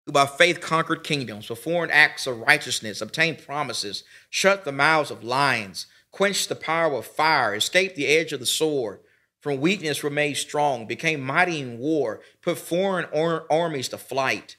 who 0.07 0.13
by 0.13 0.27
faith 0.27 0.61
conquered 0.61 1.05
kingdoms, 1.05 1.47
performed 1.47 1.93
acts 1.93 2.27
of 2.27 2.41
righteousness, 2.41 3.01
obtained 3.01 3.45
promises, 3.45 4.05
shut 4.31 4.65
the 4.65 4.73
mouths 4.73 5.11
of 5.11 5.23
lions, 5.23 5.87
quenched 6.15 6.49
the 6.49 6.55
power 6.55 6.95
of 6.95 7.07
fire, 7.07 7.55
escaped 7.55 7.97
the 7.97 8.07
edge 8.07 8.33
of 8.33 8.41
the 8.41 8.47
sword 8.47 9.01
from 9.45 9.61
weakness 9.61 10.03
were 10.03 10.09
made 10.09 10.39
strong, 10.39 10.87
became 10.87 11.21
mighty 11.21 11.61
in 11.61 11.79
war, 11.79 12.23
put 12.41 12.57
foreign 12.57 13.05
ar- 13.15 13.45
armies 13.51 13.89
to 13.91 13.99
flight. 13.99 14.57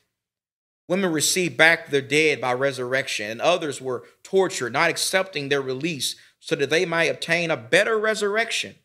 Women 0.87 1.11
received 1.11 1.57
back 1.57 1.89
their 1.89 2.03
dead 2.03 2.39
by 2.39 2.53
resurrection, 2.53 3.31
and 3.31 3.41
others 3.41 3.81
were 3.81 4.03
tortured, 4.21 4.73
not 4.73 4.91
accepting 4.91 5.49
their 5.49 5.63
release 5.63 6.15
so 6.39 6.55
that 6.57 6.69
they 6.69 6.85
might 6.85 7.05
obtain 7.05 7.49
a 7.49 7.57
better 7.57 7.97
resurrection. 7.97 8.75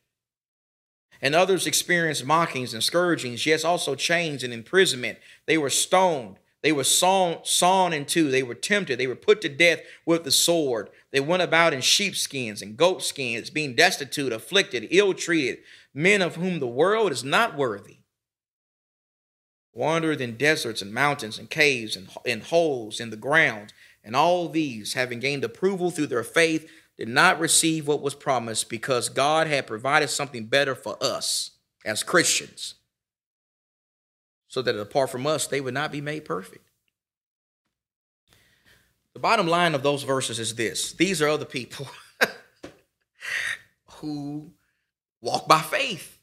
And 1.20 1.34
others 1.34 1.66
experienced 1.66 2.24
mockings 2.24 2.72
and 2.72 2.82
scourgings, 2.82 3.44
yes, 3.44 3.62
also 3.62 3.94
chains 3.94 4.42
and 4.42 4.54
imprisonment. 4.54 5.18
They 5.44 5.58
were 5.58 5.68
stoned. 5.68 6.38
They 6.62 6.72
were 6.72 6.84
sawn, 6.84 7.38
sawn 7.42 7.92
in 7.92 8.04
two. 8.04 8.30
They 8.30 8.42
were 8.42 8.54
tempted. 8.54 8.98
They 8.98 9.06
were 9.06 9.16
put 9.16 9.40
to 9.42 9.48
death 9.48 9.80
with 10.04 10.24
the 10.24 10.30
sword. 10.30 10.90
They 11.10 11.20
went 11.20 11.42
about 11.42 11.72
in 11.72 11.80
sheepskins 11.80 12.60
and 12.60 12.76
goatskins, 12.76 13.50
being 13.50 13.74
destitute, 13.74 14.32
afflicted, 14.32 14.88
ill 14.90 15.14
treated 15.14 15.58
men 15.94 16.22
of 16.22 16.36
whom 16.36 16.60
the 16.60 16.66
world 16.66 17.12
is 17.12 17.24
not 17.24 17.56
worthy, 17.56 17.98
wandered 19.72 20.20
in 20.20 20.36
deserts 20.36 20.82
and 20.82 20.92
mountains 20.92 21.38
and 21.38 21.50
caves 21.50 21.96
and 21.96 22.08
in 22.24 22.40
holes 22.40 23.00
in 23.00 23.10
the 23.10 23.16
ground, 23.16 23.72
and 24.04 24.14
all 24.14 24.48
these, 24.48 24.94
having 24.94 25.20
gained 25.20 25.44
approval 25.44 25.90
through 25.90 26.06
their 26.06 26.24
faith, 26.24 26.70
did 26.96 27.08
not 27.08 27.40
receive 27.40 27.88
what 27.88 28.02
was 28.02 28.14
promised 28.14 28.68
because 28.68 29.08
God 29.08 29.46
had 29.46 29.66
provided 29.66 30.08
something 30.08 30.46
better 30.46 30.74
for 30.74 30.96
us 31.02 31.52
as 31.84 32.02
Christians, 32.02 32.74
so 34.50 34.60
that 34.60 34.76
apart 34.78 35.08
from 35.08 35.26
us, 35.26 35.46
they 35.46 35.60
would 35.60 35.72
not 35.72 35.92
be 35.92 36.02
made 36.02 36.26
perfect. 36.26 36.68
The 39.14 39.20
bottom 39.20 39.46
line 39.46 39.74
of 39.74 39.82
those 39.82 40.02
verses 40.02 40.38
is 40.38 40.54
this 40.56 40.92
these 40.92 41.22
are 41.22 41.28
other 41.28 41.44
people 41.46 41.88
who 43.86 44.52
walk 45.22 45.48
by 45.48 45.60
faith. 45.60 46.18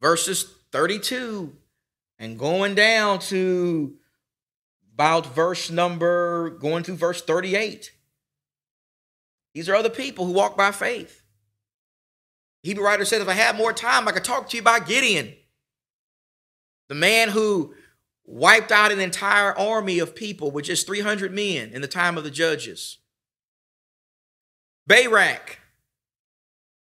Verses 0.00 0.54
32 0.70 1.56
and 2.18 2.38
going 2.38 2.74
down 2.74 3.18
to 3.18 3.96
about 4.94 5.34
verse 5.34 5.70
number, 5.70 6.50
going 6.50 6.82
to 6.84 6.92
verse 6.92 7.22
38. 7.22 7.92
These 9.54 9.68
are 9.68 9.74
other 9.74 9.90
people 9.90 10.26
who 10.26 10.32
walk 10.32 10.56
by 10.56 10.70
faith. 10.72 11.22
Hebrew 12.62 12.84
writer 12.84 13.04
said, 13.04 13.22
if 13.22 13.28
I 13.28 13.32
had 13.32 13.56
more 13.56 13.72
time, 13.72 14.08
I 14.08 14.12
could 14.12 14.24
talk 14.24 14.48
to 14.50 14.56
you 14.56 14.60
about 14.60 14.86
Gideon, 14.86 15.34
the 16.88 16.94
man 16.94 17.28
who 17.28 17.74
wiped 18.24 18.72
out 18.72 18.92
an 18.92 19.00
entire 19.00 19.56
army 19.56 19.98
of 19.98 20.14
people 20.14 20.50
with 20.50 20.64
just 20.64 20.86
300 20.86 21.32
men 21.32 21.70
in 21.70 21.80
the 21.80 21.88
time 21.88 22.18
of 22.18 22.24
the 22.24 22.30
judges. 22.30 22.98
Barak, 24.86 25.58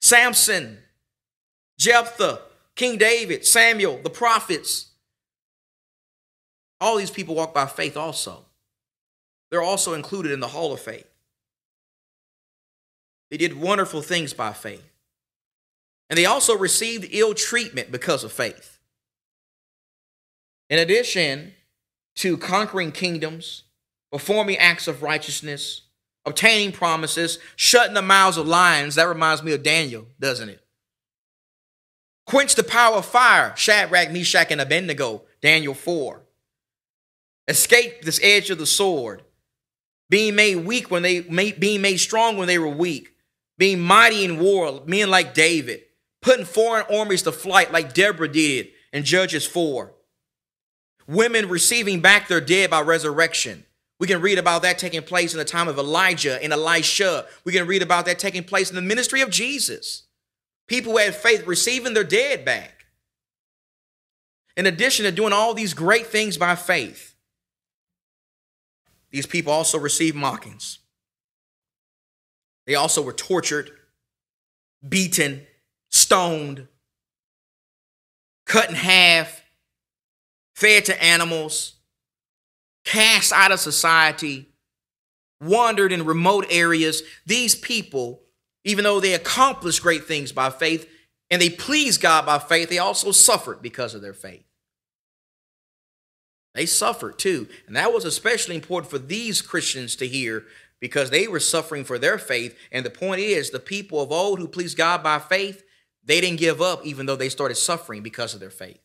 Samson, 0.01 0.79
Jephthah, 1.79 2.41
King 2.75 2.99
David, 2.99 3.47
Samuel, 3.47 4.01
the 4.03 4.11
prophets. 4.11 4.93
All 6.81 6.97
these 6.97 7.11
people 7.11 7.35
walk 7.35 7.55
by 7.55 7.67
faith 7.67 7.97
also. 7.97 8.45
They're 9.51 9.63
also 9.63 9.95
included 9.95 10.33
in 10.33 10.41
the 10.41 10.49
hall 10.49 10.73
of 10.73 10.81
faith. 10.81 11.09
They 13.31 13.37
did 13.37 13.59
wonderful 13.59 14.03
things 14.03 14.33
by 14.33 14.53
faith. 14.53 14.85
And 16.09 16.19
they 16.19 16.27
also 16.27 16.57
received 16.57 17.09
ill 17.11 17.35
treatment 17.35 17.91
because 17.93 18.25
of 18.25 18.33
faith. 18.33 18.78
In 20.71 20.79
addition 20.79 21.55
to 22.17 22.37
conquering 22.37 22.93
kingdoms, 22.93 23.65
performing 24.11 24.57
acts 24.59 24.89
of 24.89 25.03
righteousness, 25.03 25.83
obtaining 26.29 26.73
promises, 26.73 27.39
shutting 27.57 27.95
the 27.95 28.03
mouths 28.03 28.37
of 28.37 28.47
lions. 28.47 28.95
That 28.95 29.09
reminds 29.09 29.43
me 29.43 29.53
of 29.53 29.63
Daniel, 29.63 30.07
doesn't 30.21 30.49
it? 30.49 30.63
Quench 32.27 32.55
the 32.55 32.63
power 32.63 32.97
of 32.97 33.07
fire, 33.07 33.55
Shadrach, 33.57 34.13
Meshach, 34.13 34.51
and 34.51 34.61
Abednego, 34.61 35.23
Daniel 35.41 35.75
4. 35.75 36.23
Escape 37.49 38.03
this 38.03 38.21
edge 38.23 38.51
of 38.51 38.59
the 38.59 38.67
sword, 38.67 39.23
being 40.11 40.35
made 40.35 40.57
weak 40.57 40.91
when 40.91 41.03
they 41.03 41.21
being 41.21 41.81
made 41.81 41.97
strong 41.97 42.37
when 42.37 42.47
they 42.47 42.59
were 42.59 42.69
weak, 42.69 43.15
being 43.57 43.81
mighty 43.81 44.25
in 44.25 44.39
war, 44.39 44.83
men 44.85 45.09
like 45.09 45.33
David, 45.33 45.83
putting 46.21 46.45
foreign 46.45 46.85
armies 46.95 47.23
to 47.23 47.33
flight 47.33 47.73
like 47.73 47.95
Deborah 47.95 48.29
did 48.29 48.69
in 48.93 49.05
Judges 49.05 49.47
4. 49.47 49.95
Women 51.09 51.49
receiving 51.49 52.01
back 52.01 52.29
their 52.29 52.41
dead 52.41 52.71
by 52.71 52.83
resurrection. 52.83 53.65
We 53.99 54.07
can 54.07 54.21
read 54.21 54.39
about 54.39 54.63
that 54.63 54.79
taking 54.79 55.03
place 55.03 55.33
in 55.33 55.39
the 55.39 55.45
time 55.45 55.67
of 55.67 55.79
Elijah 55.79 56.41
and 56.43 56.53
Elisha. 56.53 57.27
We 57.45 57.53
can 57.53 57.67
read 57.67 57.83
about 57.83 58.05
that 58.07 58.19
taking 58.19 58.45
place 58.45 58.71
in 58.71 58.77
the 58.77 58.83
ministry 58.83 59.23
of 59.23 59.31
Jesus. 59.31 60.05
People 60.69 60.93
who 60.93 60.99
had 60.99 61.17
faith 61.17 61.47
receiving 61.47 61.95
their 61.95 62.05
dead 62.05 62.45
back. 62.45 62.85
In 64.57 64.67
addition 64.67 65.05
to 65.05 65.11
doing 65.11 65.33
all 65.33 65.55
these 65.55 65.73
great 65.73 66.09
things 66.09 66.37
by 66.37 66.55
faith, 66.55 67.15
these 69.11 69.27
people 69.27 69.53
also 69.53 69.79
received 69.79 70.17
mockings. 70.17 70.79
They 72.67 72.75
also 72.75 73.01
were 73.01 73.15
tortured, 73.15 73.71
beaten, 74.87 75.47
stoned, 75.89 76.69
cut 78.45 78.69
in 78.69 78.75
half, 78.75 79.38
fed 80.59 80.85
to 80.87 81.03
animals 81.05 81.75
cast 82.85 83.33
out 83.33 83.53
of 83.53 83.61
society, 83.61 84.49
wandered 85.41 85.93
in 85.93 86.05
remote 86.05 86.47
areas. 86.51 87.03
These 87.27 87.55
people, 87.55 88.23
even 88.65 88.83
though 88.83 88.99
they 88.99 89.15
accomplished 89.15 89.83
great 89.83 90.07
things 90.07 90.33
by 90.33 90.51
faith 90.51 90.91
and 91.31 91.41
they 91.41 91.49
pleased 91.49 92.01
God 92.01 92.27
by 92.27 92.41
faith, 92.41 92.71
they 92.71 92.79
also 92.79 93.13
suffered 93.13 93.63
because 93.63 93.95
of 93.95 94.03
their 94.03 94.13
faith. 94.13 94.43
They 96.57 96.67
suffered 96.67 97.21
too. 97.21 97.47
And 97.69 97.77
that 97.77 97.93
was 97.93 98.05
especially 98.05 98.57
important 98.57 98.91
for 98.91 98.99
these 98.99 99.41
Christians 99.41 99.95
to 99.97 100.09
hear 100.09 100.45
because 100.81 101.11
they 101.11 101.29
were 101.29 101.39
suffering 101.39 101.85
for 101.85 102.01
their 102.01 102.19
faith. 102.19 102.59
And 102.73 102.85
the 102.85 102.91
point 102.91 103.21
is, 103.21 103.51
the 103.51 103.61
people 103.61 104.01
of 104.01 104.11
old 104.11 104.41
who 104.41 104.49
pleased 104.49 104.77
God 104.77 105.05
by 105.05 105.21
faith, 105.21 105.63
they 106.03 106.21
didn't 106.21 106.41
give 106.41 106.61
up 106.61 106.85
even 106.85 107.07
though 107.07 107.15
they 107.15 107.29
started 107.29 107.55
suffering 107.55 108.03
because 108.03 108.35
of 108.35 108.41
their 108.41 108.51
faith. 108.51 108.81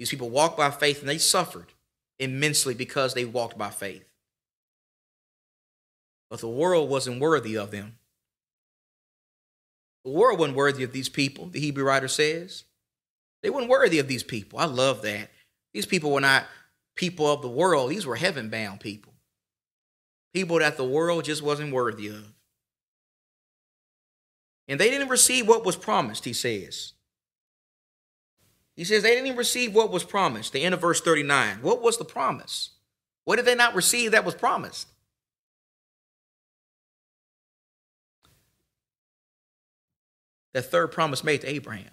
These 0.00 0.08
people 0.08 0.30
walked 0.30 0.56
by 0.56 0.70
faith 0.70 1.00
and 1.00 1.08
they 1.10 1.18
suffered 1.18 1.74
immensely 2.18 2.72
because 2.72 3.12
they 3.12 3.26
walked 3.26 3.58
by 3.58 3.68
faith. 3.68 4.08
But 6.30 6.40
the 6.40 6.48
world 6.48 6.88
wasn't 6.88 7.20
worthy 7.20 7.58
of 7.58 7.70
them. 7.70 7.98
The 10.06 10.10
world 10.10 10.38
wasn't 10.38 10.56
worthy 10.56 10.84
of 10.84 10.92
these 10.92 11.10
people, 11.10 11.48
the 11.48 11.60
Hebrew 11.60 11.84
writer 11.84 12.08
says. 12.08 12.64
They 13.42 13.50
weren't 13.50 13.68
worthy 13.68 13.98
of 13.98 14.08
these 14.08 14.22
people. 14.22 14.58
I 14.58 14.64
love 14.64 15.02
that. 15.02 15.28
These 15.74 15.84
people 15.84 16.10
were 16.10 16.22
not 16.22 16.46
people 16.96 17.30
of 17.30 17.42
the 17.42 17.48
world, 17.50 17.90
these 17.90 18.06
were 18.06 18.16
heaven 18.16 18.48
bound 18.48 18.80
people. 18.80 19.12
People 20.32 20.60
that 20.60 20.78
the 20.78 20.84
world 20.84 21.26
just 21.26 21.42
wasn't 21.42 21.74
worthy 21.74 22.08
of. 22.08 22.24
And 24.66 24.80
they 24.80 24.88
didn't 24.88 25.08
receive 25.08 25.46
what 25.46 25.66
was 25.66 25.76
promised, 25.76 26.24
he 26.24 26.32
says. 26.32 26.94
He 28.76 28.84
says 28.84 29.02
they 29.02 29.10
didn't 29.10 29.26
even 29.26 29.38
receive 29.38 29.74
what 29.74 29.90
was 29.90 30.04
promised. 30.04 30.52
The 30.52 30.62
end 30.62 30.74
of 30.74 30.80
verse 30.80 31.00
39. 31.00 31.58
What 31.62 31.82
was 31.82 31.98
the 31.98 32.04
promise? 32.04 32.70
What 33.24 33.36
did 33.36 33.44
they 33.44 33.54
not 33.54 33.74
receive 33.74 34.12
that 34.12 34.24
was 34.24 34.34
promised? 34.34 34.88
That 40.52 40.62
third 40.62 40.88
promise 40.88 41.22
made 41.22 41.42
to 41.42 41.50
Abraham. 41.50 41.90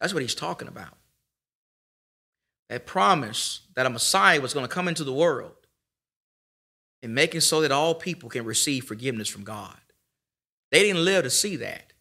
That's 0.00 0.12
what 0.12 0.22
he's 0.22 0.34
talking 0.34 0.68
about. 0.68 0.96
That 2.68 2.86
promise 2.86 3.60
that 3.76 3.86
a 3.86 3.90
Messiah 3.90 4.40
was 4.40 4.54
going 4.54 4.66
to 4.66 4.74
come 4.74 4.88
into 4.88 5.04
the 5.04 5.12
world 5.12 5.54
and 7.02 7.14
making 7.14 7.40
so 7.40 7.60
that 7.60 7.72
all 7.72 7.94
people 7.94 8.28
can 8.28 8.44
receive 8.44 8.84
forgiveness 8.84 9.28
from 9.28 9.44
God. 9.44 9.76
They 10.70 10.82
didn't 10.82 11.04
live 11.04 11.24
to 11.24 11.30
see 11.30 11.56
that. 11.56 11.92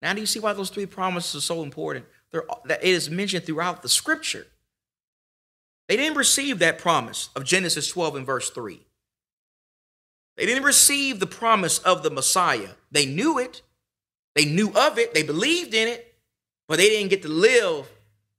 Now, 0.00 0.12
do 0.12 0.20
you 0.20 0.26
see 0.26 0.40
why 0.40 0.52
those 0.52 0.70
three 0.70 0.86
promises 0.86 1.36
are 1.36 1.44
so 1.44 1.62
important? 1.62 2.06
That 2.32 2.82
it 2.82 2.88
is 2.88 3.10
mentioned 3.10 3.44
throughout 3.44 3.82
the 3.82 3.88
scripture. 3.88 4.46
They 5.88 5.96
didn't 5.96 6.16
receive 6.16 6.58
that 6.60 6.78
promise 6.78 7.28
of 7.36 7.44
Genesis 7.44 7.88
12 7.88 8.16
and 8.16 8.26
verse 8.26 8.50
3. 8.50 8.80
They 10.36 10.46
didn't 10.46 10.64
receive 10.64 11.20
the 11.20 11.26
promise 11.26 11.78
of 11.80 12.02
the 12.02 12.10
Messiah. 12.10 12.70
They 12.90 13.06
knew 13.06 13.38
it, 13.38 13.62
they 14.34 14.46
knew 14.46 14.72
of 14.74 14.98
it, 14.98 15.12
they 15.12 15.22
believed 15.22 15.74
in 15.74 15.88
it, 15.88 16.14
but 16.68 16.78
they 16.78 16.88
didn't 16.88 17.10
get 17.10 17.22
to 17.22 17.28
live 17.28 17.90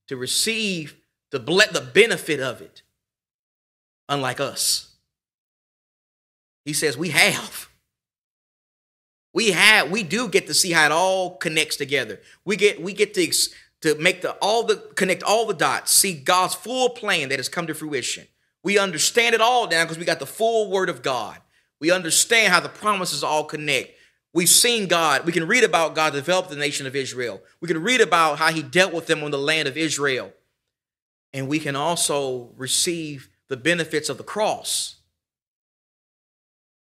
to 0.07 0.17
receive 0.17 0.95
the, 1.31 1.39
the 1.39 1.87
benefit 1.93 2.39
of 2.39 2.61
it, 2.61 2.81
unlike 4.09 4.39
us. 4.39 4.95
He 6.65 6.73
says, 6.73 6.97
We 6.97 7.09
have. 7.09 7.69
We 9.33 9.51
have, 9.51 9.89
we 9.89 10.03
do 10.03 10.27
get 10.27 10.45
to 10.47 10.53
see 10.53 10.71
how 10.71 10.85
it 10.85 10.91
all 10.91 11.37
connects 11.37 11.75
together. 11.75 12.19
We 12.45 12.55
get, 12.55 12.81
we 12.81 12.93
get 12.93 13.15
to 13.15 13.21
to 13.83 13.95
make 13.95 14.21
the 14.21 14.31
all 14.41 14.63
the 14.63 14.77
connect 14.95 15.23
all 15.23 15.45
the 15.45 15.53
dots, 15.53 15.91
see 15.91 16.13
God's 16.13 16.55
full 16.55 16.89
plan 16.89 17.29
that 17.29 17.39
has 17.39 17.49
come 17.49 17.67
to 17.67 17.73
fruition. 17.73 18.25
We 18.63 18.77
understand 18.77 19.35
it 19.35 19.41
all 19.41 19.67
now 19.67 19.83
because 19.83 19.97
we 19.97 20.05
got 20.05 20.19
the 20.19 20.25
full 20.25 20.71
word 20.71 20.87
of 20.87 21.01
God. 21.01 21.37
We 21.81 21.91
understand 21.91 22.53
how 22.53 22.61
the 22.61 22.69
promises 22.69 23.25
all 23.25 23.43
connect. 23.43 23.91
We've 24.33 24.47
seen 24.47 24.87
God. 24.87 25.25
We 25.25 25.33
can 25.33 25.47
read 25.47 25.65
about 25.65 25.95
God 25.95 26.13
developed 26.13 26.49
the 26.49 26.55
nation 26.55 26.87
of 26.87 26.95
Israel. 26.95 27.41
We 27.59 27.67
can 27.67 27.83
read 27.83 27.99
about 27.99 28.39
how 28.39 28.53
he 28.53 28.63
dealt 28.63 28.93
with 28.93 29.05
them 29.07 29.21
on 29.21 29.31
the 29.31 29.37
land 29.37 29.67
of 29.67 29.75
Israel. 29.75 30.31
And 31.33 31.49
we 31.49 31.59
can 31.59 31.75
also 31.75 32.51
receive 32.55 33.29
the 33.49 33.57
benefits 33.57 34.07
of 34.07 34.17
the 34.17 34.23
cross 34.23 34.95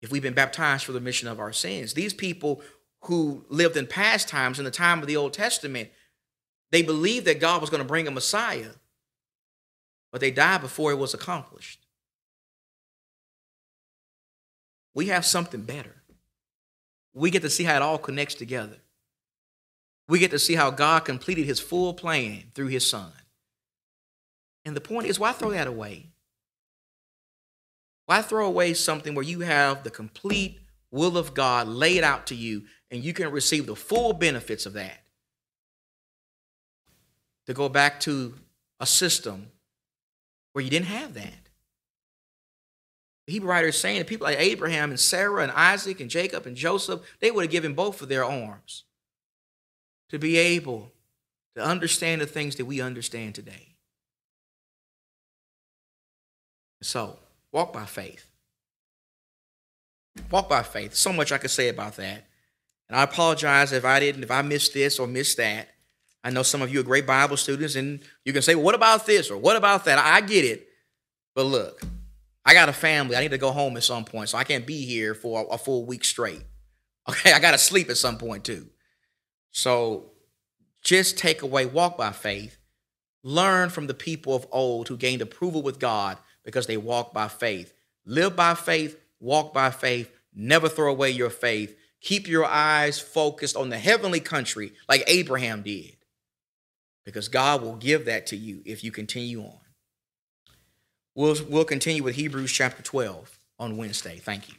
if 0.01 0.09
we've 0.09 0.23
been 0.23 0.33
baptized 0.33 0.85
for 0.85 0.93
the 0.93 0.99
remission 0.99 1.27
of 1.27 1.39
our 1.39 1.51
sins. 1.51 1.93
These 1.93 2.13
people 2.13 2.61
who 3.01 3.45
lived 3.49 3.75
in 3.75 3.87
past 3.87 4.29
times 4.29 4.57
in 4.57 4.63
the 4.63 4.71
time 4.71 5.01
of 5.01 5.07
the 5.07 5.17
Old 5.17 5.33
Testament, 5.33 5.89
they 6.71 6.81
believed 6.81 7.25
that 7.25 7.39
God 7.39 7.61
was 7.61 7.69
going 7.69 7.81
to 7.81 7.87
bring 7.87 8.07
a 8.07 8.11
Messiah, 8.11 8.71
but 10.11 10.21
they 10.21 10.31
died 10.31 10.61
before 10.61 10.91
it 10.91 10.97
was 10.97 11.13
accomplished. 11.13 11.85
We 14.93 15.07
have 15.07 15.25
something 15.25 15.61
better. 15.61 15.95
We 17.13 17.31
get 17.31 17.41
to 17.43 17.49
see 17.49 17.63
how 17.63 17.75
it 17.75 17.81
all 17.81 17.97
connects 17.97 18.35
together. 18.35 18.77
We 20.07 20.19
get 20.19 20.31
to 20.31 20.39
see 20.39 20.55
how 20.55 20.71
God 20.71 21.05
completed 21.05 21.45
his 21.45 21.59
full 21.59 21.93
plan 21.93 22.43
through 22.53 22.67
his 22.67 22.89
son. 22.89 23.11
And 24.65 24.75
the 24.75 24.81
point 24.81 25.07
is, 25.07 25.19
why 25.19 25.31
throw 25.31 25.51
that 25.51 25.67
away? 25.67 26.07
Why 28.05 28.21
throw 28.21 28.47
away 28.47 28.73
something 28.73 29.15
where 29.15 29.23
you 29.23 29.41
have 29.41 29.83
the 29.83 29.89
complete 29.89 30.59
will 30.91 31.17
of 31.17 31.33
God 31.33 31.67
laid 31.67 32.03
out 32.03 32.27
to 32.27 32.35
you 32.35 32.63
and 32.89 33.03
you 33.03 33.13
can 33.13 33.31
receive 33.31 33.65
the 33.65 33.75
full 33.75 34.13
benefits 34.13 34.65
of 34.65 34.73
that? 34.73 34.99
To 37.47 37.53
go 37.53 37.69
back 37.69 37.99
to 38.01 38.33
a 38.79 38.85
system 38.85 39.47
where 40.53 40.63
you 40.63 40.69
didn't 40.69 40.87
have 40.87 41.13
that. 41.15 41.49
The 43.25 43.33
Hebrew 43.33 43.49
writer 43.49 43.67
is 43.67 43.77
saying 43.77 43.99
that 43.99 44.07
people 44.07 44.25
like 44.25 44.39
Abraham 44.39 44.89
and 44.89 44.99
Sarah 44.99 45.43
and 45.43 45.51
Isaac 45.51 45.99
and 45.99 46.09
Jacob 46.09 46.45
and 46.45 46.55
Joseph, 46.55 47.01
they 47.19 47.31
would 47.31 47.43
have 47.43 47.51
given 47.51 47.73
both 47.73 48.01
of 48.01 48.09
their 48.09 48.23
arms 48.23 48.85
to 50.09 50.17
be 50.17 50.37
able 50.37 50.91
to 51.55 51.63
understand 51.63 52.21
the 52.21 52.25
things 52.25 52.55
that 52.55 52.65
we 52.65 52.79
understand 52.79 53.35
today. 53.35 53.75
So, 56.81 57.17
walk 57.51 57.73
by 57.73 57.85
faith. 57.85 58.29
Walk 60.31 60.47
by 60.47 60.63
faith. 60.63 60.95
So 60.95 61.11
much 61.11 61.31
I 61.31 61.37
could 61.37 61.51
say 61.51 61.69
about 61.69 61.97
that. 61.97 62.23
And 62.87 62.97
I 62.97 63.03
apologize 63.03 63.73
if 63.73 63.83
I 63.83 63.99
didn't, 63.99 64.23
if 64.23 64.31
I 64.31 64.41
missed 64.41 64.73
this 64.73 64.99
or 64.99 65.07
missed 65.07 65.37
that. 65.37 65.67
I 66.23 66.29
know 66.29 66.43
some 66.43 66.61
of 66.61 66.71
you 66.71 66.79
are 66.79 66.83
great 66.83 67.05
Bible 67.05 67.37
students, 67.37 67.75
and 67.75 68.01
you 68.25 68.33
can 68.33 68.41
say, 68.41 68.55
well, 68.55 68.65
what 68.65 68.75
about 68.75 69.05
this 69.05 69.31
or 69.31 69.37
what 69.37 69.55
about 69.55 69.85
that? 69.85 69.97
I 69.97 70.21
get 70.21 70.43
it. 70.45 70.67
But 71.35 71.45
look, 71.45 71.81
I 72.45 72.53
got 72.53 72.69
a 72.69 72.73
family. 72.73 73.15
I 73.15 73.21
need 73.21 73.31
to 73.31 73.37
go 73.37 73.51
home 73.51 73.77
at 73.77 73.83
some 73.83 74.05
point, 74.05 74.29
so 74.29 74.37
I 74.37 74.43
can't 74.43 74.65
be 74.65 74.85
here 74.85 75.13
for 75.13 75.47
a 75.51 75.57
full 75.57 75.85
week 75.85 76.03
straight. 76.03 76.43
Okay, 77.09 77.31
I 77.31 77.39
got 77.39 77.51
to 77.51 77.57
sleep 77.57 77.89
at 77.89 77.95
some 77.95 78.17
point 78.17 78.43
too. 78.43 78.67
So 79.51 80.11
just 80.83 81.17
take 81.17 81.41
away, 81.41 81.65
walk 81.65 81.97
by 81.97 82.11
faith. 82.11 82.57
Learn 83.23 83.69
from 83.69 83.87
the 83.87 83.93
people 83.93 84.35
of 84.35 84.45
old 84.51 84.89
who 84.89 84.97
gained 84.97 85.21
approval 85.21 85.61
with 85.61 85.79
God 85.79 86.17
because 86.43 86.67
they 86.67 86.75
walk 86.75 87.13
by 87.13 87.29
faith. 87.29 87.73
Live 88.05 88.35
by 88.35 88.55
faith, 88.55 88.99
walk 89.21 89.53
by 89.53 89.71
faith, 89.71 90.11
never 90.33 90.67
throw 90.69 90.91
away 90.91 91.11
your 91.11 91.29
faith. 91.29 91.77
Keep 92.01 92.27
your 92.27 92.45
eyes 92.45 92.99
focused 92.99 93.55
on 93.55 93.69
the 93.69 93.77
heavenly 93.77 94.19
country 94.19 94.73
like 94.89 95.03
Abraham 95.07 95.61
did 95.61 95.96
because 97.07 97.29
God 97.29 97.61
will 97.61 97.77
give 97.77 98.03
that 98.03 98.27
to 98.27 98.35
you 98.35 98.61
if 98.65 98.83
you 98.83 98.91
continue 98.91 99.39
on. 99.39 99.59
We'll, 101.15 101.37
we'll 101.47 101.63
continue 101.63 102.03
with 102.03 102.15
Hebrews 102.15 102.51
chapter 102.51 102.83
12 102.83 103.39
on 103.57 103.77
Wednesday. 103.77 104.17
Thank 104.17 104.49
you. 104.49 104.55